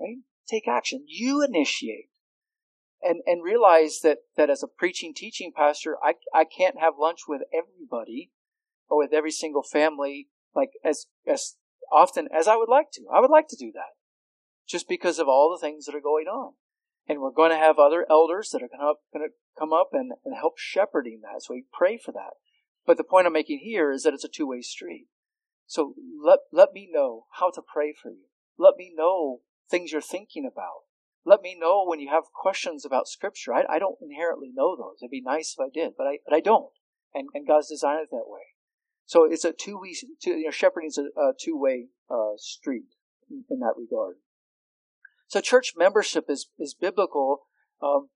right? 0.00 0.20
Take 0.48 0.66
action. 0.66 1.04
You 1.06 1.44
initiate 1.44 2.08
and 3.02 3.20
and 3.26 3.44
realize 3.44 4.00
that 4.02 4.20
that 4.38 4.48
as 4.48 4.62
a 4.62 4.66
preaching 4.66 5.12
teaching 5.14 5.52
pastor 5.54 5.96
i 6.02 6.14
i 6.34 6.42
can't 6.42 6.80
have 6.80 6.94
lunch 6.98 7.20
with 7.28 7.42
everybody 7.54 8.32
or 8.88 8.98
with 8.98 9.12
every 9.12 9.30
single 9.30 9.62
family 9.62 10.26
like 10.52 10.70
as 10.84 11.06
as 11.24 11.54
often 11.92 12.26
as 12.36 12.48
i 12.48 12.56
would 12.56 12.68
like 12.68 12.90
to 12.92 13.02
i 13.14 13.20
would 13.20 13.30
like 13.30 13.46
to 13.46 13.56
do 13.56 13.70
that 13.72 13.94
just 14.66 14.88
because 14.88 15.20
of 15.20 15.28
all 15.28 15.48
the 15.48 15.64
things 15.64 15.84
that 15.84 15.94
are 15.94 16.00
going 16.00 16.26
on 16.26 16.54
and 17.08 17.20
we're 17.20 17.30
going 17.30 17.50
to 17.50 17.56
have 17.56 17.78
other 17.78 18.06
elders 18.10 18.50
that 18.50 18.62
are 18.62 18.68
going 18.68 18.96
to 19.14 19.34
come 19.58 19.72
up 19.72 19.90
and, 19.92 20.12
and 20.24 20.36
help 20.36 20.58
shepherding 20.58 21.20
that 21.22 21.42
so 21.42 21.54
we 21.54 21.64
pray 21.72 21.98
for 21.98 22.12
that 22.12 22.34
but 22.86 22.96
the 22.96 23.04
point 23.04 23.26
i'm 23.26 23.32
making 23.32 23.60
here 23.62 23.90
is 23.90 24.02
that 24.02 24.14
it's 24.14 24.24
a 24.24 24.28
two-way 24.28 24.60
street 24.60 25.06
so 25.66 25.94
let 26.22 26.40
let 26.52 26.72
me 26.72 26.88
know 26.90 27.26
how 27.38 27.50
to 27.50 27.62
pray 27.62 27.92
for 27.92 28.10
you 28.10 28.26
let 28.58 28.74
me 28.76 28.92
know 28.94 29.40
things 29.70 29.92
you're 29.92 30.00
thinking 30.00 30.48
about 30.50 30.82
let 31.28 31.42
me 31.42 31.54
know 31.58 31.84
when 31.84 32.00
you 32.00 32.08
have 32.08 32.32
questions 32.34 32.86
about 32.86 33.06
Scripture. 33.06 33.52
I, 33.52 33.64
I 33.68 33.78
don't 33.78 33.98
inherently 34.00 34.50
know 34.52 34.74
those. 34.74 34.96
It'd 35.02 35.10
be 35.10 35.20
nice 35.20 35.54
if 35.56 35.60
I 35.62 35.68
did, 35.72 35.92
but 35.96 36.06
I, 36.06 36.18
but 36.24 36.34
I 36.34 36.40
don't. 36.40 36.72
And, 37.14 37.28
and 37.34 37.46
God's 37.46 37.68
designed 37.68 38.00
it 38.04 38.08
that 38.10 38.24
way. 38.26 38.54
So 39.04 39.24
it's 39.24 39.44
a 39.44 39.52
two, 39.52 39.80
you 39.84 40.44
know, 40.44 40.50
shepherding 40.50 40.88
is 40.88 40.98
a, 40.98 41.20
a 41.20 41.32
two-way 41.38 41.88
uh, 42.10 42.36
street 42.38 42.94
in, 43.30 43.44
in, 43.50 43.58
that 43.60 43.74
regard. 43.76 44.16
So 45.28 45.40
church 45.40 45.74
membership 45.76 46.24
is, 46.28 46.48
is 46.58 46.74
biblical 46.74 47.42
um, 47.82 48.08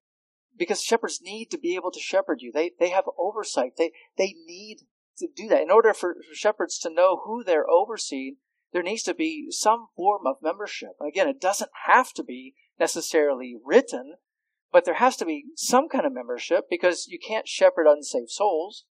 because 0.56 0.82
shepherds 0.82 1.20
need 1.22 1.50
to 1.50 1.58
be 1.58 1.76
able 1.76 1.90
to 1.92 2.00
shepherd 2.00 2.40
you. 2.40 2.50
They, 2.52 2.72
they 2.80 2.90
have 2.90 3.04
oversight. 3.18 3.72
They, 3.76 3.92
they 4.16 4.34
need 4.46 4.78
to 5.18 5.28
do 5.34 5.46
that. 5.48 5.62
In 5.62 5.70
order 5.70 5.92
for, 5.92 6.14
for 6.14 6.34
shepherds 6.34 6.78
to 6.80 6.90
know 6.92 7.20
who 7.24 7.44
they're 7.44 7.68
overseeing, 7.68 8.36
there 8.72 8.82
needs 8.82 9.02
to 9.02 9.14
be 9.14 9.48
some 9.50 9.88
form 9.94 10.26
of 10.26 10.36
membership. 10.42 10.92
Again, 11.06 11.28
it 11.28 11.40
doesn't 11.40 11.70
have 11.86 12.12
to 12.14 12.24
be 12.24 12.54
necessarily 12.80 13.54
written, 13.62 14.14
but 14.72 14.86
there 14.86 14.94
has 14.94 15.16
to 15.16 15.26
be 15.26 15.44
some 15.54 15.90
kind 15.90 16.06
of 16.06 16.14
membership 16.14 16.64
because 16.70 17.06
you 17.06 17.18
can't 17.18 17.46
shepherd 17.46 17.86
unsaved 17.86 18.30
souls. 18.30 18.84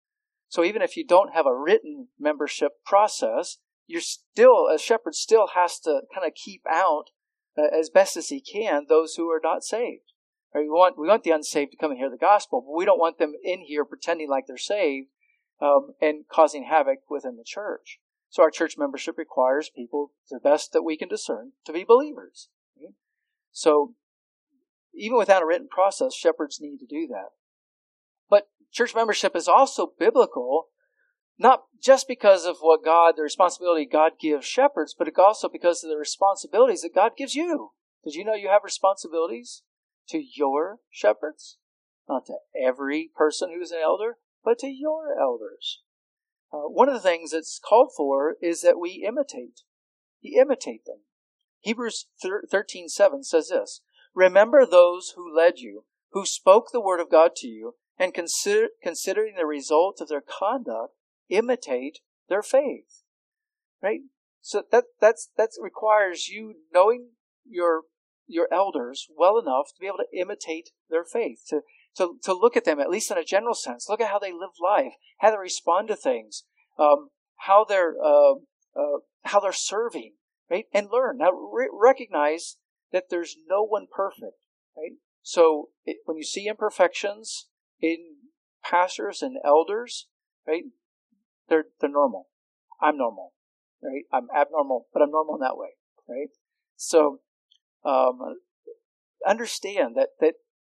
So 0.49 0.65
even 0.65 0.83
if 0.83 0.97
you 0.97 1.07
don't 1.07 1.35
have 1.35 1.47
a 1.47 1.57
written 1.57 2.09
membership 2.19 2.73
process, 2.85 3.59
you're 3.87 4.01
still, 4.01 4.67
a 4.67 4.79
shepherd 4.79 5.15
still 5.15 5.51
has 5.55 5.79
to 5.81 6.01
kind 6.13 6.27
of 6.27 6.35
keep 6.35 6.63
out 6.69 7.11
uh, 7.59 7.77
as 7.77 7.91
best 7.91 8.17
as 8.17 8.29
he 8.29 8.41
can 8.41 8.87
those 8.89 9.15
who 9.15 9.29
are 9.31 9.41
not 9.43 9.65
saved. 9.65 10.13
Right? 10.55 10.63
We 10.63 10.71
want, 10.71 10.99
we 10.99 11.09
want 11.09 11.25
the 11.25 11.31
unsaved 11.33 11.73
to 11.73 11.77
come 11.77 11.91
and 11.91 11.99
hear 11.99 12.11
the 12.11 12.17
gospel, 12.17 12.63
but 12.63 12.77
we 12.77 12.85
don't 12.85 13.01
want 13.01 13.19
them 13.19 13.35
in 13.43 13.63
here 13.63 13.85
pretending 13.85 14.31
like 14.31 14.45
they're 14.47 14.57
saved 14.57 15.09
um, 15.61 15.95
and 16.01 16.25
causing 16.31 16.65
havoc 16.65 17.01
within 17.11 17.37
the 17.37 17.45
church. 17.45 17.99
So 18.31 18.43
our 18.43 18.51
church 18.51 18.77
membership 18.79 19.17
requires 19.19 19.71
people, 19.75 20.13
the 20.31 20.39
best 20.39 20.73
that 20.73 20.83
we 20.83 20.97
can 20.97 21.09
discern, 21.09 21.53
to 21.65 21.73
be 21.73 21.85
believers. 21.85 22.49
So 23.51 23.95
even 24.95 25.19
without 25.19 25.43
a 25.43 25.47
written 25.47 25.69
process, 25.69 26.15
shepherds 26.15 26.61
need 26.61 26.79
to 26.79 26.87
do 26.87 27.07
that. 27.09 27.31
But 28.31 28.49
church 28.73 28.95
membership 28.95 29.35
is 29.35 29.49
also 29.49 29.93
biblical, 29.99 30.69
not 31.39 31.65
just 31.81 32.09
because 32.09 32.45
of 32.45 32.59
what 32.61 32.85
God, 32.85 33.15
the 33.17 33.23
responsibility 33.23 33.87
God 33.87 34.13
gives 34.21 34.45
shepherds, 34.45 34.95
but 34.99 35.09
also 35.19 35.49
because 35.49 35.85
of 35.85 35.91
the 35.91 35.97
responsibilities 35.97 36.83
that 36.83 36.95
God 36.95 37.13
gives 37.17 37.35
you. 37.35 37.71
Did 38.05 38.15
you 38.15 38.25
know 38.25 38.35
you 38.35 38.49
have 38.49 38.65
responsibilities 38.65 39.63
to 40.09 40.19
your 40.19 40.79
shepherds? 40.91 41.59
Not 42.09 42.27
to 42.27 42.39
every 42.61 43.11
person 43.15 43.51
who's 43.51 43.71
an 43.71 43.81
elder, 43.83 44.17
but 44.45 44.59
to 44.61 44.67
your 44.69 45.19
elders. 45.21 45.83
Uh, 46.53 46.69
one 46.69 46.89
of 46.89 46.95
the 46.95 47.01
things 47.01 47.33
that's 47.33 47.61
called 47.63 47.93
for 47.97 48.37
is 48.41 48.63
that 48.63 48.79
we 48.81 49.05
imitate. 49.07 49.61
We 50.23 50.39
imitate 50.41 50.87
them. 50.87 51.01
Hebrews 51.61 52.07
13:7 52.23 53.23
says 53.23 53.49
this, 53.49 53.83
"Remember 54.15 54.65
those 54.65 55.11
who 55.11 55.35
led 55.35 55.59
you, 55.59 55.85
who 56.13 56.25
spoke 56.25 56.71
the 56.71 56.81
word 56.81 57.01
of 57.01 57.11
God 57.11 57.37
to 57.37 57.47
you, 57.47 57.77
and 57.99 58.15
consider, 58.15 58.71
considering 58.83 59.35
the 59.35 59.45
result 59.45 60.01
of 60.01 60.09
their 60.09 60.23
conduct, 60.23 60.95
imitate 61.29 62.01
their 62.29 62.43
faith." 62.43 63.03
Right? 63.83 64.01
So 64.41 64.65
that 64.71 64.85
that's 65.01 65.31
that 65.37 65.51
requires 65.61 66.29
you 66.29 66.55
knowing 66.73 67.11
your 67.47 67.83
your 68.27 68.49
elders 68.53 69.09
well 69.17 69.39
enough 69.39 69.69
to 69.75 69.81
be 69.81 69.87
able 69.87 69.99
to 69.99 70.19
imitate 70.19 70.71
their 70.91 71.05
faith, 71.05 71.43
to 71.49 71.63
to, 71.97 72.17
to 72.23 72.33
look 72.33 72.57
at 72.57 72.65
them, 72.65 72.79
at 72.79 72.91
least 72.91 73.11
in 73.11 73.19
a 73.19 73.25
general 73.25 73.55
sense. 73.55 73.89
Look 73.89 74.01
at 74.01 74.11
how 74.11 74.19
they 74.19 74.33
live 74.33 74.51
life, 74.63 74.93
how 75.19 75.31
they 75.31 75.39
respond 75.39 75.89
to 75.89 75.97
things, 75.97 76.45
um, 76.79 77.09
how 77.37 77.65
they're 77.65 77.95
uh, 78.03 78.35
uh, 78.77 79.01
how 79.25 79.41
they're 79.41 79.53
serving, 79.53 80.15
right? 80.51 80.67
And 80.73 80.89
learn. 80.93 81.19
Now, 81.19 81.31
re- 81.33 81.71
recognize 81.73 82.57
that 82.93 83.05
there's 83.11 83.37
no 83.49 83.65
one 83.65 83.87
perfect, 83.91 84.37
right? 84.77 84.93
So 85.23 85.71
it, 85.85 85.99
when 86.05 86.17
you 86.17 86.25
see 86.25 86.47
imperfections 86.47 87.49
in 87.81 88.17
pastors 88.65 89.23
and 89.23 89.37
elders, 89.45 90.07
right, 90.47 90.65
they're 91.49 91.67
they're 91.81 91.91
normal. 91.91 92.29
I'm 92.81 92.97
normal, 92.97 93.33
right? 93.83 94.05
I'm 94.13 94.29
abnormal, 94.37 94.87
but 94.93 95.03
I'm 95.03 95.11
normal 95.11 95.37
in 95.37 95.41
that 95.41 95.57
way, 95.57 95.71
right? 96.09 96.29
So 96.77 97.21
um, 97.85 98.19
understand 99.27 99.97
that 99.97 100.11
that 100.21 100.35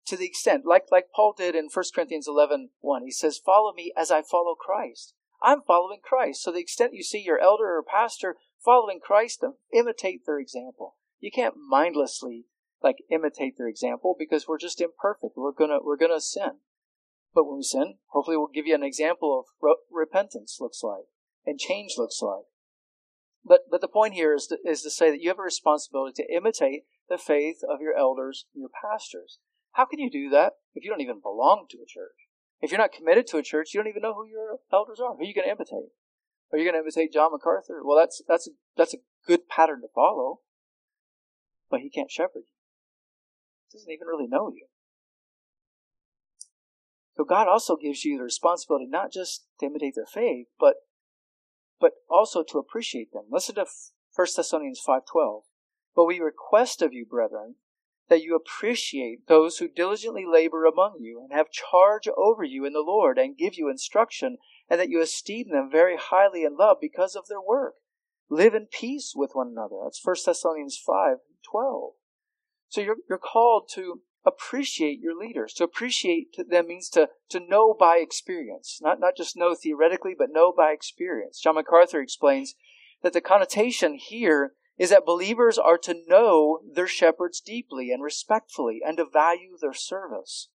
to 0.07 0.17
the 0.17 0.26
extent, 0.26 0.63
like 0.65 0.86
like 0.91 1.07
Paul 1.15 1.34
did 1.38 1.55
in 1.55 1.70
1 1.74 1.86
Corinthians 1.93 2.28
11, 2.28 2.70
1, 2.80 3.03
he 3.03 3.11
says, 3.11 3.38
"Follow 3.43 3.74
me 3.74 3.93
as 3.97 4.11
I 4.11 4.22
follow 4.22 4.55
Christ." 4.55 5.13
I'm 5.41 5.61
following 5.61 6.01
Christ. 6.03 6.43
So 6.43 6.51
the 6.51 6.59
extent 6.59 6.93
you 6.93 7.03
see 7.03 7.22
your 7.22 7.39
elder 7.39 7.78
or 7.78 7.84
pastor 7.84 8.36
following 8.63 8.99
Christ, 8.99 9.43
imitate 9.74 10.26
their 10.26 10.38
example. 10.38 10.95
You 11.20 11.32
can't 11.32 11.55
mindlessly 11.57 12.45
like 12.82 12.97
imitate 13.09 13.57
their 13.57 13.67
example 13.67 14.15
because 14.17 14.47
we're 14.47 14.57
just 14.57 14.82
imperfect. 14.82 15.34
We're 15.36 15.51
gonna 15.51 15.80
we're 15.82 15.97
gonna 15.97 16.22
sin. 16.22 16.59
But 17.34 17.45
when 17.45 17.57
we 17.57 17.63
sin, 17.63 17.95
hopefully 18.07 18.38
we'll 18.38 18.47
give 18.53 18.67
you 18.67 18.75
an 18.75 18.84
example 18.84 19.39
of 19.39 19.45
what 19.59 19.77
repentance 19.91 20.57
looks 20.59 20.82
like 20.84 21.05
and 21.45 21.59
change 21.59 21.93
looks 21.97 22.21
like. 22.21 22.45
But 23.45 23.61
but 23.69 23.82
the 23.82 23.88
point 23.88 24.13
here 24.13 24.34
is 24.34 24.47
to, 24.47 24.57
is 24.65 24.82
to 24.84 24.91
say 24.91 25.09
that 25.09 25.21
you 25.21 25.30
have 25.30 25.39
a 25.39 25.43
responsibility 25.43 26.21
to 26.21 26.36
imitate 26.36 26.84
the 27.07 27.17
faith 27.17 27.57
of 27.67 27.82
your 27.82 27.95
elders 27.95 28.45
and 28.53 28.61
your 28.61 28.69
pastors. 28.69 29.39
How 29.73 29.86
can 29.86 29.99
you 29.99 30.09
do 30.09 30.30
that 30.30 30.53
if 30.73 30.84
you 30.84 30.89
don't 30.89 31.01
even 31.01 31.21
belong 31.21 31.65
to 31.69 31.77
a 31.77 31.88
church? 31.88 32.27
If 32.61 32.71
you're 32.71 32.80
not 32.80 32.91
committed 32.91 33.27
to 33.27 33.38
a 33.38 33.43
church, 33.43 33.73
you 33.73 33.80
don't 33.80 33.89
even 33.89 34.01
know 34.01 34.13
who 34.13 34.27
your 34.27 34.59
elders 34.73 34.99
are. 34.99 35.15
Who 35.15 35.21
are 35.21 35.23
you 35.23 35.34
going 35.34 35.47
to 35.47 35.51
imitate? 35.51 35.93
Are 36.51 36.57
you 36.57 36.65
going 36.65 36.73
to 36.73 36.82
imitate 36.82 37.13
John 37.13 37.32
MacArthur? 37.32 37.82
Well, 37.84 37.97
that's 37.97 38.21
that's 38.27 38.47
a, 38.47 38.51
that's 38.75 38.93
a 38.93 38.97
good 39.25 39.47
pattern 39.47 39.82
to 39.82 39.88
follow, 39.93 40.39
but 41.69 41.80
he 41.80 41.89
can't 41.89 42.11
shepherd 42.11 42.43
you. 42.49 42.57
He 43.71 43.77
doesn't 43.77 43.91
even 43.91 44.07
really 44.07 44.27
know 44.27 44.49
you. 44.49 44.65
So 47.20 47.26
God 47.26 47.49
also 47.49 47.76
gives 47.76 48.05
you 48.05 48.17
the 48.17 48.24
responsibility 48.24 48.86
not 48.88 49.11
just 49.11 49.45
to 49.59 49.65
imitate 49.65 49.95
their 49.95 50.05
faith, 50.05 50.47
but 50.57 50.76
but 51.78 51.91
also 52.09 52.43
to 52.43 52.57
appreciate 52.57 53.11
them. 53.11 53.26
Listen 53.30 53.55
to 53.55 53.65
1 54.15 54.28
Thessalonians 54.38 54.80
5:12. 54.80 55.43
But 55.93 56.05
we 56.05 56.22
request 56.22 56.82
of 56.82 56.93
you, 56.93 57.05
brethren, 57.05 57.55
that 58.07 58.24
you 58.24 58.36
appreciate 58.36 59.28
those 59.28 59.57
who 59.57 59.67
diligently 59.67 60.26
labor 60.26 60.63
among 60.63 61.01
you 61.01 61.20
and 61.20 61.34
have 61.34 61.51
charge 61.51 62.07
over 62.07 62.45
you 62.45 62.63
in 62.63 62.72
the 62.72 62.80
Lord 62.80 63.17
and 63.17 63.38
give 63.38 63.55
you 63.55 63.67
instruction, 63.67 64.38
and 64.70 64.80
that 64.80 64.88
you 64.88 65.01
esteem 65.01 65.49
them 65.49 65.70
very 65.70 65.97
highly 65.97 66.45
in 66.45 66.55
love 66.55 66.78
because 66.80 67.17
of 67.17 67.28
their 67.28 67.41
work. 67.41 67.74
Live 68.30 68.55
in 68.55 68.67
peace 68.67 69.11
with 69.13 69.32
one 69.34 69.49
another. 69.49 69.76
That's 69.84 69.99
1 70.01 70.26
Thessalonians 70.26 70.82
5:12. 70.82 71.95
So 72.70 72.80
you're, 72.80 72.97
you're 73.09 73.17
called 73.17 73.67
to 73.74 74.03
appreciate 74.26 74.99
your 74.99 75.17
leaders. 75.17 75.53
To 75.53 75.63
appreciate 75.63 76.36
them 76.49 76.67
means 76.67 76.89
to, 76.89 77.09
to 77.30 77.39
know 77.39 77.76
by 77.78 77.97
experience, 78.01 78.80
not, 78.82 78.99
not 78.99 79.15
just 79.15 79.38
know 79.38 79.55
theoretically, 79.55 80.15
but 80.17 80.30
know 80.32 80.53
by 80.55 80.72
experience. 80.72 81.39
John 81.39 81.55
MacArthur 81.55 82.01
explains 82.01 82.55
that 83.01 83.13
the 83.13 83.22
connotation 83.22 83.95
here 83.95 84.53
is 84.78 84.89
that 84.89 85.05
believers 85.05 85.57
are 85.57 85.78
to 85.78 85.95
know 86.07 86.59
their 86.74 86.88
shepherds 86.88 87.41
deeply 87.41 87.91
and 87.91 88.03
respectfully 88.03 88.80
and 88.86 88.97
to 88.97 89.05
value 89.05 89.57
their 89.59 89.74
service. 89.74 90.49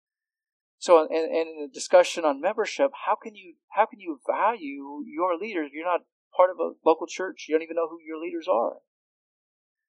So, 0.78 1.06
in, 1.06 1.16
in 1.16 1.62
the 1.62 1.68
discussion 1.72 2.24
on 2.24 2.40
membership, 2.40 2.90
how 3.06 3.16
can 3.16 3.34
you 3.34 3.54
how 3.74 3.86
can 3.86 4.00
you 4.00 4.20
value 4.26 5.02
your 5.06 5.38
leaders 5.38 5.68
if 5.68 5.72
you're 5.72 5.86
not 5.86 6.02
part 6.36 6.50
of 6.50 6.58
a 6.58 6.72
local 6.84 7.06
church? 7.06 7.46
You 7.48 7.54
don't 7.54 7.62
even 7.62 7.76
know 7.76 7.88
who 7.88 8.00
your 8.06 8.20
leaders 8.20 8.46
are. 8.50 8.78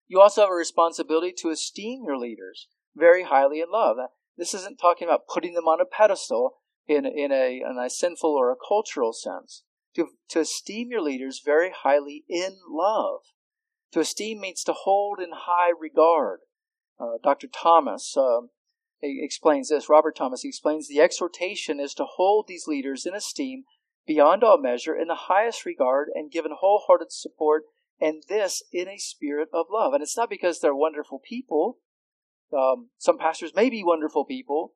You 0.07 0.21
also 0.21 0.41
have 0.41 0.51
a 0.51 0.53
responsibility 0.53 1.33
to 1.39 1.49
esteem 1.49 2.03
your 2.05 2.17
leaders 2.17 2.67
very 2.95 3.23
highly 3.23 3.59
in 3.59 3.67
love. 3.71 3.97
This 4.37 4.53
isn't 4.53 4.77
talking 4.77 5.07
about 5.07 5.27
putting 5.31 5.53
them 5.53 5.67
on 5.67 5.81
a 5.81 5.85
pedestal 5.85 6.57
in, 6.87 7.05
in, 7.05 7.31
a, 7.31 7.61
in 7.61 7.77
a 7.77 7.89
sinful 7.89 8.31
or 8.31 8.51
a 8.51 8.55
cultural 8.55 9.13
sense. 9.13 9.63
To, 9.95 10.09
to 10.29 10.41
esteem 10.41 10.91
your 10.91 11.01
leaders 11.01 11.41
very 11.43 11.71
highly 11.83 12.25
in 12.27 12.57
love. 12.69 13.21
To 13.93 14.01
esteem 14.01 14.41
means 14.41 14.63
to 14.65 14.73
hold 14.73 15.19
in 15.19 15.29
high 15.31 15.71
regard. 15.79 16.39
Uh, 16.99 17.17
Dr. 17.23 17.47
Thomas 17.47 18.15
uh, 18.17 18.41
explains 19.01 19.69
this. 19.69 19.89
Robert 19.89 20.15
Thomas 20.17 20.43
explains 20.43 20.87
the 20.87 20.99
exhortation 20.99 21.79
is 21.79 21.93
to 21.93 22.05
hold 22.05 22.47
these 22.47 22.67
leaders 22.67 23.05
in 23.05 23.15
esteem 23.15 23.63
beyond 24.05 24.43
all 24.43 24.57
measure 24.57 24.95
in 24.95 25.07
the 25.07 25.15
highest 25.15 25.65
regard 25.65 26.09
and 26.13 26.31
given 26.31 26.51
wholehearted 26.59 27.11
support, 27.11 27.63
and 27.99 28.23
this 28.27 28.61
in 28.71 28.87
a 28.87 28.97
spirit 28.97 29.49
of 29.53 29.67
love. 29.71 29.93
And 29.93 30.03
it's 30.03 30.17
not 30.17 30.29
because 30.29 30.59
they're 30.59 30.75
wonderful 30.75 31.19
people. 31.19 31.79
Um, 32.53 32.89
some 32.97 33.17
pastors 33.17 33.53
may 33.55 33.69
be 33.69 33.83
wonderful 33.83 34.25
people, 34.25 34.73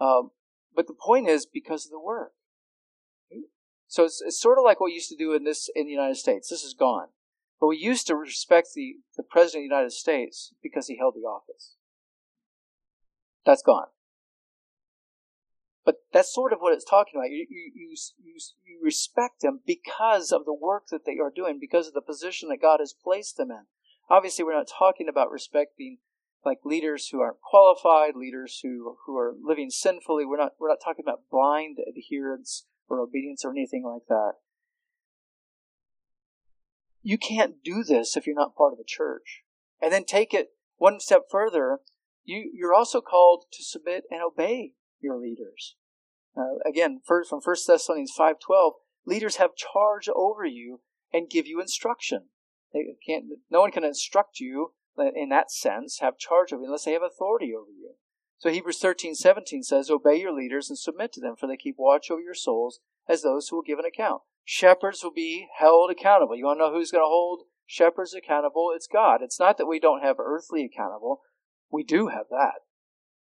um, 0.00 0.30
but 0.74 0.86
the 0.86 0.94
point 0.94 1.28
is 1.28 1.46
because 1.46 1.84
of 1.84 1.90
the 1.90 2.00
work. 2.00 2.32
So 3.88 4.04
it's, 4.04 4.22
it's 4.24 4.40
sort 4.40 4.58
of 4.58 4.64
like 4.64 4.80
what 4.80 4.88
we 4.88 4.94
used 4.94 5.08
to 5.08 5.16
do 5.16 5.32
in 5.32 5.44
this 5.44 5.70
in 5.74 5.86
the 5.86 5.92
United 5.92 6.16
States. 6.16 6.48
This 6.48 6.62
is 6.62 6.74
gone. 6.74 7.08
But 7.60 7.68
we 7.68 7.78
used 7.78 8.06
to 8.06 8.14
respect 8.14 8.68
the, 8.74 8.96
the 9.16 9.22
President 9.22 9.64
of 9.64 9.70
the 9.70 9.74
United 9.74 9.92
States 9.92 10.52
because 10.62 10.86
he 10.86 10.98
held 10.98 11.14
the 11.14 11.26
office. 11.26 11.74
That's 13.44 13.62
gone. 13.62 13.88
But 15.84 15.96
that's 16.12 16.32
sort 16.32 16.52
of 16.52 16.58
what 16.60 16.74
it's 16.74 16.84
talking 16.84 17.14
about. 17.18 17.30
You, 17.30 17.46
you, 17.48 17.72
you, 17.74 17.96
you, 18.22 18.34
you 18.66 18.80
respect 18.82 19.40
them 19.40 19.60
because 19.66 20.30
of 20.30 20.44
the 20.44 20.54
work 20.54 20.88
that 20.90 21.06
they 21.06 21.16
are 21.18 21.32
doing, 21.34 21.58
because 21.58 21.88
of 21.88 21.94
the 21.94 22.02
position 22.02 22.50
that 22.50 22.60
God 22.60 22.78
has 22.80 22.92
placed 22.92 23.38
them 23.38 23.50
in. 23.50 23.62
Obviously, 24.10 24.44
we're 24.44 24.56
not 24.56 24.68
talking 24.68 25.08
about 25.08 25.30
respecting 25.30 25.98
like 26.44 26.58
leaders 26.64 27.08
who 27.08 27.20
aren't 27.20 27.40
qualified, 27.40 28.14
leaders 28.16 28.60
who, 28.62 28.96
who 29.04 29.16
are 29.16 29.34
living 29.40 29.70
sinfully. 29.70 30.24
We're 30.24 30.38
not, 30.38 30.52
we're 30.58 30.68
not 30.68 30.78
talking 30.82 31.04
about 31.04 31.22
blind 31.30 31.78
adherence 31.88 32.66
or 32.88 33.00
obedience 33.00 33.44
or 33.44 33.50
anything 33.50 33.84
like 33.84 34.06
that. 34.08 34.32
You 37.02 37.18
can't 37.18 37.62
do 37.62 37.82
this 37.82 38.16
if 38.16 38.26
you're 38.26 38.36
not 38.36 38.56
part 38.56 38.72
of 38.72 38.78
a 38.78 38.84
church. 38.86 39.42
And 39.80 39.92
then 39.92 40.04
take 40.04 40.34
it 40.34 40.50
one 40.76 41.00
step 41.00 41.22
further. 41.30 41.80
You, 42.24 42.50
you're 42.52 42.74
also 42.74 43.00
called 43.00 43.44
to 43.52 43.62
submit 43.62 44.04
and 44.10 44.20
obey 44.22 44.72
your 45.00 45.16
leaders. 45.16 45.76
Uh, 46.36 46.58
again, 46.68 47.00
first, 47.04 47.30
from 47.30 47.40
1 47.42 47.56
Thessalonians 47.66 48.12
5.12, 48.16 48.72
leaders 49.06 49.36
have 49.36 49.56
charge 49.56 50.08
over 50.14 50.44
you 50.44 50.80
and 51.12 51.30
give 51.30 51.46
you 51.46 51.60
instruction. 51.60 52.26
They 52.72 52.84
can't, 53.06 53.24
no 53.50 53.60
one 53.60 53.70
can 53.70 53.84
instruct 53.84 54.40
you 54.40 54.72
Uh, 54.98 55.10
in 55.14 55.28
that 55.28 55.50
sense, 55.50 55.98
have 56.00 56.18
charge 56.18 56.52
of 56.52 56.60
you 56.60 56.66
unless 56.66 56.84
they 56.84 56.92
have 56.92 57.02
authority 57.02 57.52
over 57.54 57.70
you. 57.70 57.94
So 58.38 58.50
Hebrews 58.50 58.78
13, 58.78 59.14
17 59.14 59.62
says, 59.62 59.90
Obey 59.90 60.20
your 60.20 60.32
leaders 60.32 60.68
and 60.68 60.78
submit 60.78 61.12
to 61.12 61.20
them, 61.20 61.34
for 61.38 61.46
they 61.46 61.56
keep 61.56 61.76
watch 61.78 62.10
over 62.10 62.20
your 62.20 62.34
souls 62.34 62.80
as 63.08 63.22
those 63.22 63.48
who 63.48 63.56
will 63.56 63.62
give 63.62 63.78
an 63.78 63.84
account. 63.84 64.22
Shepherds 64.44 65.02
will 65.02 65.12
be 65.12 65.48
held 65.58 65.90
accountable. 65.90 66.36
You 66.36 66.46
want 66.46 66.58
to 66.58 66.66
know 66.66 66.72
who's 66.72 66.90
going 66.90 67.04
to 67.04 67.08
hold 67.08 67.42
shepherds 67.66 68.14
accountable? 68.14 68.70
It's 68.74 68.86
God. 68.86 69.20
It's 69.22 69.40
not 69.40 69.58
that 69.58 69.66
we 69.66 69.80
don't 69.80 70.02
have 70.02 70.16
earthly 70.18 70.64
accountable. 70.64 71.20
We 71.70 71.82
do 71.82 72.08
have 72.08 72.26
that. 72.30 72.60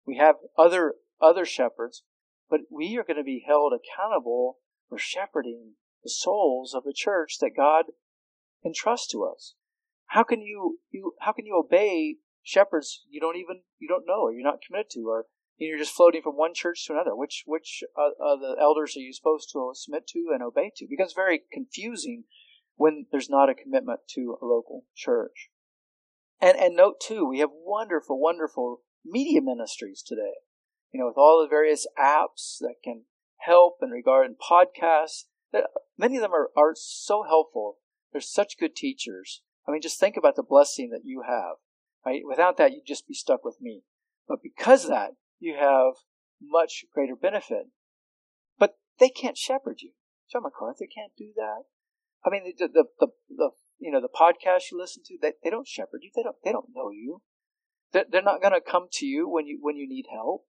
We 0.07 0.17
have 0.19 0.37
other, 0.57 0.95
other 1.21 1.45
shepherds, 1.45 2.03
but 2.49 2.61
we 2.71 2.97
are 2.99 3.05
going 3.05 3.17
to 3.17 3.25
be 3.25 3.45
held 3.47 3.73
accountable 3.73 4.59
for 4.89 4.99
shepherding 4.99 5.73
the 6.03 6.11
souls 6.11 6.75
of 6.75 6.85
the 6.85 6.95
church 6.95 7.39
that 7.41 7.57
God 7.57 7.87
entrusts 8.65 9.09
to 9.09 9.25
us. 9.25 9.55
How 10.09 10.23
can 10.23 10.41
you, 10.41 10.79
you 10.91 11.15
how 11.21 11.33
can 11.33 11.47
you 11.47 11.57
obey 11.57 12.17
shepherds 12.43 13.05
you 13.11 13.21
don't 13.21 13.37
even 13.37 13.63
you 13.79 13.89
don't 13.89 14.07
know 14.07 14.23
or 14.23 14.33
you're 14.33 14.43
not 14.43 14.63
committed 14.67 14.91
to 14.93 15.07
or 15.09 15.27
you're 15.59 15.79
just 15.79 15.95
floating 15.95 16.23
from 16.23 16.37
one 16.37 16.55
church 16.55 16.87
to 16.87 16.93
another? 16.93 17.15
Which 17.15 17.45
which 17.47 17.83
uh, 17.97 18.23
uh, 18.23 18.37
the 18.37 18.57
elders 18.61 18.97
are 18.97 19.01
you 19.01 19.13
supposed 19.13 19.51
to 19.53 19.73
submit 19.75 20.07
to 20.09 20.31
and 20.33 20.43
obey 20.43 20.71
to? 20.77 20.85
It 20.85 20.91
becomes 20.91 21.13
very 21.13 21.43
confusing 21.53 22.25
when 22.77 23.07
there's 23.11 23.31
not 23.31 23.51
a 23.51 23.55
commitment 23.55 24.01
to 24.15 24.39
a 24.41 24.47
local 24.47 24.85
church. 24.95 25.51
And 26.41 26.57
and 26.57 26.77
note 26.77 27.01
too, 27.01 27.25
we 27.25 27.41
have 27.41 27.51
wonderful, 27.53 28.21
wonderful 28.21 28.83
media 29.05 29.43
ministries 29.43 30.03
today. 30.07 30.35
You 30.93 31.01
know, 31.01 31.07
with 31.07 31.19
all 31.19 31.43
the 31.43 31.49
various 31.49 31.87
apps 31.99 32.59
that 32.61 32.77
can 32.83 33.05
help 33.39 33.79
in 33.83 33.91
regard 33.91 34.27
and 34.27 34.37
podcasts. 34.37 35.25
That 35.53 35.65
many 35.97 36.17
of 36.17 36.23
them 36.23 36.33
are, 36.33 36.51
are 36.57 36.75
so 36.77 37.25
helpful. 37.27 37.79
They're 38.13 38.21
such 38.21 38.59
good 38.59 38.77
teachers. 38.77 39.43
I 39.69 39.73
mean, 39.73 39.83
just 39.83 40.01
think 40.01 40.17
about 40.17 40.35
the 40.35 40.43
blessing 40.43 40.91
that 40.91 41.05
you 41.05 41.23
have. 41.29 41.57
Right? 42.07 42.23
Without 42.27 42.57
that, 42.57 42.73
you'd 42.73 42.87
just 42.87 43.07
be 43.07 43.15
stuck 43.15 43.45
with 43.45 43.59
me. 43.61 43.83
But 44.27 44.43
because 44.43 44.85
of 44.85 44.91
that, 44.91 45.11
you 45.39 45.57
have 45.59 45.95
much 46.41 46.87
greater 46.95 47.15
benefit. 47.15 47.67
But 48.59 48.79
they 48.99 49.11
can't 49.11 49.37
shepherd 49.37 49.81
you. 49.83 49.93
John 50.33 50.43
MacArthur 50.43 50.87
can't 50.93 51.13
do 51.17 51.33
that. 51.37 51.65
I 52.25 52.31
mean, 52.31 52.55
the, 52.59 52.69
the, 52.69 52.85
the, 52.99 53.07
the 53.29 53.51
you 53.79 53.93
know, 53.93 54.01
the 54.01 54.09
podcast 54.09 54.71
you 54.73 54.79
listen 54.79 55.03
to, 55.07 55.19
they, 55.21 55.33
they 55.45 55.51
don't 55.51 55.69
shepherd 55.69 56.01
you. 56.03 56.11
They 56.15 56.23
don't, 56.23 56.37
they 56.45 56.53
don't 56.53 56.71
know 56.75 56.91
you. 56.91 57.23
They're, 57.93 58.07
they're 58.11 58.23
not 58.23 58.41
going 58.41 58.55
to 58.55 58.61
come 58.61 58.87
to 58.93 59.07
you 59.07 59.29
when 59.29 59.47
you, 59.47 59.59
when 59.61 59.77
you 59.77 59.89
need 59.89 60.07
help. 60.13 60.45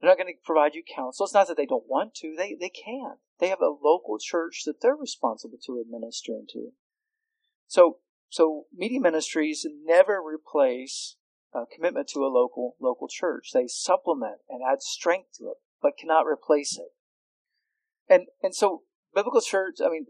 They're 0.00 0.10
not 0.10 0.18
going 0.18 0.32
to 0.32 0.38
provide 0.44 0.74
you 0.74 0.82
counsel. 0.82 1.24
It's 1.24 1.34
not 1.34 1.48
that 1.48 1.56
they 1.56 1.66
don't 1.66 1.88
want 1.88 2.14
to. 2.16 2.34
They, 2.36 2.56
they 2.58 2.68
can't. 2.68 3.18
They 3.38 3.48
have 3.48 3.60
a 3.60 3.74
local 3.82 4.18
church 4.18 4.62
that 4.66 4.80
they're 4.82 4.96
responsible 4.96 5.58
to 5.66 5.80
administering 5.80 6.46
to. 6.52 6.72
So 7.66 7.98
so 8.28 8.64
media 8.74 9.00
ministries 9.00 9.66
never 9.84 10.20
replace 10.20 11.16
uh, 11.54 11.64
commitment 11.74 12.08
to 12.08 12.20
a 12.20 12.32
local 12.32 12.76
local 12.80 13.08
church. 13.08 13.50
They 13.52 13.66
supplement 13.66 14.38
and 14.48 14.60
add 14.62 14.82
strength 14.82 15.38
to 15.38 15.44
it, 15.46 15.56
but 15.80 15.96
cannot 15.98 16.26
replace 16.26 16.78
it. 16.78 16.92
And 18.08 18.26
and 18.42 18.54
so 18.54 18.82
biblical 19.14 19.40
church, 19.40 19.76
I 19.84 19.88
mean, 19.88 20.06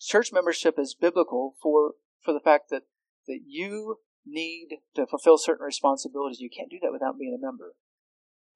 church 0.00 0.32
membership 0.32 0.78
is 0.78 0.96
biblical 0.98 1.54
for 1.62 1.92
for 2.22 2.32
the 2.32 2.40
fact 2.40 2.70
that 2.70 2.82
that 3.26 3.40
you 3.46 3.98
need 4.26 4.78
to 4.94 5.06
fulfill 5.06 5.38
certain 5.38 5.64
responsibilities. 5.64 6.40
You 6.40 6.50
can't 6.54 6.70
do 6.70 6.78
that 6.82 6.92
without 6.92 7.18
being 7.18 7.36
a 7.38 7.44
member. 7.44 7.74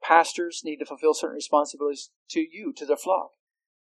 Pastors 0.02 0.62
need 0.64 0.76
to 0.76 0.86
fulfill 0.86 1.14
certain 1.14 1.34
responsibilities 1.34 2.10
to 2.30 2.40
you, 2.40 2.72
to 2.76 2.86
their 2.86 2.96
flock. 2.96 3.30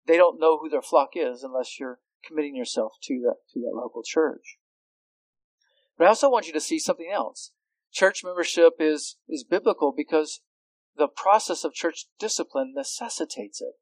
They 0.07 0.16
don't 0.16 0.40
know 0.40 0.59
who 0.59 0.68
their 0.68 0.82
flock 0.82 1.11
is 1.14 1.42
unless 1.42 1.78
you're 1.78 2.00
committing 2.26 2.57
yourself 2.57 2.94
to 3.03 3.20
that 3.24 3.36
to 3.53 3.61
that 3.61 3.74
local 3.74 4.03
church. 4.03 4.59
But 5.97 6.05
I 6.05 6.09
also 6.09 6.30
want 6.30 6.47
you 6.47 6.53
to 6.53 6.61
see 6.61 6.78
something 6.78 7.11
else. 7.12 7.53
Church 7.93 8.24
membership 8.24 8.74
is 8.80 9.16
is 9.28 9.45
biblical 9.45 9.93
because 9.95 10.40
the 10.97 11.09
process 11.09 11.64
of 11.64 11.74
church 11.74 12.07
discipline 12.18 12.72
necessitates 12.74 13.61
it. 13.61 13.74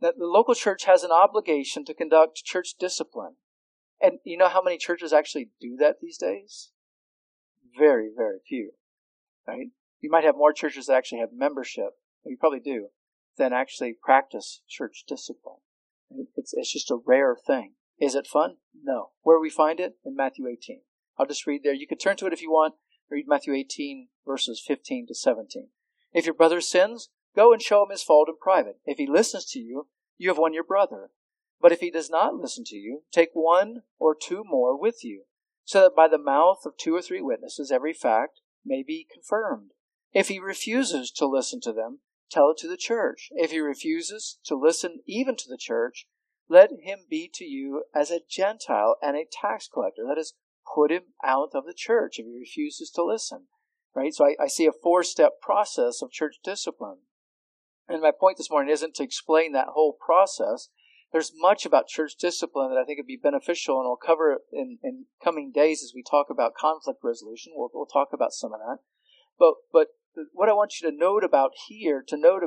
That 0.00 0.18
the 0.18 0.26
local 0.26 0.54
church 0.54 0.84
has 0.84 1.02
an 1.02 1.10
obligation 1.10 1.84
to 1.86 1.94
conduct 1.94 2.44
church 2.44 2.74
discipline. 2.78 3.34
And 4.00 4.18
you 4.24 4.36
know 4.36 4.48
how 4.48 4.62
many 4.62 4.78
churches 4.78 5.12
actually 5.12 5.50
do 5.60 5.76
that 5.80 5.96
these 6.00 6.18
days? 6.18 6.70
Very, 7.76 8.10
very 8.14 8.38
few. 8.46 8.72
Right? 9.46 9.68
You 10.00 10.10
might 10.10 10.24
have 10.24 10.36
more 10.36 10.52
churches 10.52 10.86
that 10.86 10.96
actually 10.96 11.20
have 11.20 11.30
membership, 11.32 11.90
you 12.24 12.36
probably 12.38 12.60
do, 12.60 12.88
than 13.36 13.52
actually 13.52 13.94
practice 14.00 14.62
church 14.68 15.04
discipline. 15.08 15.58
It's, 16.36 16.54
it's 16.54 16.72
just 16.72 16.90
a 16.90 16.98
rare 17.04 17.34
thing. 17.34 17.74
Is 18.00 18.14
it 18.14 18.26
fun? 18.26 18.56
No. 18.80 19.10
Where 19.22 19.40
we 19.40 19.50
find 19.50 19.80
it? 19.80 19.94
In 20.04 20.14
Matthew 20.14 20.46
18. 20.46 20.82
I'll 21.18 21.26
just 21.26 21.46
read 21.46 21.62
there. 21.64 21.74
You 21.74 21.86
can 21.86 21.98
turn 21.98 22.16
to 22.18 22.26
it 22.26 22.32
if 22.32 22.42
you 22.42 22.50
want. 22.50 22.74
Read 23.10 23.26
Matthew 23.26 23.54
18, 23.54 24.08
verses 24.26 24.62
15 24.64 25.08
to 25.08 25.14
17. 25.14 25.68
If 26.12 26.26
your 26.26 26.34
brother 26.34 26.60
sins, 26.60 27.08
go 27.34 27.52
and 27.52 27.60
show 27.60 27.82
him 27.82 27.90
his 27.90 28.02
fault 28.02 28.28
in 28.28 28.36
private. 28.40 28.78
If 28.84 28.98
he 28.98 29.06
listens 29.06 29.46
to 29.46 29.58
you, 29.58 29.88
you 30.16 30.28
have 30.28 30.38
won 30.38 30.52
your 30.52 30.64
brother. 30.64 31.10
But 31.60 31.72
if 31.72 31.80
he 31.80 31.90
does 31.90 32.10
not 32.10 32.34
listen 32.34 32.64
to 32.64 32.76
you, 32.76 33.02
take 33.10 33.30
one 33.32 33.82
or 33.98 34.14
two 34.14 34.44
more 34.44 34.78
with 34.78 35.02
you, 35.02 35.24
so 35.64 35.80
that 35.80 35.96
by 35.96 36.08
the 36.08 36.18
mouth 36.18 36.60
of 36.64 36.76
two 36.76 36.94
or 36.94 37.02
three 37.02 37.22
witnesses 37.22 37.72
every 37.72 37.92
fact 37.92 38.40
may 38.64 38.82
be 38.86 39.06
confirmed. 39.10 39.70
If 40.12 40.28
he 40.28 40.38
refuses 40.38 41.10
to 41.12 41.26
listen 41.26 41.60
to 41.62 41.72
them, 41.72 42.00
tell 42.30 42.50
it 42.50 42.58
to 42.58 42.68
the 42.68 42.76
church. 42.76 43.28
If 43.32 43.50
he 43.50 43.58
refuses 43.58 44.38
to 44.44 44.54
listen 44.54 45.00
even 45.06 45.36
to 45.36 45.48
the 45.48 45.58
church, 45.58 46.06
let 46.48 46.70
him 46.82 47.00
be 47.10 47.30
to 47.34 47.44
you 47.44 47.84
as 47.94 48.10
a 48.10 48.20
Gentile 48.28 48.96
and 49.02 49.16
a 49.16 49.26
tax 49.30 49.68
collector. 49.72 50.02
That 50.06 50.18
is, 50.18 50.34
put 50.74 50.90
him 50.90 51.02
out 51.24 51.50
of 51.54 51.64
the 51.66 51.74
church 51.74 52.18
if 52.18 52.26
he 52.26 52.38
refuses 52.38 52.90
to 52.90 53.04
listen. 53.04 53.46
Right? 53.94 54.14
So 54.14 54.26
I, 54.26 54.44
I 54.44 54.48
see 54.48 54.66
a 54.66 54.72
four 54.72 55.02
step 55.02 55.40
process 55.40 56.02
of 56.02 56.10
church 56.10 56.36
discipline. 56.44 56.98
And 57.88 58.02
my 58.02 58.12
point 58.18 58.36
this 58.36 58.50
morning 58.50 58.72
isn't 58.72 58.94
to 58.96 59.02
explain 59.02 59.52
that 59.52 59.68
whole 59.72 59.96
process. 59.98 60.68
There's 61.10 61.32
much 61.34 61.64
about 61.64 61.88
church 61.88 62.16
discipline 62.20 62.70
that 62.70 62.78
I 62.78 62.84
think 62.84 62.98
would 62.98 63.06
be 63.06 63.16
beneficial, 63.20 63.80
and 63.80 63.86
I'll 63.86 63.96
cover 63.96 64.40
in, 64.52 64.78
in 64.82 65.06
coming 65.24 65.50
days 65.52 65.82
as 65.82 65.92
we 65.94 66.02
talk 66.02 66.26
about 66.28 66.54
conflict 66.54 67.00
resolution. 67.02 67.54
We'll, 67.56 67.70
we'll 67.72 67.86
talk 67.86 68.08
about 68.12 68.32
some 68.32 68.52
of 68.52 68.60
that. 68.60 68.78
But, 69.38 69.54
but 69.72 69.88
what 70.32 70.50
I 70.50 70.52
want 70.52 70.74
you 70.78 70.90
to 70.90 70.96
note 70.96 71.24
about 71.24 71.52
here, 71.66 72.04
to 72.08 72.16
note 72.18 72.42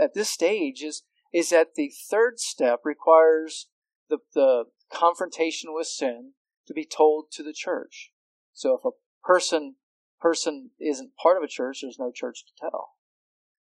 at 0.00 0.14
this 0.14 0.30
stage, 0.30 0.82
is, 0.82 1.02
is 1.32 1.50
that 1.50 1.74
the 1.74 1.90
third 2.08 2.38
step 2.38 2.82
requires 2.84 3.66
the, 4.08 4.18
the 4.32 4.66
confrontation 4.92 5.74
with 5.74 5.88
sin 5.88 6.34
to 6.66 6.74
be 6.74 6.86
told 6.86 7.30
to 7.32 7.42
the 7.42 7.52
church. 7.52 8.12
So 8.52 8.76
if 8.76 8.84
a 8.84 8.96
person 9.24 9.76
person 10.20 10.70
isn't 10.80 11.16
part 11.20 11.36
of 11.36 11.42
a 11.42 11.48
church, 11.48 11.80
there's 11.82 11.98
no 11.98 12.12
church 12.14 12.44
to 12.44 12.52
tell. 12.60 12.90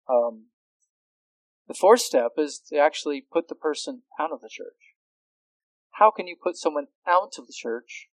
Um, 0.09 0.45
the 1.67 1.73
fourth 1.73 1.99
step 1.99 2.33
is 2.37 2.61
to 2.69 2.77
actually 2.77 3.21
put 3.21 3.49
the 3.49 3.55
person 3.55 4.03
out 4.19 4.31
of 4.31 4.41
the 4.41 4.49
church. 4.49 4.95
How 5.91 6.11
can 6.11 6.27
you 6.27 6.35
put 6.41 6.57
someone 6.57 6.87
out 7.07 7.33
of 7.37 7.47
the 7.47 7.53
church 7.53 8.07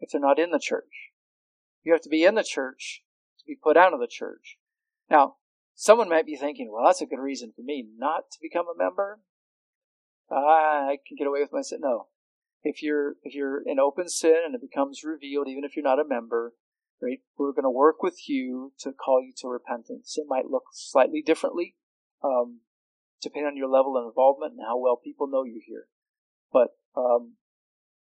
if 0.00 0.10
they're 0.10 0.20
not 0.20 0.38
in 0.38 0.50
the 0.50 0.58
church? 0.58 1.12
You 1.82 1.92
have 1.92 2.02
to 2.02 2.08
be 2.08 2.24
in 2.24 2.34
the 2.34 2.44
church 2.44 3.04
to 3.38 3.44
be 3.46 3.56
put 3.56 3.76
out 3.76 3.94
of 3.94 4.00
the 4.00 4.08
church. 4.10 4.58
Now, 5.10 5.36
someone 5.74 6.08
might 6.08 6.26
be 6.26 6.36
thinking, 6.36 6.70
well, 6.70 6.84
that's 6.84 7.00
a 7.00 7.06
good 7.06 7.20
reason 7.20 7.52
for 7.54 7.62
me 7.62 7.86
not 7.96 8.30
to 8.32 8.38
become 8.42 8.66
a 8.66 8.76
member. 8.76 9.20
I 10.30 10.98
can 11.06 11.16
get 11.16 11.26
away 11.26 11.40
with 11.40 11.52
my 11.52 11.62
sin. 11.62 11.78
No, 11.80 12.08
if 12.62 12.82
you're 12.82 13.16
if 13.22 13.34
you're 13.34 13.62
in 13.64 13.78
open 13.78 14.08
sin 14.08 14.42
and 14.44 14.54
it 14.54 14.60
becomes 14.60 15.04
revealed, 15.04 15.48
even 15.48 15.64
if 15.64 15.76
you're 15.76 15.84
not 15.84 16.00
a 16.00 16.08
member, 16.08 16.54
right? 17.00 17.20
We're 17.36 17.52
going 17.52 17.64
to 17.64 17.70
work 17.70 18.02
with 18.02 18.28
you 18.28 18.72
to 18.80 18.92
call 18.92 19.22
you 19.22 19.32
to 19.38 19.48
repentance. 19.48 20.16
It 20.16 20.26
might 20.28 20.50
look 20.50 20.64
slightly 20.72 21.22
differently, 21.22 21.76
um, 22.22 22.60
depending 23.22 23.48
on 23.48 23.56
your 23.56 23.68
level 23.68 23.96
of 23.96 24.06
involvement 24.06 24.54
and 24.54 24.66
how 24.66 24.78
well 24.78 24.96
people 24.96 25.28
know 25.28 25.44
you 25.44 25.60
here. 25.64 25.86
But 26.52 26.68
um, 26.96 27.34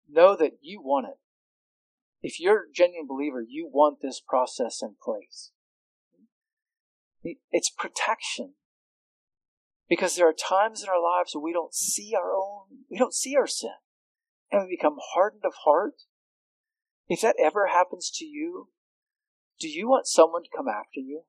know 0.09 0.35
that 0.35 0.53
you 0.61 0.81
want 0.81 1.07
it. 1.07 1.19
If 2.23 2.39
you're 2.39 2.63
a 2.63 2.73
genuine 2.73 3.07
believer, 3.07 3.43
you 3.47 3.69
want 3.71 4.01
this 4.01 4.21
process 4.25 4.79
in 4.81 4.95
place. 5.03 5.51
It's 7.51 7.69
protection. 7.69 8.53
Because 9.89 10.15
there 10.15 10.27
are 10.27 10.33
times 10.33 10.81
in 10.81 10.89
our 10.89 11.01
lives 11.01 11.35
where 11.35 11.43
we 11.43 11.51
don't 11.51 11.73
see 11.73 12.13
our 12.15 12.33
own, 12.33 12.85
we 12.89 12.97
don't 12.97 13.13
see 13.13 13.35
our 13.35 13.47
sin 13.47 13.71
and 14.51 14.61
we 14.63 14.77
become 14.77 14.97
hardened 15.13 15.43
of 15.45 15.53
heart, 15.63 16.03
if 17.07 17.21
that 17.21 17.35
ever 17.39 17.67
happens 17.67 18.11
to 18.15 18.25
you, 18.25 18.69
do 19.59 19.69
you 19.69 19.87
want 19.87 20.07
someone 20.07 20.43
to 20.43 20.49
come 20.55 20.67
after 20.67 20.99
you? 20.99 21.23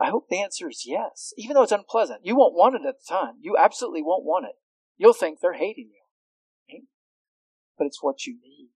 I 0.00 0.10
hope 0.10 0.28
the 0.28 0.40
answer 0.40 0.68
is 0.68 0.84
yes, 0.86 1.32
even 1.36 1.54
though 1.54 1.62
it's 1.62 1.72
unpleasant. 1.72 2.20
You 2.22 2.36
won't 2.36 2.54
want 2.54 2.76
it 2.76 2.86
at 2.86 2.96
the 2.98 3.06
time. 3.08 3.34
You 3.40 3.56
absolutely 3.58 4.02
won't 4.02 4.24
want 4.24 4.46
it. 4.46 4.54
You'll 4.96 5.12
think 5.12 5.40
they're 5.40 5.54
hating 5.54 5.90
you. 5.92 6.74
Right? 6.74 6.82
But 7.76 7.86
it's 7.86 8.02
what 8.02 8.26
you 8.26 8.34
need. 8.34 8.70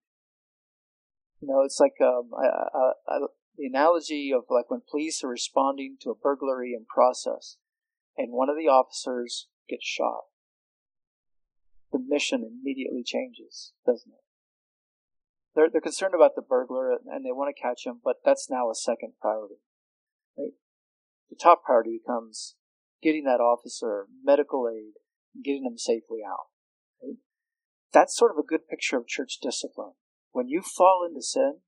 You 1.41 1.49
know, 1.49 1.63
it's 1.65 1.81
like 1.81 1.95
um, 2.01 2.31
I, 2.37 2.47
I, 2.47 2.93
I, 3.09 3.19
the 3.57 3.67
analogy 3.67 4.33
of 4.35 4.45
like 4.49 4.71
when 4.71 4.83
police 4.89 5.23
are 5.23 5.29
responding 5.29 5.97
to 6.03 6.11
a 6.11 6.15
burglary 6.15 6.73
in 6.73 6.87
process 6.93 7.57
and 8.17 8.33
one 8.33 8.49
of 8.49 8.57
the 8.57 8.69
officers 8.69 9.49
gets 9.69 9.85
shot 9.85 10.25
the 11.93 12.03
mission 12.05 12.43
immediately 12.43 13.03
changes, 13.05 13.73
doesn't 13.87 14.11
it? 14.11 14.25
They're, 15.55 15.69
they're 15.71 15.81
concerned 15.81 16.15
about 16.15 16.35
the 16.35 16.43
burglar 16.43 16.93
and 16.93 17.25
they 17.25 17.33
want 17.33 17.55
to 17.55 17.63
catch 17.63 17.85
him, 17.85 18.01
but 18.03 18.17
that's 18.25 18.49
now 18.51 18.71
a 18.71 18.75
second 18.75 19.13
priority. 19.21 19.61
Right? 20.37 20.53
The 21.29 21.37
top 21.41 21.63
priority 21.65 22.01
becomes 22.03 22.57
getting 23.03 23.25
that 23.25 23.41
officer 23.41 24.07
medical 24.25 24.67
aid 24.69 24.95
and 25.35 25.45
getting 25.45 25.65
them 25.65 25.77
safely 25.77 26.21
out. 26.27 26.49
Right? 27.03 27.17
That's 27.93 28.17
sort 28.17 28.31
of 28.31 28.39
a 28.39 28.47
good 28.47 28.67
picture 28.69 28.97
of 28.97 29.07
church 29.07 29.39
discipline. 29.43 29.93
When 30.31 30.49
you 30.49 30.63
fall 30.63 31.07
into 31.07 31.21
sin, 31.21 31.59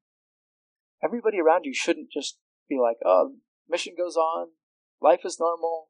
everybody 1.05 1.39
around 1.39 1.65
you 1.65 1.75
shouldn't 1.75 2.11
just 2.11 2.39
be 2.69 2.79
like, 2.81 2.97
oh, 3.05 3.37
mission 3.69 3.95
goes 3.97 4.17
on, 4.17 4.49
life 5.03 5.21
is 5.25 5.39
normal. 5.39 5.89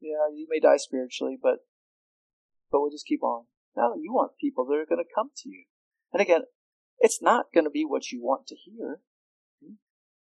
Yeah, 0.00 0.32
you 0.32 0.46
may 0.48 0.60
die 0.60 0.76
spiritually, 0.76 1.36
but 1.40 1.58
but 2.70 2.80
we'll 2.80 2.90
just 2.90 3.06
keep 3.06 3.22
on. 3.22 3.44
Now 3.76 3.94
you 4.00 4.12
want 4.12 4.32
people 4.40 4.64
that 4.66 4.74
are 4.74 4.86
going 4.86 5.02
to 5.02 5.14
come 5.14 5.30
to 5.38 5.48
you. 5.48 5.64
And 6.12 6.20
again, 6.20 6.42
it's 6.98 7.22
not 7.22 7.46
going 7.54 7.64
to 7.64 7.70
be 7.70 7.84
what 7.84 8.10
you 8.10 8.22
want 8.22 8.46
to 8.48 8.56
hear, 8.56 9.00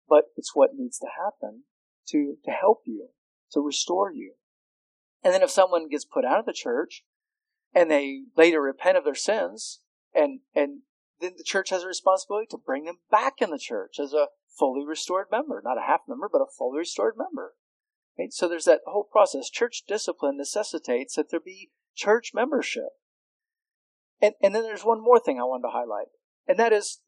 but 0.09 0.25
it's 0.37 0.55
what 0.55 0.71
needs 0.75 0.99
to 0.99 1.07
happen 1.07 1.65
to, 2.09 2.37
to 2.45 2.51
help 2.51 2.83
you, 2.87 3.09
to 3.53 3.61
restore 3.61 4.13
you. 4.13 4.35
And 5.25 5.35
then 5.35 5.43
if 5.43 5.51
someone 5.51 5.89
gets 5.89 6.05
put 6.05 6.25
out 6.25 6.39
of 6.39 6.47
the 6.47 6.53
church 6.53 7.05
and 7.75 7.91
they 7.91 8.23
later 8.37 8.61
repent 8.61 8.97
of 8.97 9.05
their 9.05 9.15
sins 9.15 9.81
and, 10.15 10.41
and 10.55 10.83
then 11.21 11.33
the 11.37 11.45
church 11.45 11.71
has 11.71 11.83
a 11.83 11.89
responsibility 11.89 12.47
to 12.51 12.59
bring 12.59 12.85
them 12.85 12.99
back 13.11 13.35
in 13.41 13.51
the 13.51 13.59
church 13.59 13.99
as 14.01 14.13
a 14.13 14.29
fully 14.57 14.85
restored 14.87 15.27
member, 15.31 15.61
not 15.65 15.79
a 15.79 15.87
half 15.87 16.01
member, 16.09 16.29
but 16.31 16.41
a 16.41 16.47
fully 16.57 16.79
restored 16.79 17.15
member. 17.17 17.55
Right? 18.19 18.33
So 18.33 18.49
there's 18.49 18.65
that 18.65 18.81
whole 18.87 19.05
process. 19.05 19.49
Church 19.49 19.85
discipline 19.87 20.37
necessitates 20.37 21.15
that 21.15 21.31
there 21.31 21.41
be 21.41 21.71
church 21.95 22.33
membership. 22.35 22.91
And, 24.21 24.35
and 24.43 24.55
then 24.55 24.63
there's 24.63 24.85
one 24.85 25.03
more 25.03 25.21
thing 25.21 25.39
I 25.39 25.45
wanted 25.45 25.69
to 25.69 25.73
highlight, 25.73 26.09
and 26.49 26.59
that 26.59 26.73
is 26.73 27.01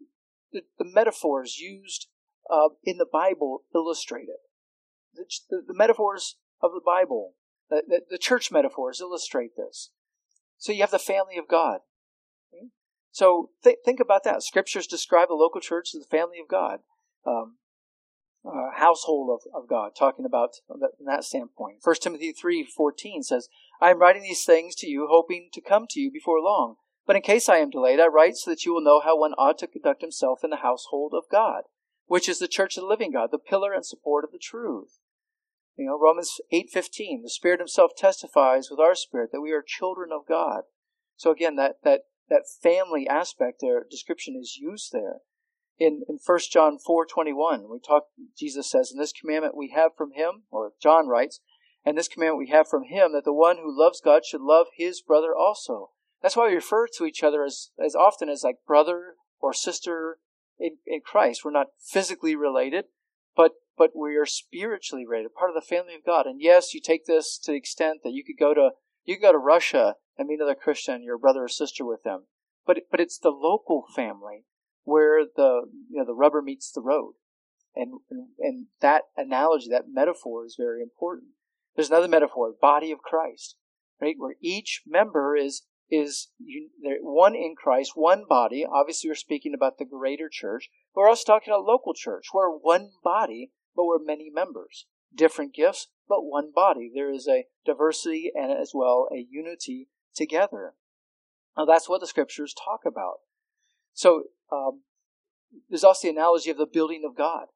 the, 0.52 0.62
the 0.78 0.84
metaphors 0.84 1.58
used 1.58 2.06
uh, 2.48 2.68
in 2.84 2.98
the 2.98 3.06
Bible 3.10 3.64
illustrate 3.74 4.28
it. 4.28 4.40
The, 5.14 5.24
the, 5.48 5.62
the 5.68 5.74
metaphors 5.76 6.36
of 6.62 6.70
the 6.72 6.80
Bible, 6.84 7.34
the, 7.68 8.02
the, 8.08 8.18
church 8.18 8.52
metaphors 8.52 9.00
illustrate 9.00 9.56
this. 9.56 9.90
So 10.58 10.72
you 10.72 10.82
have 10.82 10.90
the 10.90 10.98
family 10.98 11.36
of 11.36 11.48
God. 11.48 11.80
Okay? 12.52 12.68
So 13.10 13.50
th- 13.64 13.78
think 13.84 13.98
about 13.98 14.22
that. 14.24 14.42
Scriptures 14.42 14.86
describe 14.86 15.28
the 15.28 15.34
local 15.34 15.60
church 15.60 15.90
as 15.94 16.02
the 16.02 16.16
family 16.16 16.38
of 16.40 16.48
God. 16.48 16.80
Um, 17.26 17.56
uh, 18.44 18.70
household 18.76 19.30
of, 19.30 19.62
of 19.62 19.68
God, 19.68 19.92
talking 19.96 20.24
about 20.24 20.54
that, 20.68 20.90
from 20.96 21.06
that 21.06 21.24
standpoint. 21.24 21.78
1 21.82 21.96
Timothy 22.00 22.32
3.14 22.32 23.24
says, 23.24 23.48
I 23.80 23.90
am 23.90 23.98
writing 23.98 24.22
these 24.22 24.44
things 24.44 24.74
to 24.76 24.88
you, 24.88 25.08
hoping 25.10 25.50
to 25.52 25.60
come 25.60 25.86
to 25.90 26.00
you 26.00 26.10
before 26.10 26.40
long. 26.40 26.76
But 27.06 27.16
in 27.16 27.22
case 27.22 27.48
I 27.48 27.58
am 27.58 27.70
delayed, 27.70 28.00
I 28.00 28.06
write 28.06 28.36
so 28.36 28.50
that 28.50 28.64
you 28.64 28.72
will 28.72 28.82
know 28.82 29.00
how 29.00 29.18
one 29.18 29.32
ought 29.34 29.58
to 29.58 29.66
conduct 29.66 30.00
himself 30.00 30.40
in 30.44 30.50
the 30.50 30.56
household 30.56 31.12
of 31.14 31.24
God, 31.30 31.62
which 32.06 32.28
is 32.28 32.38
the 32.38 32.48
church 32.48 32.76
of 32.76 32.82
the 32.82 32.88
living 32.88 33.12
God, 33.12 33.30
the 33.32 33.38
pillar 33.38 33.72
and 33.72 33.84
support 33.84 34.24
of 34.24 34.32
the 34.32 34.38
truth. 34.38 35.00
You 35.76 35.86
know, 35.86 35.98
Romans 35.98 36.40
8:15, 36.52 37.22
the 37.22 37.30
Spirit 37.30 37.60
himself 37.60 37.92
testifies 37.96 38.70
with 38.70 38.78
our 38.78 38.94
spirit 38.94 39.32
that 39.32 39.40
we 39.40 39.52
are 39.52 39.62
children 39.62 40.12
of 40.12 40.26
God. 40.26 40.64
So 41.16 41.30
again, 41.30 41.56
that 41.56 41.82
that 41.82 42.02
that 42.28 42.48
family 42.48 43.08
aspect 43.08 43.60
there 43.60 43.84
description 43.90 44.36
is 44.36 44.56
used 44.56 44.92
there. 44.92 45.20
In 45.80 46.04
in 46.10 46.18
1 46.18 46.38
John 46.50 46.78
4:21, 46.78 47.66
we 47.70 47.80
talk 47.80 48.08
Jesus 48.36 48.70
says, 48.70 48.92
"In 48.92 48.98
this 48.98 49.14
commandment 49.14 49.56
we 49.56 49.70
have 49.70 49.96
from 49.96 50.12
him," 50.12 50.44
or 50.50 50.74
John 50.78 51.08
writes, 51.08 51.40
"and 51.86 51.96
this 51.96 52.06
commandment 52.06 52.38
we 52.38 52.50
have 52.50 52.68
from 52.68 52.82
him 52.84 53.12
that 53.12 53.24
the 53.24 53.32
one 53.32 53.56
who 53.56 53.74
loves 53.74 54.02
God 54.02 54.26
should 54.26 54.42
love 54.42 54.66
his 54.74 55.00
brother 55.00 55.34
also." 55.34 55.92
That's 56.20 56.36
why 56.36 56.48
we 56.48 56.54
refer 56.54 56.86
to 56.86 57.06
each 57.06 57.24
other 57.24 57.44
as, 57.44 57.70
as 57.78 57.96
often 57.96 58.28
as 58.28 58.44
like 58.44 58.62
brother 58.66 59.16
or 59.38 59.54
sister 59.54 60.20
in, 60.58 60.80
in 60.84 61.00
Christ. 61.00 61.46
We're 61.46 61.50
not 61.50 61.72
physically 61.78 62.36
related, 62.36 62.88
but 63.34 63.54
but 63.78 63.96
we 63.96 64.16
are 64.16 64.26
spiritually 64.26 65.06
related, 65.06 65.32
part 65.32 65.48
of 65.48 65.54
the 65.54 65.66
family 65.66 65.94
of 65.94 66.04
God. 66.04 66.26
And 66.26 66.42
yes, 66.42 66.74
you 66.74 66.80
take 66.82 67.06
this 67.06 67.38
to 67.38 67.52
the 67.52 67.56
extent 67.56 68.02
that 68.02 68.12
you 68.12 68.22
could 68.22 68.36
go 68.38 68.52
to 68.52 68.72
you 69.04 69.16
could 69.16 69.22
go 69.22 69.32
to 69.32 69.38
Russia 69.38 69.96
and 70.18 70.28
meet 70.28 70.40
another 70.40 70.54
Christian, 70.54 71.02
your 71.02 71.16
brother 71.16 71.44
or 71.44 71.48
sister 71.48 71.86
with 71.86 72.02
them. 72.02 72.26
But 72.66 72.82
but 72.90 73.00
it's 73.00 73.18
the 73.18 73.30
local 73.30 73.86
family 73.96 74.44
where 74.84 75.24
the 75.24 75.62
you 75.88 75.98
know 75.98 76.06
the 76.06 76.14
rubber 76.14 76.42
meets 76.42 76.70
the 76.70 76.82
road, 76.82 77.14
and 77.74 78.00
and, 78.10 78.28
and 78.38 78.66
that 78.80 79.02
analogy, 79.16 79.68
that 79.70 79.84
metaphor, 79.88 80.44
is 80.44 80.56
very 80.58 80.82
important. 80.82 81.30
There's 81.76 81.90
another 81.90 82.08
metaphor, 82.08 82.52
body 82.60 82.90
of 82.92 82.98
Christ, 82.98 83.56
right, 84.00 84.16
where 84.18 84.34
each 84.40 84.82
member 84.86 85.36
is 85.36 85.62
is 85.90 86.28
one 87.02 87.34
in 87.34 87.54
Christ, 87.56 87.92
one 87.94 88.24
body. 88.28 88.64
Obviously, 88.64 89.10
we're 89.10 89.14
speaking 89.14 89.54
about 89.54 89.78
the 89.78 89.84
greater 89.84 90.28
church. 90.30 90.70
But 90.94 91.02
we're 91.02 91.08
also 91.08 91.24
talking 91.26 91.52
about 91.52 91.64
local 91.64 91.94
church. 91.94 92.26
We're 92.32 92.50
one 92.50 92.90
body, 93.02 93.52
but 93.74 93.84
we're 93.84 94.02
many 94.02 94.30
members. 94.32 94.86
Different 95.14 95.54
gifts, 95.54 95.88
but 96.08 96.22
one 96.22 96.52
body. 96.54 96.90
There 96.94 97.12
is 97.12 97.26
a 97.28 97.46
diversity 97.64 98.30
and 98.34 98.52
as 98.52 98.72
well 98.74 99.08
a 99.12 99.26
unity 99.28 99.88
together. 100.14 100.74
Now, 101.56 101.64
that's 101.64 101.88
what 101.88 102.00
the 102.00 102.06
scriptures 102.06 102.54
talk 102.54 102.80
about. 102.86 103.18
So, 103.92 104.24
um, 104.50 104.82
there's 105.68 105.84
also 105.84 106.08
the 106.08 106.12
analogy 106.12 106.50
of 106.50 106.58
the 106.58 106.66
building 106.66 107.02
of 107.04 107.16
God, 107.16 107.46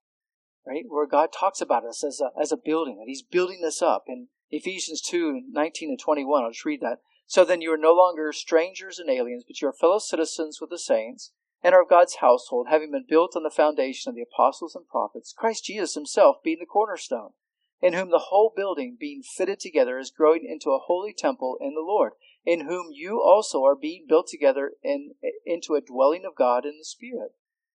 right? 0.66 0.84
Where 0.88 1.06
God 1.06 1.30
talks 1.32 1.60
about 1.60 1.84
us 1.84 2.02
as 2.02 2.20
a, 2.20 2.30
as 2.40 2.52
a 2.52 2.56
building, 2.56 2.98
and 2.98 3.08
He's 3.08 3.22
building 3.22 3.62
us 3.66 3.80
up. 3.82 4.04
In 4.08 4.28
Ephesians 4.50 5.00
2 5.00 5.42
19 5.50 5.90
and 5.90 5.98
21, 5.98 6.42
I'll 6.42 6.50
just 6.50 6.64
read 6.64 6.80
that. 6.80 6.98
So 7.26 7.44
then 7.44 7.60
you 7.60 7.72
are 7.72 7.78
no 7.78 7.94
longer 7.94 8.32
strangers 8.32 8.98
and 8.98 9.08
aliens, 9.08 9.44
but 9.46 9.60
you 9.60 9.68
are 9.68 9.72
fellow 9.72 9.98
citizens 9.98 10.60
with 10.60 10.70
the 10.70 10.78
saints 10.78 11.32
and 11.64 11.74
are 11.74 11.82
of 11.82 11.88
God's 11.88 12.16
household, 12.16 12.66
having 12.68 12.90
been 12.90 13.06
built 13.08 13.34
on 13.34 13.42
the 13.42 13.50
foundation 13.50 14.10
of 14.10 14.14
the 14.14 14.22
apostles 14.22 14.76
and 14.76 14.86
prophets, 14.86 15.34
Christ 15.36 15.64
Jesus 15.64 15.94
himself 15.94 16.36
being 16.44 16.58
the 16.60 16.66
cornerstone, 16.66 17.30
in 17.80 17.94
whom 17.94 18.10
the 18.10 18.26
whole 18.28 18.52
building 18.54 18.98
being 19.00 19.22
fitted 19.22 19.60
together 19.60 19.98
is 19.98 20.10
growing 20.10 20.44
into 20.46 20.70
a 20.70 20.78
holy 20.78 21.14
temple 21.14 21.56
in 21.60 21.74
the 21.74 21.80
Lord, 21.80 22.12
in 22.44 22.66
whom 22.66 22.88
you 22.92 23.22
also 23.22 23.64
are 23.64 23.76
being 23.76 24.06
built 24.08 24.26
together 24.28 24.72
in, 24.82 25.12
into 25.46 25.74
a 25.74 25.80
dwelling 25.80 26.24
of 26.26 26.36
God 26.36 26.64
in 26.64 26.78
the 26.78 26.84
Spirit. 26.84 27.32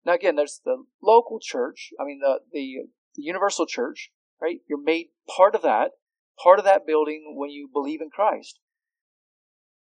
Now 0.05 0.13
again, 0.13 0.36
there's 0.36 0.61
the 0.63 0.84
local 1.01 1.39
church, 1.41 1.91
I 1.99 2.05
mean 2.05 2.20
the, 2.20 2.39
the, 2.51 2.88
the 3.15 3.24
universal 3.24 3.65
church, 3.65 4.11
right? 4.41 4.59
You're 4.68 4.82
made 4.82 5.07
part 5.36 5.55
of 5.55 5.61
that, 5.63 5.91
part 6.41 6.59
of 6.59 6.65
that 6.65 6.86
building 6.86 7.36
when 7.38 7.49
you 7.49 7.70
believe 7.72 8.01
in 8.01 8.09
Christ. 8.09 8.59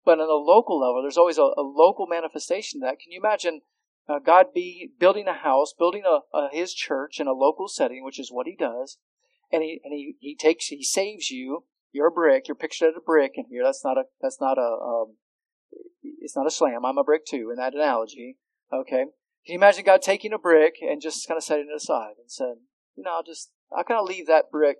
But 0.03 0.19
on 0.19 0.29
a 0.29 0.33
local 0.33 0.79
level, 0.79 1.01
there's 1.01 1.17
always 1.17 1.37
a, 1.37 1.43
a 1.43 1.61
local 1.61 2.07
manifestation 2.07 2.81
of 2.81 2.89
that. 2.89 2.99
Can 2.99 3.11
you 3.11 3.19
imagine 3.19 3.61
uh, 4.09 4.19
God 4.19 4.47
be 4.53 4.91
building 4.99 5.27
a 5.27 5.33
house, 5.33 5.73
building 5.77 6.03
a, 6.05 6.21
a, 6.35 6.49
His 6.51 6.73
church 6.73 7.19
in 7.19 7.27
a 7.27 7.33
local 7.33 7.67
setting, 7.67 8.03
which 8.03 8.19
is 8.19 8.31
what 8.31 8.47
He 8.47 8.55
does, 8.55 8.97
and 9.51 9.61
He 9.61 9.79
and 9.83 9.93
He 9.93 10.15
He 10.19 10.35
takes 10.35 10.67
He 10.67 10.83
saves 10.83 11.29
you. 11.29 11.65
You're 11.91 12.07
a 12.07 12.11
brick. 12.11 12.47
You're 12.47 12.55
pictured 12.55 12.89
as 12.89 12.95
a 12.97 13.01
brick 13.01 13.33
in 13.35 13.45
here. 13.49 13.63
That's 13.63 13.83
not 13.83 13.97
a 13.97 14.03
that's 14.21 14.39
not 14.39 14.57
a 14.57 14.61
um, 14.61 15.15
it's 16.01 16.35
not 16.35 16.47
a 16.47 16.51
slam. 16.51 16.85
I'm 16.85 16.97
a 16.97 17.03
brick 17.03 17.25
too 17.25 17.49
in 17.51 17.57
that 17.57 17.73
analogy. 17.73 18.37
Okay. 18.73 19.05
Can 19.45 19.53
you 19.53 19.55
imagine 19.55 19.83
God 19.85 20.01
taking 20.01 20.33
a 20.33 20.37
brick 20.37 20.75
and 20.81 21.01
just 21.01 21.27
kind 21.27 21.37
of 21.37 21.43
setting 21.43 21.67
it 21.71 21.75
aside 21.75 22.13
and 22.19 22.31
said, 22.31 22.55
you 22.95 23.03
know, 23.03 23.11
I'll 23.15 23.23
just 23.23 23.51
I'll 23.75 23.83
kind 23.83 23.99
of 23.99 24.07
leave 24.07 24.27
that 24.27 24.51
brick 24.51 24.77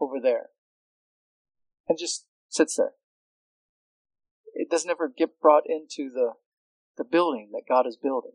over 0.00 0.20
there, 0.20 0.50
and 1.88 1.98
just 1.98 2.26
sits 2.50 2.76
there 2.76 2.92
it 4.54 4.70
doesn't 4.70 4.90
ever 4.90 5.12
get 5.14 5.40
brought 5.40 5.64
into 5.68 6.10
the 6.10 6.32
the 6.96 7.04
building 7.04 7.50
that 7.52 7.68
God 7.68 7.86
is 7.86 7.96
building. 7.96 8.32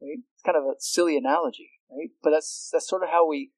Right? 0.00 0.20
It's 0.34 0.42
kind 0.42 0.56
of 0.56 0.64
a 0.64 0.74
silly 0.78 1.16
analogy, 1.16 1.70
right? 1.90 2.10
But 2.22 2.30
that's 2.30 2.70
that's 2.72 2.88
sort 2.88 3.02
of 3.02 3.10
how 3.10 3.28
we 3.28 3.52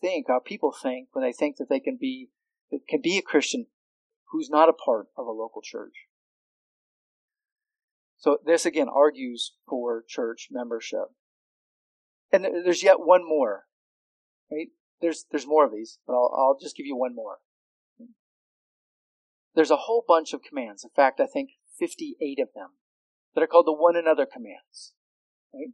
think, 0.00 0.30
our 0.30 0.40
people 0.40 0.72
think 0.72 1.08
when 1.12 1.24
they 1.24 1.32
think 1.32 1.56
that 1.56 1.68
they 1.68 1.80
can 1.80 1.98
be 2.00 2.30
can 2.88 3.00
be 3.02 3.18
a 3.18 3.22
Christian 3.22 3.66
who's 4.30 4.50
not 4.50 4.68
a 4.68 4.72
part 4.72 5.08
of 5.16 5.26
a 5.26 5.30
local 5.30 5.62
church. 5.62 6.06
So 8.16 8.38
this 8.44 8.64
again 8.64 8.88
argues 8.88 9.54
for 9.68 10.04
church 10.08 10.48
membership. 10.50 11.06
And 12.32 12.44
there's 12.44 12.82
yet 12.82 12.96
one 12.98 13.28
more, 13.28 13.64
right? 14.50 14.68
There's 15.00 15.26
there's 15.30 15.46
more 15.46 15.66
of 15.66 15.72
these, 15.72 15.98
but 16.06 16.14
I'll 16.14 16.32
I'll 16.36 16.58
just 16.60 16.76
give 16.76 16.86
you 16.86 16.96
one 16.96 17.14
more 17.14 17.38
there's 19.54 19.70
a 19.70 19.76
whole 19.76 20.04
bunch 20.06 20.32
of 20.32 20.42
commands. 20.42 20.84
In 20.84 20.90
fact, 20.90 21.20
I 21.20 21.26
think 21.26 21.50
58 21.78 22.38
of 22.40 22.48
them 22.54 22.70
that 23.34 23.42
are 23.42 23.46
called 23.46 23.66
the 23.66 23.72
one 23.72 23.96
another 23.96 24.26
commands. 24.26 24.94
Right? 25.52 25.72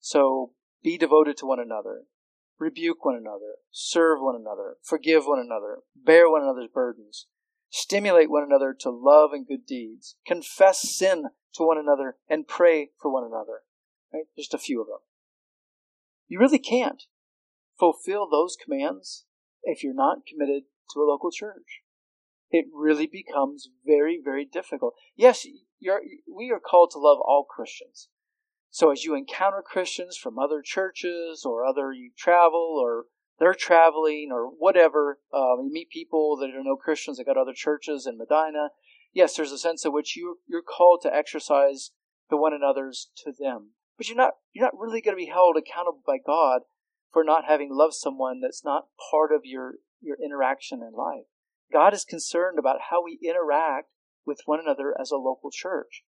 So 0.00 0.52
be 0.82 0.98
devoted 0.98 1.36
to 1.38 1.46
one 1.46 1.60
another, 1.60 2.02
rebuke 2.58 3.04
one 3.04 3.16
another, 3.16 3.56
serve 3.70 4.20
one 4.20 4.36
another, 4.36 4.76
forgive 4.82 5.24
one 5.24 5.38
another, 5.38 5.78
bear 5.94 6.30
one 6.30 6.42
another's 6.42 6.70
burdens, 6.72 7.26
stimulate 7.70 8.30
one 8.30 8.42
another 8.42 8.74
to 8.80 8.90
love 8.90 9.30
and 9.32 9.46
good 9.46 9.66
deeds, 9.66 10.16
confess 10.26 10.80
sin 10.80 11.24
to 11.54 11.62
one 11.62 11.78
another, 11.78 12.16
and 12.28 12.48
pray 12.48 12.90
for 13.00 13.12
one 13.12 13.24
another. 13.24 13.62
Right? 14.12 14.24
Just 14.36 14.54
a 14.54 14.58
few 14.58 14.80
of 14.80 14.86
them. 14.86 15.00
You 16.28 16.38
really 16.38 16.58
can't 16.58 17.04
fulfill 17.78 18.28
those 18.28 18.56
commands 18.56 19.24
if 19.62 19.82
you're 19.82 19.94
not 19.94 20.26
committed 20.26 20.64
to 20.92 21.00
a 21.00 21.08
local 21.08 21.30
church 21.30 21.82
it 22.50 22.66
really 22.72 23.06
becomes 23.06 23.68
very, 23.84 24.20
very 24.22 24.44
difficult. 24.44 24.94
Yes, 25.16 25.46
we 25.82 26.50
are 26.50 26.60
called 26.60 26.90
to 26.92 26.98
love 26.98 27.18
all 27.20 27.44
Christians. 27.48 28.08
So 28.76 28.90
as 28.90 29.04
you 29.04 29.14
encounter 29.14 29.62
Christians 29.64 30.18
from 30.18 30.38
other 30.38 30.60
churches 30.60 31.46
or 31.46 31.64
other, 31.64 31.94
you 31.94 32.10
travel 32.14 32.78
or 32.78 33.04
they're 33.38 33.54
traveling 33.54 34.28
or 34.30 34.48
whatever, 34.48 35.18
um, 35.32 35.62
you 35.64 35.70
meet 35.72 35.88
people 35.88 36.36
that 36.36 36.50
are 36.50 36.62
no 36.62 36.76
Christians 36.76 37.16
that 37.16 37.24
got 37.24 37.38
other 37.38 37.54
churches 37.54 38.06
in 38.06 38.18
Medina. 38.18 38.68
Yes, 39.14 39.34
there's 39.34 39.50
a 39.50 39.56
sense 39.56 39.86
in 39.86 39.94
which 39.94 40.14
you, 40.14 40.40
you're 40.46 40.60
called 40.60 41.00
to 41.04 41.14
exercise 41.14 41.92
the 42.28 42.36
one 42.36 42.52
another's 42.52 43.08
to 43.24 43.32
them. 43.32 43.70
But 43.96 44.08
you're 44.08 44.16
not, 44.18 44.34
you're 44.52 44.66
not 44.66 44.78
really 44.78 45.00
going 45.00 45.16
to 45.16 45.24
be 45.24 45.32
held 45.32 45.56
accountable 45.56 46.02
by 46.06 46.18
God 46.18 46.60
for 47.14 47.24
not 47.24 47.46
having 47.48 47.70
loved 47.72 47.94
someone 47.94 48.42
that's 48.42 48.62
not 48.62 48.88
part 49.10 49.32
of 49.32 49.40
your, 49.44 49.76
your 50.02 50.18
interaction 50.22 50.82
in 50.82 50.92
life. 50.92 51.24
God 51.72 51.94
is 51.94 52.04
concerned 52.04 52.58
about 52.58 52.90
how 52.90 53.02
we 53.02 53.18
interact 53.24 53.88
with 54.26 54.42
one 54.44 54.60
another 54.60 54.94
as 55.00 55.10
a 55.10 55.16
local 55.16 55.50
church. 55.50 56.02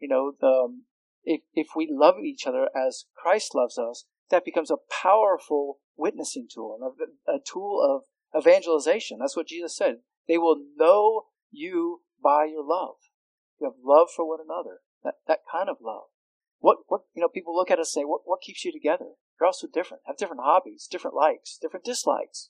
You 0.00 0.08
know, 0.08 0.32
the, 0.40 0.46
um, 0.46 0.84
if, 1.24 1.40
if 1.54 1.68
we 1.76 1.88
love 1.90 2.16
each 2.22 2.46
other 2.46 2.68
as 2.76 3.04
Christ 3.16 3.54
loves 3.54 3.78
us, 3.78 4.04
that 4.30 4.44
becomes 4.44 4.70
a 4.70 4.76
powerful 5.02 5.78
witnessing 5.96 6.48
tool, 6.52 6.78
a, 6.82 7.32
a 7.32 7.38
tool 7.44 7.80
of 7.82 8.40
evangelization. 8.40 9.18
That's 9.20 9.36
what 9.36 9.48
Jesus 9.48 9.76
said. 9.76 9.96
They 10.28 10.38
will 10.38 10.58
know 10.76 11.26
you 11.50 12.02
by 12.22 12.46
your 12.46 12.64
love. 12.64 12.96
You 13.60 13.68
have 13.68 13.76
love 13.84 14.08
for 14.14 14.28
one 14.28 14.40
another. 14.44 14.80
That, 15.02 15.14
that 15.28 15.40
kind 15.50 15.68
of 15.68 15.76
love. 15.82 16.04
What, 16.60 16.78
what, 16.88 17.02
you 17.14 17.20
know, 17.20 17.28
people 17.28 17.54
look 17.54 17.70
at 17.70 17.78
us 17.78 17.94
and 17.94 18.02
say, 18.02 18.06
what, 18.06 18.22
what 18.24 18.40
keeps 18.40 18.64
you 18.64 18.72
together? 18.72 19.16
You're 19.38 19.46
also 19.46 19.66
different, 19.72 20.02
have 20.06 20.16
different 20.16 20.42
hobbies, 20.42 20.88
different 20.90 21.14
likes, 21.14 21.58
different 21.60 21.84
dislikes. 21.84 22.48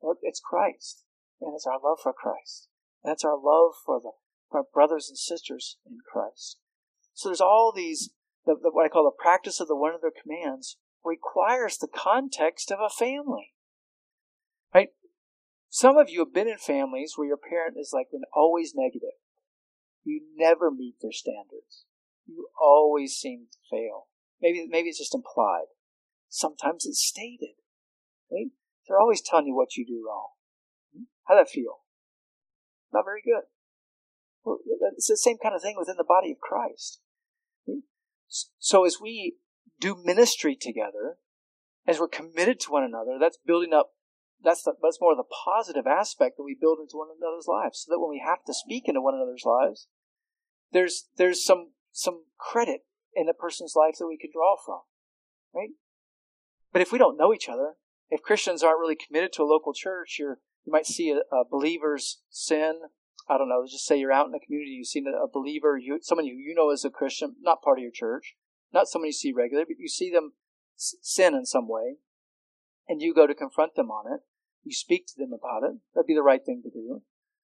Well, 0.00 0.16
it's 0.22 0.40
Christ. 0.40 1.04
And 1.40 1.54
it's 1.54 1.66
our 1.66 1.78
love 1.82 1.98
for 2.02 2.12
Christ. 2.12 2.68
That's 3.04 3.24
our 3.24 3.36
love 3.36 3.74
for 3.84 4.00
the 4.00 4.12
for 4.50 4.58
our 4.58 4.66
brothers 4.72 5.08
and 5.08 5.18
sisters 5.18 5.76
in 5.86 5.98
Christ. 6.10 6.58
So 7.16 7.30
there's 7.30 7.40
all 7.40 7.72
these, 7.74 8.10
the, 8.44 8.54
the, 8.62 8.70
what 8.70 8.84
I 8.84 8.90
call 8.90 9.04
the 9.04 9.22
practice 9.22 9.58
of 9.58 9.68
the 9.68 9.74
one 9.74 9.94
of 9.94 10.02
their 10.02 10.12
commands 10.12 10.76
requires 11.02 11.78
the 11.78 11.88
context 11.88 12.70
of 12.70 12.78
a 12.78 12.90
family. 12.90 13.54
Right? 14.74 14.90
Some 15.70 15.96
of 15.96 16.10
you 16.10 16.18
have 16.18 16.34
been 16.34 16.46
in 16.46 16.58
families 16.58 17.14
where 17.16 17.26
your 17.26 17.38
parent 17.38 17.78
is 17.80 17.90
like 17.94 18.08
an 18.12 18.24
always 18.34 18.74
negative. 18.76 19.16
You 20.04 20.20
never 20.36 20.70
meet 20.70 20.96
their 21.00 21.10
standards. 21.10 21.86
You 22.26 22.48
always 22.60 23.16
seem 23.16 23.46
to 23.50 23.58
fail. 23.70 24.08
Maybe, 24.42 24.66
maybe 24.68 24.90
it's 24.90 24.98
just 24.98 25.14
implied. 25.14 25.72
Sometimes 26.28 26.84
it's 26.84 27.02
stated. 27.02 27.56
Right? 28.30 28.50
They're 28.86 29.00
always 29.00 29.22
telling 29.22 29.46
you 29.46 29.54
what 29.54 29.78
you 29.78 29.86
do 29.86 30.04
wrong. 30.06 30.28
Hmm? 30.94 31.04
How'd 31.24 31.38
that 31.38 31.48
feel? 31.48 31.80
Not 32.92 33.06
very 33.06 33.22
good. 33.24 33.44
It's 34.96 35.08
the 35.08 35.16
same 35.16 35.38
kind 35.42 35.54
of 35.54 35.62
thing 35.62 35.76
within 35.78 35.96
the 35.96 36.04
body 36.04 36.30
of 36.30 36.38
Christ. 36.40 37.00
So 38.28 38.84
as 38.84 38.98
we 39.00 39.36
do 39.80 39.96
ministry 40.04 40.56
together, 40.56 41.18
as 41.86 42.00
we're 42.00 42.08
committed 42.08 42.60
to 42.60 42.72
one 42.72 42.84
another, 42.84 43.18
that's 43.20 43.38
building 43.44 43.72
up. 43.72 43.92
That's 44.42 44.62
the, 44.62 44.74
that's 44.82 45.00
more 45.00 45.12
of 45.12 45.18
the 45.18 45.24
positive 45.44 45.86
aspect 45.86 46.36
that 46.36 46.44
we 46.44 46.56
build 46.60 46.78
into 46.78 46.98
one 46.98 47.08
another's 47.08 47.46
lives, 47.48 47.84
so 47.84 47.92
that 47.92 48.00
when 48.00 48.10
we 48.10 48.22
have 48.24 48.44
to 48.46 48.54
speak 48.54 48.84
into 48.86 49.00
one 49.00 49.14
another's 49.14 49.44
lives, 49.46 49.88
there's 50.72 51.08
there's 51.16 51.44
some 51.44 51.72
some 51.90 52.24
credit 52.38 52.82
in 53.14 53.26
the 53.26 53.32
person's 53.32 53.74
life 53.74 53.96
that 53.98 54.06
we 54.06 54.18
can 54.18 54.30
draw 54.32 54.56
from, 54.62 54.80
right? 55.54 55.70
But 56.72 56.82
if 56.82 56.92
we 56.92 56.98
don't 56.98 57.16
know 57.16 57.32
each 57.32 57.48
other, 57.48 57.74
if 58.10 58.22
Christians 58.22 58.62
aren't 58.62 58.80
really 58.80 58.96
committed 58.96 59.32
to 59.34 59.42
a 59.42 59.44
local 59.44 59.72
church, 59.72 60.16
you're 60.18 60.38
you 60.64 60.72
might 60.72 60.86
see 60.86 61.10
a, 61.10 61.34
a 61.34 61.44
believer's 61.48 62.20
sin. 62.28 62.80
I 63.28 63.38
don't 63.38 63.48
know. 63.48 63.64
Just 63.68 63.86
say 63.86 63.98
you're 63.98 64.12
out 64.12 64.26
in 64.26 64.32
the 64.32 64.40
community, 64.44 64.72
you've 64.72 64.86
seen 64.86 65.06
a, 65.06 65.26
believer, 65.26 65.76
you, 65.76 65.98
someone 66.00 66.26
you, 66.26 66.34
you 66.34 66.54
know 66.54 66.70
is 66.70 66.84
a 66.84 66.90
Christian, 66.90 67.36
not 67.40 67.62
part 67.62 67.78
of 67.78 67.82
your 67.82 67.90
church, 67.92 68.36
not 68.72 68.88
someone 68.88 69.08
you 69.08 69.12
see 69.12 69.32
regularly, 69.32 69.66
but 69.68 69.80
you 69.80 69.88
see 69.88 70.10
them 70.10 70.34
sin 70.76 71.34
in 71.34 71.44
some 71.44 71.68
way, 71.68 71.96
and 72.88 73.02
you 73.02 73.14
go 73.14 73.26
to 73.26 73.34
confront 73.34 73.74
them 73.74 73.90
on 73.90 74.12
it. 74.12 74.20
You 74.62 74.72
speak 74.72 75.06
to 75.08 75.14
them 75.16 75.32
about 75.32 75.68
it. 75.68 75.76
That'd 75.94 76.06
be 76.06 76.14
the 76.14 76.22
right 76.22 76.44
thing 76.44 76.62
to 76.64 76.70
do. 76.70 77.02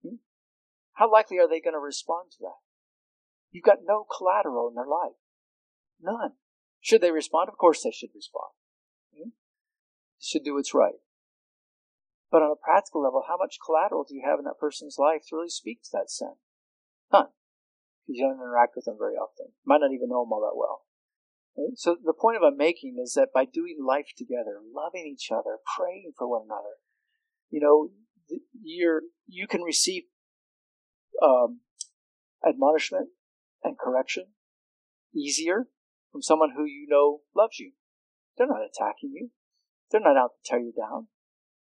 Hmm? 0.03 0.17
How 0.95 1.11
likely 1.11 1.39
are 1.39 1.49
they 1.49 1.61
going 1.61 1.75
to 1.75 1.81
respond 1.81 2.31
to 2.33 2.39
that? 2.41 2.59
You've 3.51 3.65
got 3.65 3.79
no 3.85 4.05
collateral 4.05 4.69
in 4.69 4.75
their 4.75 4.87
life. 4.87 5.19
None. 6.01 6.33
Should 6.81 7.01
they 7.01 7.11
respond? 7.11 7.49
Of 7.49 7.59
course 7.59 7.83
they 7.83 7.91
should 7.91 8.11
respond. 8.15 8.51
Hmm? 9.17 9.31
They 9.31 10.25
should 10.25 10.45
do 10.45 10.55
what's 10.55 10.75
right. 10.75 10.95
But 12.31 12.43
on 12.43 12.53
a 12.53 12.65
practical 12.65 13.03
level, 13.03 13.25
how 13.27 13.37
much 13.37 13.59
collateral 13.65 14.05
do 14.09 14.15
you 14.15 14.23
have 14.25 14.39
in 14.39 14.45
that 14.45 14.61
person's 14.61 14.97
life 14.99 15.23
to 15.29 15.37
really 15.37 15.49
speak 15.49 15.83
to 15.83 15.91
that 15.93 16.11
sin? 16.11 16.35
None. 17.13 17.35
Because 18.07 18.19
you 18.19 18.25
don't 18.25 18.39
interact 18.39 18.77
with 18.77 18.85
them 18.85 18.97
very 18.99 19.15
often. 19.15 19.53
Might 19.67 19.81
not 19.81 19.93
even 19.93 20.09
know 20.09 20.23
them 20.23 20.33
all 20.33 20.47
that 20.47 20.57
well. 20.57 20.87
So 21.75 21.97
the 22.03 22.15
point 22.15 22.39
I'm 22.43 22.57
making 22.57 22.97
is 23.03 23.15
that 23.15 23.35
by 23.35 23.45
doing 23.45 23.79
life 23.85 24.15
together, 24.17 24.61
loving 24.73 25.07
each 25.07 25.31
other, 25.33 25.59
praying 25.77 26.13
for 26.17 26.29
one 26.29 26.43
another, 26.47 26.79
you 27.51 27.61
know, 27.61 27.91
you're, 28.63 29.03
you 29.27 29.49
can 29.49 29.63
receive 29.63 30.05
um, 31.21 31.61
admonishment 32.47 33.09
and 33.65 33.77
correction 33.77 34.27
easier 35.15 35.67
from 36.13 36.23
someone 36.23 36.51
who 36.57 36.65
you 36.65 36.87
know 36.89 37.21
loves 37.37 37.59
you. 37.59 37.73
They're 38.39 38.47
not 38.47 38.63
attacking 38.63 39.13
you. 39.13 39.31
They're 39.91 40.01
not 40.01 40.17
out 40.17 40.31
to 40.43 40.51
tear 40.51 40.61
you 40.61 40.73
down. 40.73 41.09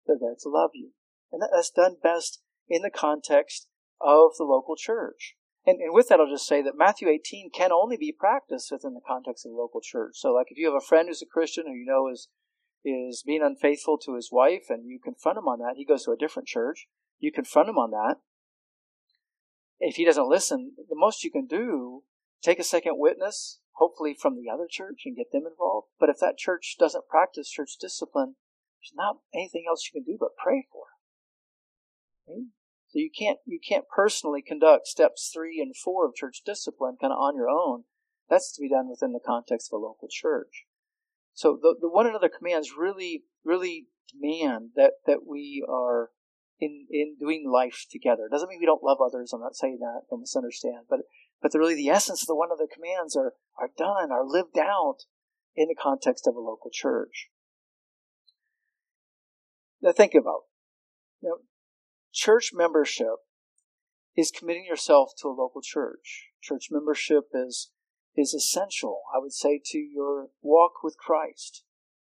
They're 0.06 0.16
there 0.20 0.36
to 0.40 0.48
love 0.48 0.70
you. 0.74 0.90
And 1.32 1.42
that's 1.42 1.70
done 1.70 1.96
best 2.02 2.42
in 2.68 2.82
the 2.82 2.90
context 2.90 3.68
of 4.00 4.32
the 4.38 4.44
local 4.44 4.76
church. 4.76 5.34
And, 5.66 5.80
and 5.80 5.94
with 5.94 6.08
that, 6.08 6.20
I'll 6.20 6.30
just 6.30 6.46
say 6.46 6.62
that 6.62 6.76
Matthew 6.76 7.08
18 7.08 7.50
can 7.54 7.72
only 7.72 7.96
be 7.96 8.14
practiced 8.16 8.70
within 8.70 8.94
the 8.94 9.00
context 9.06 9.46
of 9.46 9.52
a 9.52 9.56
local 9.56 9.80
church. 9.80 10.12
So, 10.16 10.32
like, 10.32 10.48
if 10.50 10.58
you 10.58 10.66
have 10.66 10.80
a 10.80 10.86
friend 10.86 11.08
who's 11.08 11.22
a 11.22 11.26
Christian 11.26 11.64
who 11.66 11.72
you 11.72 11.86
know 11.86 12.08
is 12.12 12.28
is 12.84 13.22
being 13.24 13.42
unfaithful 13.42 13.96
to 13.96 14.14
his 14.14 14.28
wife, 14.30 14.64
and 14.68 14.86
you 14.86 15.00
confront 15.02 15.38
him 15.38 15.48
on 15.48 15.58
that, 15.60 15.76
he 15.76 15.86
goes 15.86 16.04
to 16.04 16.10
a 16.10 16.18
different 16.18 16.46
church. 16.46 16.86
You 17.18 17.32
confront 17.32 17.70
him 17.70 17.78
on 17.78 17.92
that. 17.92 18.16
If 19.80 19.96
he 19.96 20.04
doesn't 20.04 20.28
listen, 20.28 20.72
the 20.76 20.94
most 20.94 21.24
you 21.24 21.30
can 21.30 21.46
do, 21.46 22.02
take 22.42 22.58
a 22.58 22.64
second 22.64 22.98
witness, 22.98 23.60
hopefully 23.76 24.14
from 24.14 24.36
the 24.36 24.52
other 24.52 24.66
church, 24.68 25.02
and 25.06 25.16
get 25.16 25.32
them 25.32 25.46
involved. 25.50 25.88
But 25.98 26.10
if 26.10 26.18
that 26.20 26.36
church 26.36 26.76
doesn't 26.78 27.08
practice 27.08 27.48
church 27.48 27.76
discipline, 27.80 28.34
there's 28.84 28.96
not 28.96 29.16
anything 29.34 29.64
else 29.68 29.88
you 29.88 30.00
can 30.00 30.04
do 30.04 30.18
but 30.18 30.36
pray 30.36 30.66
for. 30.70 30.84
Okay? 32.28 32.44
So 32.88 32.98
you 32.98 33.10
can't 33.16 33.38
you 33.46 33.58
can't 33.58 33.88
personally 33.88 34.42
conduct 34.42 34.86
steps 34.86 35.30
three 35.32 35.60
and 35.60 35.74
four 35.76 36.06
of 36.06 36.14
church 36.14 36.42
discipline 36.44 36.96
kind 37.00 37.12
of 37.12 37.18
on 37.18 37.34
your 37.34 37.48
own. 37.48 37.84
That's 38.28 38.54
to 38.54 38.60
be 38.60 38.68
done 38.68 38.88
within 38.88 39.12
the 39.12 39.20
context 39.24 39.70
of 39.72 39.78
a 39.78 39.82
local 39.82 40.08
church. 40.10 40.64
So 41.32 41.58
the, 41.60 41.74
the 41.80 41.88
one 41.88 42.06
another 42.06 42.28
commands 42.28 42.74
really 42.78 43.24
really 43.44 43.86
demand 44.12 44.70
that 44.76 44.92
that 45.06 45.26
we 45.26 45.64
are 45.68 46.10
in 46.60 46.86
in 46.90 47.16
doing 47.18 47.50
life 47.50 47.86
together. 47.90 48.26
It 48.26 48.32
doesn't 48.32 48.48
mean 48.48 48.60
we 48.60 48.66
don't 48.66 48.84
love 48.84 48.98
others. 49.04 49.32
I'm 49.32 49.40
not 49.40 49.56
saying 49.56 49.78
that. 49.80 50.02
Don't 50.10 50.20
misunderstand. 50.20 50.86
But 50.88 51.00
but 51.42 51.52
really 51.54 51.74
the 51.74 51.88
essence 51.88 52.22
of 52.22 52.28
the 52.28 52.36
one 52.36 52.48
another 52.50 52.68
commands 52.72 53.16
are 53.16 53.34
are 53.58 53.70
done 53.76 54.12
are 54.12 54.24
lived 54.24 54.58
out 54.58 54.98
in 55.56 55.68
the 55.68 55.74
context 55.74 56.26
of 56.26 56.34
a 56.36 56.40
local 56.40 56.70
church. 56.72 57.28
Now 59.84 59.92
think 59.92 60.14
about 60.14 60.44
you 61.20 61.28
know 61.28 61.36
church 62.10 62.52
membership 62.54 63.16
is 64.16 64.30
committing 64.30 64.64
yourself 64.64 65.10
to 65.20 65.28
a 65.28 65.36
local 65.38 65.60
church. 65.60 66.30
Church 66.42 66.68
membership 66.70 67.24
is 67.34 67.70
is 68.16 68.32
essential, 68.32 69.02
I 69.14 69.18
would 69.18 69.34
say, 69.34 69.60
to 69.62 69.78
your 69.78 70.28
walk 70.40 70.82
with 70.82 70.96
Christ. 70.96 71.64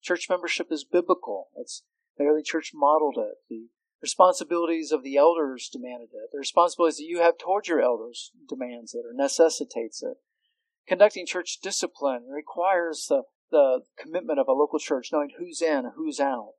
Church 0.02 0.28
membership 0.28 0.72
is 0.72 0.82
biblical. 0.82 1.50
It's 1.56 1.84
the 2.18 2.24
early 2.24 2.42
church 2.42 2.72
modeled 2.74 3.18
it. 3.18 3.36
The 3.48 3.68
responsibilities 4.02 4.90
of 4.90 5.04
the 5.04 5.16
elders 5.16 5.68
demanded 5.72 6.08
it. 6.12 6.30
The 6.32 6.38
responsibilities 6.38 6.96
that 6.96 7.04
you 7.04 7.20
have 7.20 7.38
towards 7.38 7.68
your 7.68 7.80
elders 7.80 8.32
demands 8.48 8.94
it 8.94 9.04
or 9.06 9.12
necessitates 9.14 10.02
it. 10.02 10.16
Conducting 10.88 11.24
church 11.24 11.58
discipline 11.62 12.26
requires 12.28 13.06
the, 13.08 13.22
the 13.52 13.82
commitment 13.96 14.40
of 14.40 14.48
a 14.48 14.52
local 14.52 14.80
church, 14.80 15.10
knowing 15.12 15.30
who's 15.38 15.62
in, 15.62 15.92
who's 15.94 16.18
out. 16.18 16.54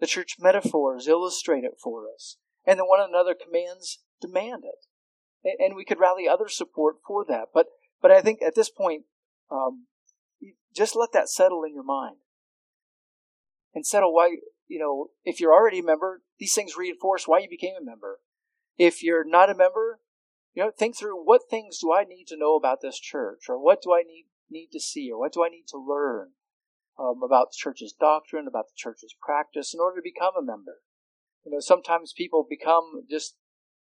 The 0.00 0.06
church 0.06 0.36
metaphors 0.38 1.08
illustrate 1.08 1.64
it 1.64 1.78
for 1.82 2.06
us 2.12 2.36
and 2.66 2.78
then 2.78 2.86
one 2.86 3.00
another 3.00 3.34
commands 3.34 4.00
demand 4.20 4.64
it. 4.64 5.58
And 5.60 5.76
we 5.76 5.84
could 5.84 6.00
rally 6.00 6.26
other 6.26 6.48
support 6.48 6.96
for 7.06 7.24
that. 7.26 7.48
But, 7.52 7.66
but 8.00 8.10
I 8.10 8.22
think 8.22 8.40
at 8.40 8.54
this 8.54 8.70
point, 8.70 9.04
um, 9.50 9.86
just 10.74 10.96
let 10.96 11.12
that 11.12 11.28
settle 11.28 11.62
in 11.64 11.74
your 11.74 11.84
mind. 11.84 12.16
And 13.74 13.84
settle 13.84 14.14
why, 14.14 14.36
you 14.66 14.78
know, 14.78 15.08
if 15.24 15.40
you're 15.40 15.52
already 15.52 15.80
a 15.80 15.84
member, 15.84 16.22
these 16.38 16.54
things 16.54 16.76
reinforce 16.76 17.28
why 17.28 17.40
you 17.40 17.48
became 17.48 17.74
a 17.78 17.84
member. 17.84 18.20
If 18.78 19.02
you're 19.02 19.24
not 19.24 19.50
a 19.50 19.54
member, 19.54 20.00
you 20.54 20.62
know, 20.62 20.70
think 20.70 20.96
through 20.96 21.22
what 21.22 21.42
things 21.50 21.78
do 21.80 21.92
I 21.92 22.04
need 22.04 22.26
to 22.28 22.38
know 22.38 22.56
about 22.56 22.80
this 22.80 22.98
church, 22.98 23.44
or 23.48 23.62
what 23.62 23.82
do 23.82 23.92
I 23.92 24.02
need 24.02 24.26
need 24.50 24.68
to 24.72 24.80
see, 24.80 25.10
or 25.10 25.18
what 25.18 25.32
do 25.32 25.44
I 25.44 25.48
need 25.48 25.66
to 25.68 25.78
learn 25.78 26.30
um, 26.98 27.22
about 27.24 27.50
the 27.50 27.56
church's 27.56 27.92
doctrine, 27.92 28.46
about 28.46 28.66
the 28.66 28.76
church's 28.76 29.14
practice, 29.20 29.74
in 29.74 29.80
order 29.80 29.96
to 29.96 30.02
become 30.02 30.34
a 30.38 30.44
member. 30.44 30.80
You 31.44 31.52
know, 31.52 31.60
sometimes 31.60 32.12
people 32.16 32.46
become 32.48 33.02
just 33.10 33.36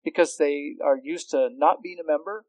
because 0.04 0.38
they 0.38 0.76
are 0.84 0.98
used 1.02 1.30
to 1.32 1.50
not 1.52 1.84
being 1.84 1.98
a 2.02 2.08
member, 2.08 2.46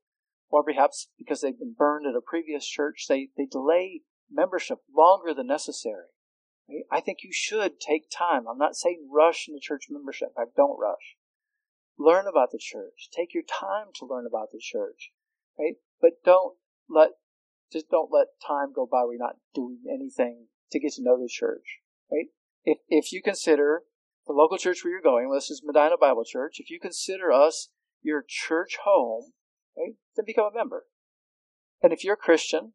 or 0.48 0.62
perhaps 0.62 1.08
because 1.18 1.40
they've 1.40 1.58
been 1.58 1.74
burned 1.76 2.06
at 2.06 2.16
a 2.16 2.20
previous 2.24 2.66
church, 2.66 3.06
they, 3.08 3.28
they 3.36 3.46
delay 3.46 4.02
membership 4.30 4.78
longer 4.94 5.34
than 5.34 5.46
necessary. 5.46 6.06
I 6.90 7.00
think 7.00 7.18
you 7.22 7.30
should 7.32 7.80
take 7.80 8.08
time. 8.10 8.46
I'm 8.48 8.58
not 8.58 8.76
saying 8.76 9.08
rush 9.12 9.46
into 9.48 9.60
church 9.60 9.86
membership. 9.90 10.28
In 10.28 10.44
fact, 10.44 10.56
don't 10.56 10.78
rush. 10.78 11.16
Learn 11.98 12.26
about 12.26 12.50
the 12.52 12.58
church. 12.58 13.10
Take 13.14 13.34
your 13.34 13.42
time 13.42 13.88
to 13.96 14.06
learn 14.06 14.26
about 14.26 14.52
the 14.52 14.60
church. 14.60 15.12
Right? 15.58 15.74
But 16.00 16.22
don't 16.24 16.56
let 16.88 17.10
just 17.70 17.90
don't 17.90 18.10
let 18.12 18.28
time 18.46 18.72
go 18.74 18.86
by 18.90 19.02
where 19.04 19.14
you're 19.14 19.26
not 19.26 19.36
doing 19.54 19.80
anything 19.92 20.46
to 20.72 20.80
get 20.80 20.92
to 20.94 21.02
know 21.02 21.18
the 21.20 21.28
church. 21.28 21.80
Right? 22.10 22.26
If 22.64 22.78
if 22.88 23.12
you 23.12 23.22
consider 23.22 23.82
the 24.26 24.32
local 24.32 24.58
church 24.58 24.84
where 24.84 24.92
you're 24.92 25.02
going, 25.02 25.28
well, 25.28 25.38
this 25.38 25.50
is 25.50 25.62
Medina 25.64 25.96
Bible 26.00 26.24
Church, 26.24 26.56
if 26.58 26.70
you 26.70 26.78
consider 26.80 27.32
us 27.32 27.68
your 28.02 28.24
church 28.26 28.78
home, 28.84 29.32
right, 29.76 29.94
then 30.16 30.24
become 30.26 30.46
a 30.46 30.56
member. 30.56 30.86
And 31.82 31.92
if 31.92 32.04
you're 32.04 32.14
a 32.14 32.16
Christian, 32.16 32.72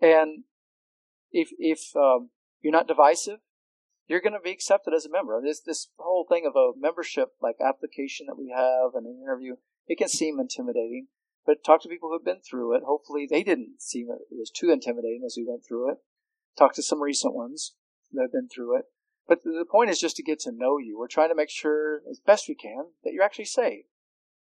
and 0.00 0.44
if 1.30 1.50
if 1.58 1.96
um, 1.96 2.30
you're 2.60 2.72
not 2.72 2.88
divisive, 2.88 3.38
you're 4.06 4.20
going 4.20 4.34
to 4.34 4.40
be 4.40 4.50
accepted 4.50 4.92
as 4.94 5.06
a 5.06 5.10
member. 5.10 5.40
This 5.42 5.60
this 5.60 5.88
whole 5.98 6.26
thing 6.28 6.44
of 6.46 6.56
a 6.56 6.72
membership 6.78 7.28
like 7.40 7.56
application 7.64 8.26
that 8.26 8.38
we 8.38 8.52
have 8.54 8.94
and 8.94 9.06
an 9.06 9.20
interview, 9.22 9.56
it 9.86 9.98
can 9.98 10.08
seem 10.08 10.38
intimidating. 10.38 11.08
But 11.46 11.64
talk 11.64 11.82
to 11.82 11.88
people 11.88 12.10
who've 12.10 12.24
been 12.24 12.42
through 12.42 12.76
it. 12.76 12.82
Hopefully, 12.84 13.26
they 13.28 13.42
didn't 13.42 13.80
seem 13.80 14.08
it 14.10 14.18
was 14.30 14.50
too 14.50 14.70
intimidating 14.70 15.22
as 15.24 15.36
we 15.38 15.46
went 15.48 15.64
through 15.66 15.92
it. 15.92 15.98
Talk 16.58 16.74
to 16.74 16.82
some 16.82 17.02
recent 17.02 17.34
ones 17.34 17.74
that 18.12 18.22
have 18.22 18.32
been 18.32 18.48
through 18.48 18.78
it. 18.78 18.84
But 19.28 19.44
the 19.44 19.64
point 19.70 19.90
is 19.90 20.00
just 20.00 20.16
to 20.16 20.22
get 20.22 20.40
to 20.40 20.52
know 20.52 20.78
you. 20.78 20.98
We're 20.98 21.06
trying 21.06 21.28
to 21.28 21.36
make 21.36 21.50
sure, 21.50 22.02
as 22.10 22.20
best 22.24 22.48
we 22.48 22.54
can, 22.54 22.86
that 23.04 23.12
you're 23.12 23.24
actually 23.24 23.44
saved. 23.44 23.86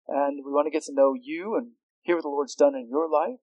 And 0.07 0.45
we 0.45 0.53
want 0.53 0.66
to 0.66 0.70
get 0.70 0.84
to 0.84 0.95
know 0.95 1.14
you 1.20 1.57
and 1.57 1.72
hear 2.03 2.16
what 2.16 2.22
the 2.22 2.28
Lord's 2.28 2.55
done 2.55 2.74
in 2.74 2.88
your 2.88 3.11
life. 3.11 3.41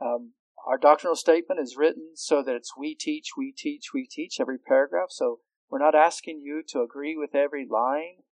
Um, 0.00 0.32
our 0.66 0.78
doctrinal 0.78 1.16
statement 1.16 1.60
is 1.60 1.76
written 1.76 2.10
so 2.14 2.42
that 2.42 2.54
it's 2.54 2.76
we 2.76 2.94
teach, 2.94 3.30
we 3.36 3.52
teach, 3.56 3.88
we 3.94 4.06
teach 4.06 4.38
every 4.38 4.58
paragraph. 4.58 5.08
So 5.10 5.40
we're 5.70 5.78
not 5.78 5.94
asking 5.94 6.40
you 6.42 6.62
to 6.68 6.82
agree 6.82 7.16
with 7.16 7.34
every 7.34 7.66
line 7.68 8.24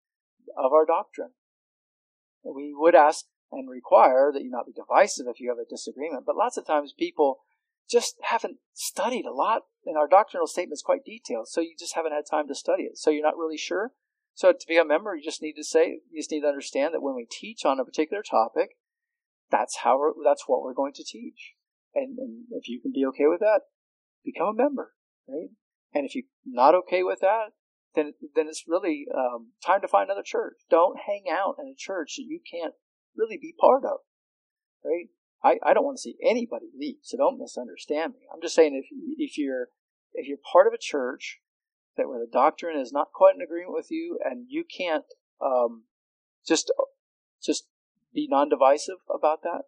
of 0.57 0.73
our 0.73 0.85
doctrine. 0.85 1.31
We 2.45 2.75
would 2.77 2.95
ask 2.95 3.27
and 3.53 3.71
require 3.71 4.31
that 4.33 4.43
you 4.43 4.51
not 4.51 4.67
be 4.67 4.73
divisive 4.73 5.27
if 5.29 5.41
you 5.41 5.49
have 5.51 5.59
a 5.59 5.69
disagreement. 5.69 6.25
But 6.27 6.37
lots 6.37 6.57
of 6.57 6.67
times 6.67 6.93
people 6.97 7.39
just 7.91 8.17
haven't 8.23 8.59
studied 8.73 9.27
a 9.27 9.33
lot, 9.33 9.63
and 9.85 9.97
our 9.97 10.09
doctrinal 10.09 10.47
statement 10.47 10.75
is 10.75 10.83
quite 10.83 11.05
detailed, 11.05 11.49
so 11.49 11.61
you 11.61 11.75
just 11.79 11.95
haven't 11.95 12.13
had 12.13 12.25
time 12.29 12.49
to 12.49 12.55
study 12.55 12.85
it. 12.85 12.99
So 12.99 13.11
you're 13.11 13.23
not 13.23 13.37
really 13.37 13.59
sure. 13.59 13.93
So 14.35 14.53
to 14.53 14.67
be 14.69 14.77
a 14.77 14.85
member, 14.85 15.15
you 15.15 15.23
just 15.23 15.43
need 15.43 15.55
to 15.55 15.65
say, 15.65 16.01
you 16.11 16.21
just 16.21 16.31
need 16.31 16.43
to 16.43 16.49
understand 16.49 16.93
that 16.93 17.03
when 17.03 17.15
we 17.15 17.27
teach 17.31 17.65
on 17.65 17.81
a 17.81 17.85
particular 17.85 18.23
topic, 18.23 18.77
that's 19.51 19.79
how 19.79 19.99
that's 20.25 20.45
what 20.47 20.63
we're 20.63 20.75
going 20.75 20.93
to 20.95 21.05
teach. 21.05 21.55
And, 21.95 22.19
and 22.19 22.45
if 22.51 22.69
you 22.69 22.81
can 22.81 22.93
be 22.93 23.07
okay 23.07 23.27
with 23.27 23.41
that, 23.41 23.61
become 24.25 24.49
a 24.49 24.55
member, 24.55 24.93
right? 25.29 25.51
And 25.95 26.05
if 26.05 26.15
you're 26.15 26.25
not 26.45 26.75
okay 26.75 27.03
with 27.03 27.21
that, 27.21 27.53
then 27.95 28.13
then 28.35 28.49
it's 28.49 28.65
really 28.69 29.07
um, 29.17 29.53
time 29.65 29.81
to 29.81 29.89
find 29.89 30.11
another 30.11 30.23
church. 30.25 30.59
Don't 30.69 30.99
hang 31.07 31.25
out 31.31 31.55
in 31.59 31.69
a 31.69 31.75
church 31.75 32.17
that 32.17 32.27
you 32.29 32.41
can't 32.45 32.75
really 33.17 33.39
be 33.41 33.55
part 33.59 33.85
of, 33.85 34.01
right? 34.85 35.09
I, 35.43 35.59
I 35.63 35.75
don't 35.75 35.85
want 35.85 35.99
to 35.99 36.03
see 36.03 36.17
anybody 36.23 36.67
leave, 36.77 36.97
so 37.03 37.17
don't 37.17 37.39
misunderstand 37.39 38.15
me. 38.15 38.21
I'm 38.33 38.41
just 38.41 38.55
saying 38.55 38.75
if 38.75 38.87
if 39.19 39.39
you're 39.39 39.69
if 40.15 40.27
you're 40.27 40.39
part 40.53 40.67
of 40.67 40.73
a 40.73 40.79
church 40.81 41.41
that 41.97 42.09
where 42.09 42.19
the 42.19 42.31
doctrine 42.31 42.79
is 42.79 42.93
not 42.93 43.13
quite 43.15 43.35
in 43.35 43.43
agreement 43.43 43.75
with 43.75 43.91
you, 43.91 44.19
and 44.25 44.47
you 44.49 44.65
can't 44.65 45.05
um, 45.41 45.85
just 46.47 46.73
just 47.43 47.69
be 48.13 48.27
non-divisive 48.31 48.97
about 49.15 49.43
that, 49.43 49.63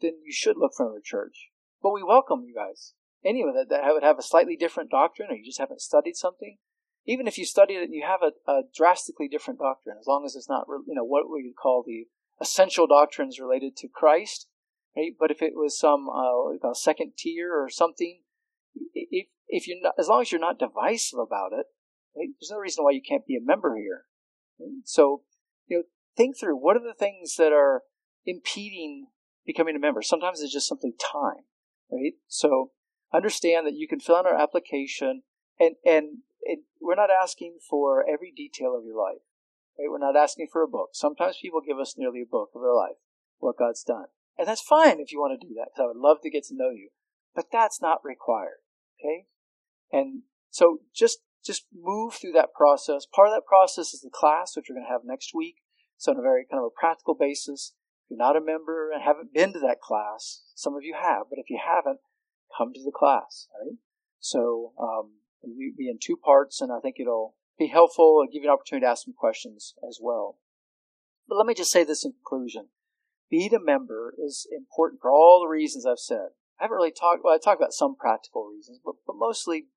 then 0.00 0.12
you 0.24 0.32
should 0.32 0.56
look 0.56 0.72
for 0.76 0.86
another 0.86 1.00
church. 1.02 1.50
But 1.82 1.92
we 1.92 2.02
welcome 2.02 2.44
you 2.46 2.54
guys. 2.54 2.94
Anyone 3.24 3.54
that, 3.54 3.68
that 3.70 3.92
would 3.92 4.02
have 4.02 4.18
a 4.18 4.22
slightly 4.22 4.56
different 4.56 4.90
doctrine, 4.90 5.30
or 5.30 5.36
you 5.36 5.44
just 5.44 5.60
haven't 5.60 5.80
studied 5.80 6.16
something, 6.16 6.58
even 7.06 7.28
if 7.28 7.38
you 7.38 7.44
study 7.44 7.74
it 7.74 7.84
and 7.84 7.94
you 7.94 8.04
have 8.04 8.20
a, 8.20 8.50
a 8.50 8.62
drastically 8.74 9.28
different 9.28 9.60
doctrine, 9.60 9.96
as 9.98 10.06
long 10.06 10.24
as 10.24 10.34
it's 10.34 10.48
not, 10.48 10.66
you 10.68 10.94
know, 10.94 11.04
what 11.04 11.30
we 11.30 11.52
call 11.52 11.84
the 11.86 12.06
essential 12.40 12.88
doctrines 12.88 13.38
related 13.40 13.76
to 13.76 13.88
Christ, 13.88 14.48
right? 14.96 15.12
But 15.18 15.30
if 15.30 15.42
it 15.42 15.52
was 15.54 15.78
some 15.78 16.08
uh, 16.08 16.74
second 16.74 17.12
tier 17.16 17.52
or 17.52 17.68
something, 17.68 18.20
if 18.94 19.26
if 19.48 19.68
you're 19.68 19.78
as 19.98 20.08
long 20.08 20.22
as 20.22 20.32
you're 20.32 20.40
not 20.40 20.58
divisive 20.58 21.18
about 21.18 21.52
it, 21.52 21.66
right, 22.16 22.28
there's 22.40 22.50
no 22.50 22.58
reason 22.58 22.84
why 22.84 22.92
you 22.92 23.02
can't 23.06 23.26
be 23.26 23.36
a 23.36 23.44
member 23.44 23.76
here. 23.76 24.04
Right? 24.58 24.82
So, 24.84 25.22
you 25.66 25.78
know, 25.78 25.82
think 26.16 26.38
through 26.38 26.56
what 26.56 26.76
are 26.76 26.82
the 26.82 26.94
things 26.94 27.36
that 27.36 27.52
are 27.52 27.82
impeding 28.24 29.08
becoming 29.44 29.76
a 29.76 29.80
member. 29.80 30.02
Sometimes 30.02 30.40
it's 30.40 30.52
just 30.52 30.68
simply 30.68 30.92
time, 30.92 31.44
right? 31.90 32.14
So, 32.28 32.70
understand 33.12 33.66
that 33.66 33.74
you 33.74 33.88
can 33.88 34.00
fill 34.00 34.16
out 34.16 34.26
our 34.26 34.40
application, 34.40 35.22
and 35.58 35.76
and, 35.84 36.18
and 36.44 36.58
we're 36.80 36.94
not 36.94 37.10
asking 37.10 37.58
for 37.68 38.04
every 38.08 38.32
detail 38.34 38.76
of 38.76 38.84
your 38.84 38.96
life. 38.96 39.22
Right? 39.78 39.90
We're 39.90 39.98
not 39.98 40.16
asking 40.16 40.48
for 40.52 40.62
a 40.62 40.68
book. 40.68 40.90
Sometimes 40.92 41.38
people 41.40 41.60
give 41.66 41.78
us 41.78 41.94
nearly 41.96 42.22
a 42.22 42.30
book 42.30 42.50
of 42.54 42.62
their 42.62 42.74
life, 42.74 42.96
what 43.38 43.58
God's 43.58 43.82
done. 43.82 44.06
And 44.38 44.48
that's 44.48 44.62
fine 44.62 44.98
if 44.98 45.12
you 45.12 45.20
want 45.20 45.38
to 45.38 45.46
do 45.46 45.54
that, 45.54 45.68
because 45.70 45.84
I 45.84 45.86
would 45.86 45.96
love 45.96 46.18
to 46.22 46.30
get 46.30 46.44
to 46.44 46.56
know 46.56 46.70
you. 46.70 46.88
But 47.34 47.46
that's 47.52 47.80
not 47.80 48.04
required. 48.04 48.60
Okay? 48.98 49.26
And 49.92 50.22
so 50.50 50.78
just 50.94 51.18
just 51.44 51.66
move 51.74 52.14
through 52.14 52.32
that 52.32 52.54
process. 52.54 53.04
Part 53.04 53.28
of 53.28 53.34
that 53.34 53.46
process 53.46 53.92
is 53.92 54.00
the 54.00 54.10
class, 54.12 54.54
which 54.54 54.66
we're 54.68 54.76
going 54.76 54.86
to 54.86 54.92
have 54.92 55.02
next 55.04 55.34
week. 55.34 55.56
So 55.96 56.12
on 56.12 56.18
a 56.18 56.22
very 56.22 56.46
kind 56.48 56.60
of 56.60 56.70
a 56.70 56.80
practical 56.80 57.14
basis, 57.18 57.74
if 58.04 58.10
you're 58.10 58.18
not 58.18 58.36
a 58.36 58.40
member 58.40 58.90
and 58.92 59.02
haven't 59.02 59.34
been 59.34 59.52
to 59.52 59.60
that 59.60 59.80
class, 59.80 60.42
some 60.54 60.74
of 60.74 60.84
you 60.84 60.94
have, 61.00 61.24
but 61.28 61.38
if 61.38 61.50
you 61.50 61.58
haven't, 61.58 61.98
come 62.56 62.72
to 62.72 62.82
the 62.84 62.92
class. 62.94 63.48
Right? 63.58 63.76
So 64.20 64.72
um, 64.80 65.18
it'll 65.42 65.56
be 65.76 65.88
in 65.88 65.98
two 66.00 66.16
parts, 66.16 66.60
and 66.60 66.70
I 66.72 66.78
think 66.80 66.96
it'll 67.00 67.34
be 67.58 67.68
helpful 67.68 68.20
and 68.20 68.32
give 68.32 68.42
you 68.42 68.48
an 68.48 68.54
opportunity 68.54 68.84
to 68.84 68.90
ask 68.90 69.04
some 69.04 69.14
questions 69.14 69.74
as 69.88 69.98
well. 70.00 70.38
But 71.28 71.36
let 71.36 71.46
me 71.46 71.54
just 71.54 71.72
say 71.72 71.84
this 71.84 72.04
in 72.04 72.12
conclusion. 72.12 72.68
Being 73.32 73.54
a 73.54 73.58
member 73.58 74.14
is 74.22 74.46
important 74.54 75.00
for 75.00 75.10
all 75.10 75.40
the 75.40 75.48
reasons 75.48 75.86
I've 75.86 75.98
said. 75.98 76.36
I 76.60 76.64
haven't 76.64 76.76
really 76.76 76.92
talked, 76.92 77.24
well, 77.24 77.34
I 77.34 77.38
talked 77.42 77.62
about 77.62 77.72
some 77.72 77.96
practical 77.96 78.44
reasons, 78.44 78.78
but, 78.84 78.96
but 79.06 79.16
mostly 79.16 79.68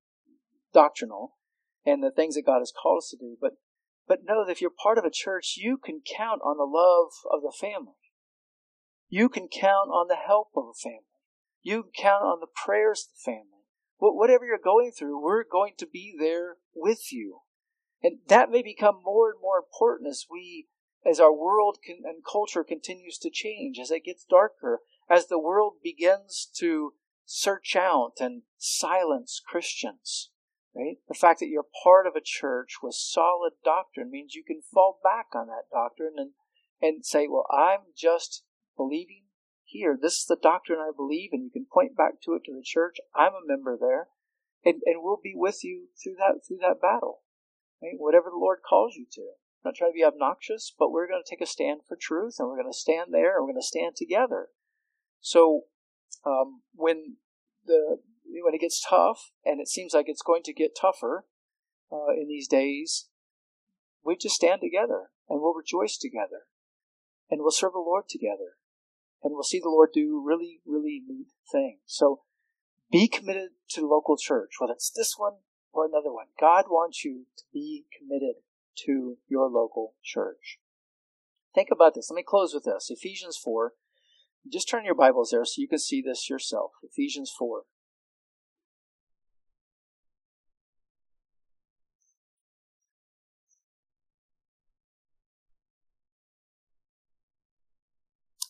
doctrinal 0.74 1.38
and 1.86 2.04
the 2.04 2.12
things 2.12 2.36
that 2.36 2.46
God 2.46 2.60
has 2.60 2.74
called 2.76 2.98
us 2.98 3.10
to 3.12 3.18
do. 3.18 3.38
But, 3.40 3.54
but 4.10 4.26
know 4.26 4.46
that 4.46 4.52
if 4.52 4.60
you're 4.60 4.70
part 4.70 4.98
of 4.98 5.06
a 5.06 5.10
church, 5.10 5.54
you 5.56 5.78
can 5.78 6.02
count 6.06 6.42
on 6.44 6.58
the 6.58 6.66
love 6.66 7.14
of 7.32 7.44
the 7.44 7.56
family. 7.58 7.96
You 9.08 9.30
can 9.30 9.48
count 9.48 9.90
on 9.90 10.10
the 10.10 10.18
help 10.18 10.50
of 10.58 10.66
a 10.66 10.78
family. 10.78 11.24
You 11.62 11.84
can 11.84 11.92
count 11.98 12.24
on 12.24 12.42
the 12.42 12.52
prayers 12.54 13.08
of 13.08 13.16
the 13.16 13.32
family. 13.32 13.64
Whatever 14.00 14.46
you're 14.46 14.60
going 14.62 14.92
through, 14.92 15.24
we're 15.24 15.46
going 15.50 15.76
to 15.78 15.88
be 15.88 16.14
there 16.20 16.58
with 16.76 17.14
you. 17.14 17.40
And 18.04 18.18
that 18.28 18.52
may 18.52 18.62
become 18.62 19.00
more 19.02 19.32
and 19.32 19.40
more 19.42 19.58
important 19.58 20.10
as 20.10 20.26
we, 20.30 20.68
as 21.06 21.20
our 21.20 21.34
world 21.34 21.78
can, 21.86 21.98
and 22.04 22.24
culture 22.30 22.64
continues 22.64 23.18
to 23.20 23.30
change, 23.30 23.80
as 23.80 23.92
it 23.92 24.06
gets 24.06 24.26
darker, 24.26 24.82
as 25.10 25.28
the 25.28 25.40
world 25.40 25.74
begins 25.84 26.50
to 26.58 26.94
search 27.26 27.76
out 27.76 28.14
and 28.20 28.44
silence 28.58 29.42
Christians. 29.46 30.32
Right? 30.76 30.98
The 31.08 31.14
fact 31.14 31.40
that 31.40 31.48
you're 31.48 31.68
part 31.84 32.06
of 32.06 32.16
a 32.16 32.22
church 32.24 32.78
with 32.84 32.96
solid 32.96 33.54
doctrine 33.64 34.12
means 34.12 34.36
you 34.36 34.44
can 34.46 34.62
fall 34.74 35.00
back 35.02 35.28
on 35.34 35.48
that 35.48 35.70
doctrine 35.72 36.16
and, 36.18 36.32
and 36.82 37.06
say, 37.06 37.28
well, 37.30 37.46
I'm 37.50 37.94
just 37.96 38.44
believing 38.76 39.24
here. 39.64 39.98
This 40.00 40.20
is 40.20 40.26
the 40.28 40.36
doctrine 40.42 40.80
I 40.80 40.92
believe, 40.96 41.30
and 41.32 41.44
you 41.44 41.50
can 41.50 41.66
point 41.72 41.96
back 41.96 42.22
to 42.24 42.34
it 42.34 42.44
to 42.46 42.54
the 42.54 42.64
church. 42.64 42.98
I'm 43.16 43.34
a 43.34 43.46
member 43.46 43.78
there, 43.80 44.08
and, 44.66 44.82
and 44.86 45.02
we'll 45.02 45.20
be 45.24 45.34
with 45.36 45.64
you 45.64 45.88
through 46.02 46.16
that 46.20 46.42
through 46.46 46.60
that 46.62 46.82
battle. 46.82 47.22
Right? 47.82 47.96
Whatever 47.98 48.30
the 48.30 48.40
Lord 48.40 48.60
calls 48.68 48.96
you 48.96 49.06
to. 49.14 49.30
Not 49.66 49.74
trying 49.74 49.92
to 49.92 49.96
be 49.96 50.06
obnoxious, 50.06 50.72
but 50.78 50.92
we're 50.92 51.08
going 51.08 51.24
to 51.26 51.30
take 51.30 51.42
a 51.42 51.48
stand 51.48 51.82
for 51.88 51.98
truth, 52.00 52.36
and 52.38 52.48
we're 52.48 52.62
going 52.62 52.72
to 52.72 52.78
stand 52.78 53.12
there, 53.12 53.36
and 53.36 53.42
we're 53.42 53.54
going 53.54 53.62
to 53.62 53.66
stand 53.66 53.96
together. 53.96 54.50
So 55.22 55.62
um, 56.24 56.62
when 56.76 57.18
the 57.66 57.98
when 58.44 58.54
it 58.54 58.62
gets 58.62 58.86
tough, 58.88 59.32
and 59.44 59.60
it 59.60 59.68
seems 59.68 59.94
like 59.94 60.06
it's 60.08 60.22
going 60.22 60.44
to 60.44 60.54
get 60.54 60.78
tougher 60.80 61.26
uh, 61.92 62.14
in 62.16 62.28
these 62.28 62.48
days, 62.48 63.08
we 64.04 64.16
just 64.16 64.36
stand 64.36 64.62
together 64.62 65.10
and 65.28 65.42
we'll 65.42 65.56
rejoice 65.56 65.98
together, 65.98 66.46
and 67.32 67.42
we'll 67.42 67.50
serve 67.50 67.74
the 67.74 67.80
Lord 67.80 68.08
together, 68.08 68.58
and 69.24 69.34
we'll 69.34 69.42
see 69.42 69.60
the 69.60 69.70
Lord 69.70 69.90
do 69.96 70.24
really, 70.24 70.60
really 70.64 71.02
neat 71.08 71.30
things. 71.52 71.80
So 71.88 72.22
be 72.92 73.08
committed 73.08 73.50
to 73.70 73.82
the 73.82 73.88
local 73.88 74.16
church, 74.16 74.52
whether 74.60 74.74
it's 74.74 74.92
this 74.92 75.16
one 75.18 75.38
or 75.74 75.86
another 75.86 76.14
one. 76.14 76.28
God 76.40 76.66
wants 76.70 77.04
you 77.04 77.26
to 77.38 77.44
be 77.52 77.86
committed 77.98 78.45
to 78.86 79.18
your 79.28 79.50
local 79.50 79.96
church. 80.04 80.60
Think 81.54 81.70
about 81.72 81.94
this. 81.96 82.10
Let 82.10 82.16
me 82.16 82.24
close 82.24 82.54
with 82.54 82.66
this. 82.66 82.90
Ephesians 82.90 83.38
4. 83.38 83.74
Just 84.52 84.70
turn 84.70 84.86
your 84.86 84.96
Bibles 84.96 85.32
there 85.32 85.46
so 85.46 85.62
you 85.62 85.68
can 85.68 85.80
see 85.80 86.02
this 86.02 86.30
yourself. 86.30 86.72
Ephesians 86.84 87.34
4. 87.38 87.64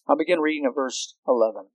I'll 0.08 0.18
begin 0.18 0.40
reading 0.40 0.66
at 0.66 0.76
verse 0.76 1.16
11. 1.28 1.66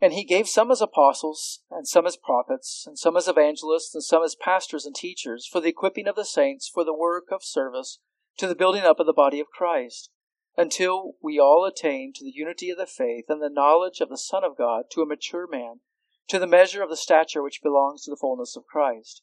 And 0.00 0.12
he 0.12 0.24
gave 0.24 0.48
some 0.48 0.70
as 0.70 0.80
apostles, 0.80 1.60
and 1.70 1.86
some 1.86 2.06
as 2.06 2.16
prophets, 2.16 2.84
and 2.86 2.96
some 2.96 3.16
as 3.16 3.26
evangelists, 3.26 3.94
and 3.94 4.04
some 4.04 4.22
as 4.22 4.36
pastors 4.36 4.86
and 4.86 4.94
teachers, 4.94 5.46
for 5.46 5.60
the 5.60 5.68
equipping 5.68 6.06
of 6.06 6.14
the 6.14 6.24
saints, 6.24 6.70
for 6.72 6.84
the 6.84 6.94
work 6.94 7.32
of 7.32 7.42
service, 7.42 7.98
to 8.36 8.46
the 8.46 8.54
building 8.54 8.84
up 8.84 9.00
of 9.00 9.06
the 9.06 9.12
body 9.12 9.40
of 9.40 9.48
Christ, 9.48 10.10
until 10.56 11.14
we 11.20 11.40
all 11.40 11.64
attain 11.64 12.12
to 12.14 12.24
the 12.24 12.32
unity 12.32 12.70
of 12.70 12.78
the 12.78 12.86
faith 12.86 13.24
and 13.28 13.42
the 13.42 13.50
knowledge 13.50 14.00
of 14.00 14.08
the 14.08 14.16
Son 14.16 14.44
of 14.44 14.56
God, 14.56 14.84
to 14.92 15.02
a 15.02 15.06
mature 15.06 15.48
man, 15.48 15.80
to 16.28 16.38
the 16.38 16.46
measure 16.46 16.82
of 16.82 16.90
the 16.90 16.96
stature 16.96 17.42
which 17.42 17.62
belongs 17.62 18.04
to 18.04 18.10
the 18.10 18.16
fullness 18.16 18.54
of 18.56 18.66
Christ. 18.66 19.22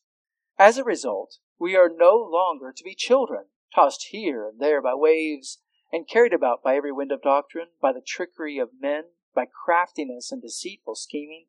As 0.60 0.78
a 0.78 0.84
result, 0.84 1.38
we 1.58 1.78
are 1.78 1.90
no 1.90 2.16
longer 2.18 2.74
to 2.76 2.84
be 2.84 2.96
children, 2.96 3.46
tossed 3.74 4.08
here 4.10 4.46
and 4.46 4.60
there 4.60 4.82
by 4.82 4.94
waves, 4.94 5.60
and 5.92 6.08
carried 6.08 6.34
about 6.34 6.62
by 6.62 6.76
every 6.76 6.92
wind 6.92 7.14
of 7.14 7.22
doctrine, 7.22 7.70
by 7.82 7.94
the 7.94 8.02
trickery 8.06 8.58
of 8.58 8.70
men 8.82 9.04
by 9.36 9.46
craftiness 9.46 10.32
and 10.32 10.42
deceitful 10.42 10.96
scheming. 10.96 11.46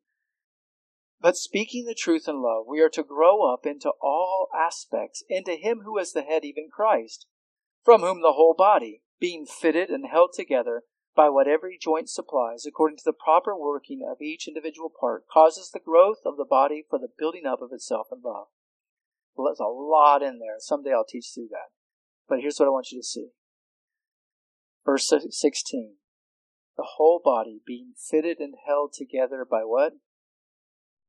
But 1.19 1.35
speaking 1.35 1.85
the 1.85 1.95
truth 1.95 2.27
in 2.27 2.43
love, 2.43 2.65
we 2.67 2.81
are 2.81 2.89
to 2.89 3.03
grow 3.03 3.51
up 3.51 3.65
into 3.65 3.91
all 4.01 4.49
aspects, 4.55 5.23
into 5.27 5.53
Him 5.53 5.81
who 5.83 5.97
is 5.97 6.13
the 6.13 6.21
head, 6.21 6.45
even 6.45 6.69
Christ, 6.71 7.25
from 7.83 8.01
whom 8.01 8.21
the 8.21 8.33
whole 8.33 8.53
body, 8.55 9.01
being 9.19 9.45
fitted 9.45 9.89
and 9.89 10.05
held 10.11 10.31
together 10.33 10.83
by 11.15 11.29
what 11.29 11.47
every 11.47 11.79
joint 11.81 12.09
supplies, 12.09 12.65
according 12.67 12.97
to 12.97 13.03
the 13.03 13.13
proper 13.13 13.57
working 13.57 14.07
of 14.07 14.21
each 14.21 14.47
individual 14.47 14.91
part, 14.99 15.23
causes 15.27 15.71
the 15.73 15.79
growth 15.79 16.19
of 16.23 16.37
the 16.37 16.45
body 16.45 16.85
for 16.87 16.99
the 16.99 17.09
building 17.17 17.47
up 17.47 17.61
of 17.61 17.71
itself 17.71 18.07
in 18.11 18.19
love. 18.23 18.47
Well, 19.35 19.47
there's 19.47 19.59
a 19.59 19.65
lot 19.65 20.21
in 20.21 20.37
there. 20.37 20.57
Someday 20.59 20.91
I'll 20.93 21.03
teach 21.03 21.31
through 21.33 21.49
that. 21.51 21.69
But 22.29 22.41
here's 22.41 22.59
what 22.59 22.67
I 22.67 22.71
want 22.71 22.91
you 22.91 22.99
to 22.99 23.05
see. 23.05 23.29
Verse 24.85 25.11
16 25.29 25.95
the 26.77 26.87
whole 26.95 27.19
body 27.23 27.59
being 27.65 27.93
fitted 27.97 28.37
and 28.39 28.53
held 28.65 28.93
together 28.93 29.45
by 29.49 29.61
what? 29.61 29.93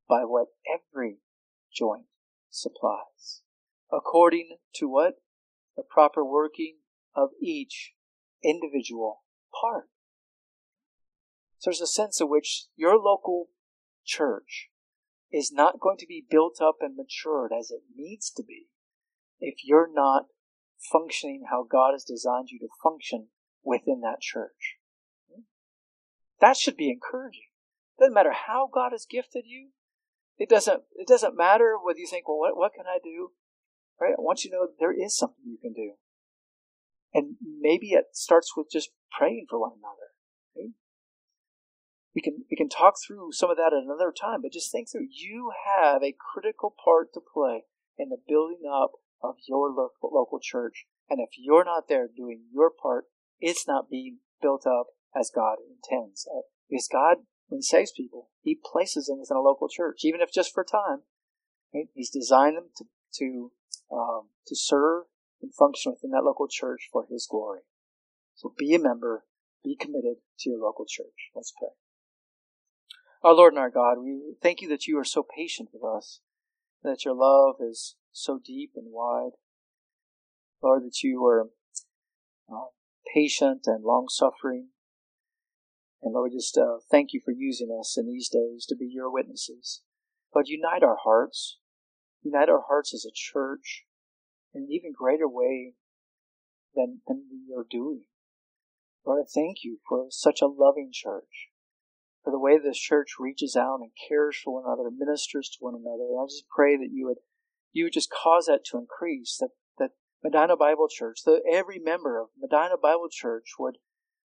By 0.08 0.24
what 0.24 0.48
every 0.66 1.18
joint 1.72 2.06
supplies. 2.50 3.42
According 3.92 4.56
to 4.76 4.88
what? 4.88 5.16
The 5.76 5.82
proper 5.82 6.24
working 6.24 6.78
of 7.14 7.30
each 7.40 7.92
individual 8.42 9.22
part. 9.60 9.88
So 11.58 11.70
there's 11.70 11.80
a 11.80 11.86
sense 11.86 12.20
in 12.20 12.28
which 12.28 12.66
your 12.74 12.96
local 12.96 13.48
church 14.04 14.70
is 15.30 15.52
not 15.52 15.80
going 15.80 15.98
to 15.98 16.06
be 16.06 16.24
built 16.28 16.60
up 16.62 16.76
and 16.80 16.96
matured 16.96 17.52
as 17.56 17.70
it 17.70 17.82
needs 17.94 18.30
to 18.30 18.42
be 18.42 18.66
if 19.40 19.56
you're 19.64 19.90
not 19.92 20.26
functioning 20.90 21.44
how 21.50 21.64
God 21.68 21.92
has 21.92 22.04
designed 22.04 22.48
you 22.50 22.58
to 22.60 22.68
function 22.82 23.28
within 23.62 24.00
that 24.00 24.20
church. 24.20 24.77
That 26.40 26.56
should 26.56 26.76
be 26.76 26.90
encouraging. 26.90 27.50
Doesn't 27.98 28.14
matter 28.14 28.32
how 28.32 28.68
God 28.72 28.92
has 28.92 29.06
gifted 29.08 29.44
you. 29.46 29.70
It 30.38 30.48
doesn't, 30.48 30.82
it 30.94 31.08
doesn't 31.08 31.36
matter 31.36 31.76
whether 31.82 31.98
you 31.98 32.06
think, 32.06 32.28
well, 32.28 32.38
what, 32.38 32.56
what 32.56 32.72
can 32.72 32.84
I 32.86 32.98
do? 33.02 33.32
Right? 34.00 34.14
I 34.16 34.20
want 34.20 34.44
you 34.44 34.50
know 34.50 34.68
there 34.78 34.92
is 34.92 35.16
something 35.16 35.44
you 35.44 35.58
can 35.60 35.72
do. 35.72 35.94
And 37.12 37.34
maybe 37.42 37.88
it 37.88 38.04
starts 38.12 38.56
with 38.56 38.68
just 38.70 38.90
praying 39.16 39.46
for 39.50 39.58
one 39.58 39.72
another. 39.72 40.14
Right? 40.56 40.74
We 42.14 42.22
can, 42.22 42.44
we 42.48 42.56
can 42.56 42.68
talk 42.68 42.94
through 43.04 43.32
some 43.32 43.50
of 43.50 43.56
that 43.56 43.72
at 43.72 43.82
another 43.82 44.12
time, 44.12 44.42
but 44.42 44.52
just 44.52 44.70
think 44.70 44.88
through. 44.90 45.08
You 45.10 45.50
have 45.76 46.02
a 46.04 46.14
critical 46.32 46.72
part 46.84 47.12
to 47.14 47.20
play 47.20 47.64
in 47.98 48.10
the 48.10 48.18
building 48.28 48.62
up 48.72 48.92
of 49.22 49.34
your 49.48 49.70
local, 49.70 50.10
local 50.12 50.38
church. 50.40 50.86
And 51.10 51.18
if 51.20 51.30
you're 51.36 51.64
not 51.64 51.88
there 51.88 52.06
doing 52.06 52.42
your 52.52 52.70
part, 52.70 53.06
it's 53.40 53.66
not 53.66 53.90
being 53.90 54.18
built 54.40 54.66
up 54.66 54.86
as 55.14 55.30
God 55.34 55.58
intends. 55.60 56.26
Uh, 56.28 56.42
because 56.68 56.88
God, 56.90 57.18
when 57.48 57.58
He 57.58 57.62
saves 57.62 57.92
people, 57.92 58.30
He 58.42 58.58
places 58.60 59.06
them 59.06 59.20
within 59.20 59.36
a 59.36 59.40
local 59.40 59.68
church, 59.68 60.00
even 60.04 60.20
if 60.20 60.32
just 60.32 60.52
for 60.52 60.62
a 60.62 60.66
time. 60.66 61.02
He's 61.94 62.10
designed 62.10 62.56
them 62.56 62.70
to 62.76 62.84
to 63.18 63.52
um, 63.92 64.28
to 64.46 64.56
serve 64.56 65.04
and 65.42 65.54
function 65.54 65.92
within 65.92 66.10
that 66.10 66.24
local 66.24 66.48
church 66.48 66.88
for 66.92 67.06
His 67.10 67.26
glory. 67.30 67.60
So 68.34 68.54
be 68.56 68.74
a 68.74 68.78
member, 68.78 69.24
be 69.64 69.76
committed 69.78 70.16
to 70.40 70.50
your 70.50 70.60
local 70.60 70.86
church. 70.88 71.30
Let's 71.34 71.52
pray. 71.58 71.70
Our 73.22 73.34
Lord 73.34 73.52
and 73.52 73.58
our 73.60 73.70
God, 73.70 73.98
we 73.98 74.34
thank 74.40 74.60
you 74.60 74.68
that 74.68 74.86
you 74.86 74.96
are 74.98 75.04
so 75.04 75.24
patient 75.36 75.70
with 75.72 75.82
us, 75.82 76.20
that 76.84 77.04
your 77.04 77.14
love 77.14 77.56
is 77.60 77.96
so 78.12 78.38
deep 78.42 78.72
and 78.76 78.92
wide. 78.92 79.32
Lord, 80.62 80.84
that 80.84 81.02
you 81.02 81.24
are 81.24 81.48
uh, 82.50 82.66
patient 83.12 83.62
and 83.66 83.84
long 83.84 84.06
suffering. 84.08 84.68
And 86.02 86.14
Lord, 86.14 86.32
just 86.32 86.56
uh, 86.56 86.78
thank 86.90 87.12
you 87.12 87.20
for 87.24 87.32
using 87.32 87.76
us 87.78 87.96
in 87.98 88.06
these 88.06 88.28
days 88.28 88.66
to 88.66 88.76
be 88.76 88.86
your 88.86 89.10
witnesses. 89.10 89.82
Lord, 90.34 90.46
unite 90.48 90.82
our 90.82 90.98
hearts. 91.02 91.58
Unite 92.22 92.48
our 92.48 92.62
hearts 92.68 92.94
as 92.94 93.04
a 93.04 93.14
church 93.14 93.84
in 94.54 94.62
an 94.62 94.68
even 94.70 94.92
greater 94.96 95.28
way 95.28 95.74
than, 96.74 97.00
than 97.06 97.24
we 97.30 97.54
are 97.56 97.66
doing. 97.68 98.02
Lord, 99.04 99.22
I 99.22 99.26
thank 99.32 99.58
you 99.62 99.78
for 99.88 100.06
such 100.10 100.40
a 100.42 100.46
loving 100.46 100.90
church, 100.92 101.48
for 102.22 102.30
the 102.30 102.38
way 102.38 102.58
this 102.58 102.78
church 102.78 103.12
reaches 103.18 103.56
out 103.56 103.80
and 103.80 103.90
cares 104.08 104.36
for 104.42 104.54
one 104.54 104.64
another, 104.66 104.90
ministers 104.90 105.48
to 105.50 105.56
one 105.60 105.74
another. 105.74 106.04
And 106.10 106.20
I 106.20 106.26
just 106.26 106.44
pray 106.54 106.76
that 106.76 106.90
you 106.92 107.06
would, 107.06 107.18
you 107.72 107.84
would 107.84 107.92
just 107.92 108.10
cause 108.10 108.46
that 108.46 108.64
to 108.70 108.78
increase, 108.78 109.38
that, 109.40 109.50
that 109.78 109.90
Medina 110.22 110.56
Bible 110.56 110.88
Church, 110.88 111.20
that 111.24 111.42
every 111.50 111.78
member 111.78 112.20
of 112.20 112.28
Medina 112.38 112.76
Bible 112.80 113.08
Church 113.10 113.54
would, 113.58 113.78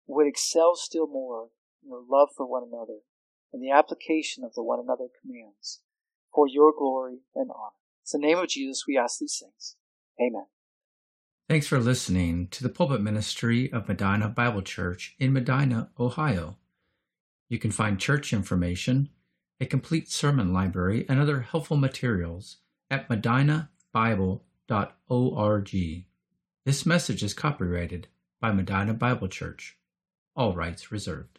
would 0.06 0.26
excel 0.26 0.76
still 0.76 1.06
more 1.06 1.48
in 1.88 1.92
their 1.92 2.00
love 2.08 2.28
for 2.36 2.46
one 2.46 2.62
another 2.62 3.00
and 3.52 3.62
the 3.62 3.70
application 3.70 4.44
of 4.44 4.54
the 4.54 4.62
one 4.62 4.78
another 4.80 5.06
commands 5.20 5.80
for 6.32 6.46
your 6.46 6.72
glory 6.76 7.20
and 7.34 7.50
honor. 7.50 7.72
In 8.14 8.20
the 8.20 8.26
name 8.26 8.38
of 8.38 8.48
Jesus, 8.48 8.84
we 8.86 8.96
ask 8.98 9.18
these 9.18 9.42
things. 9.42 9.76
Amen. 10.20 10.46
Thanks 11.48 11.66
for 11.66 11.78
listening 11.78 12.48
to 12.48 12.62
the 12.62 12.68
pulpit 12.68 13.00
ministry 13.00 13.72
of 13.72 13.88
Medina 13.88 14.28
Bible 14.28 14.62
Church 14.62 15.16
in 15.18 15.32
Medina, 15.32 15.90
Ohio. 15.98 16.56
You 17.48 17.58
can 17.58 17.70
find 17.70 17.98
church 17.98 18.32
information, 18.34 19.08
a 19.60 19.66
complete 19.66 20.10
sermon 20.10 20.52
library, 20.52 21.06
and 21.08 21.18
other 21.18 21.40
helpful 21.40 21.78
materials 21.78 22.58
at 22.90 23.08
medinabible.org. 23.08 23.64
This 26.64 26.84
message 26.84 27.22
is 27.22 27.32
copyrighted 27.32 28.08
by 28.40 28.52
Medina 28.52 28.92
Bible 28.92 29.28
Church. 29.28 29.78
All 30.36 30.54
rights 30.54 30.92
reserved. 30.92 31.30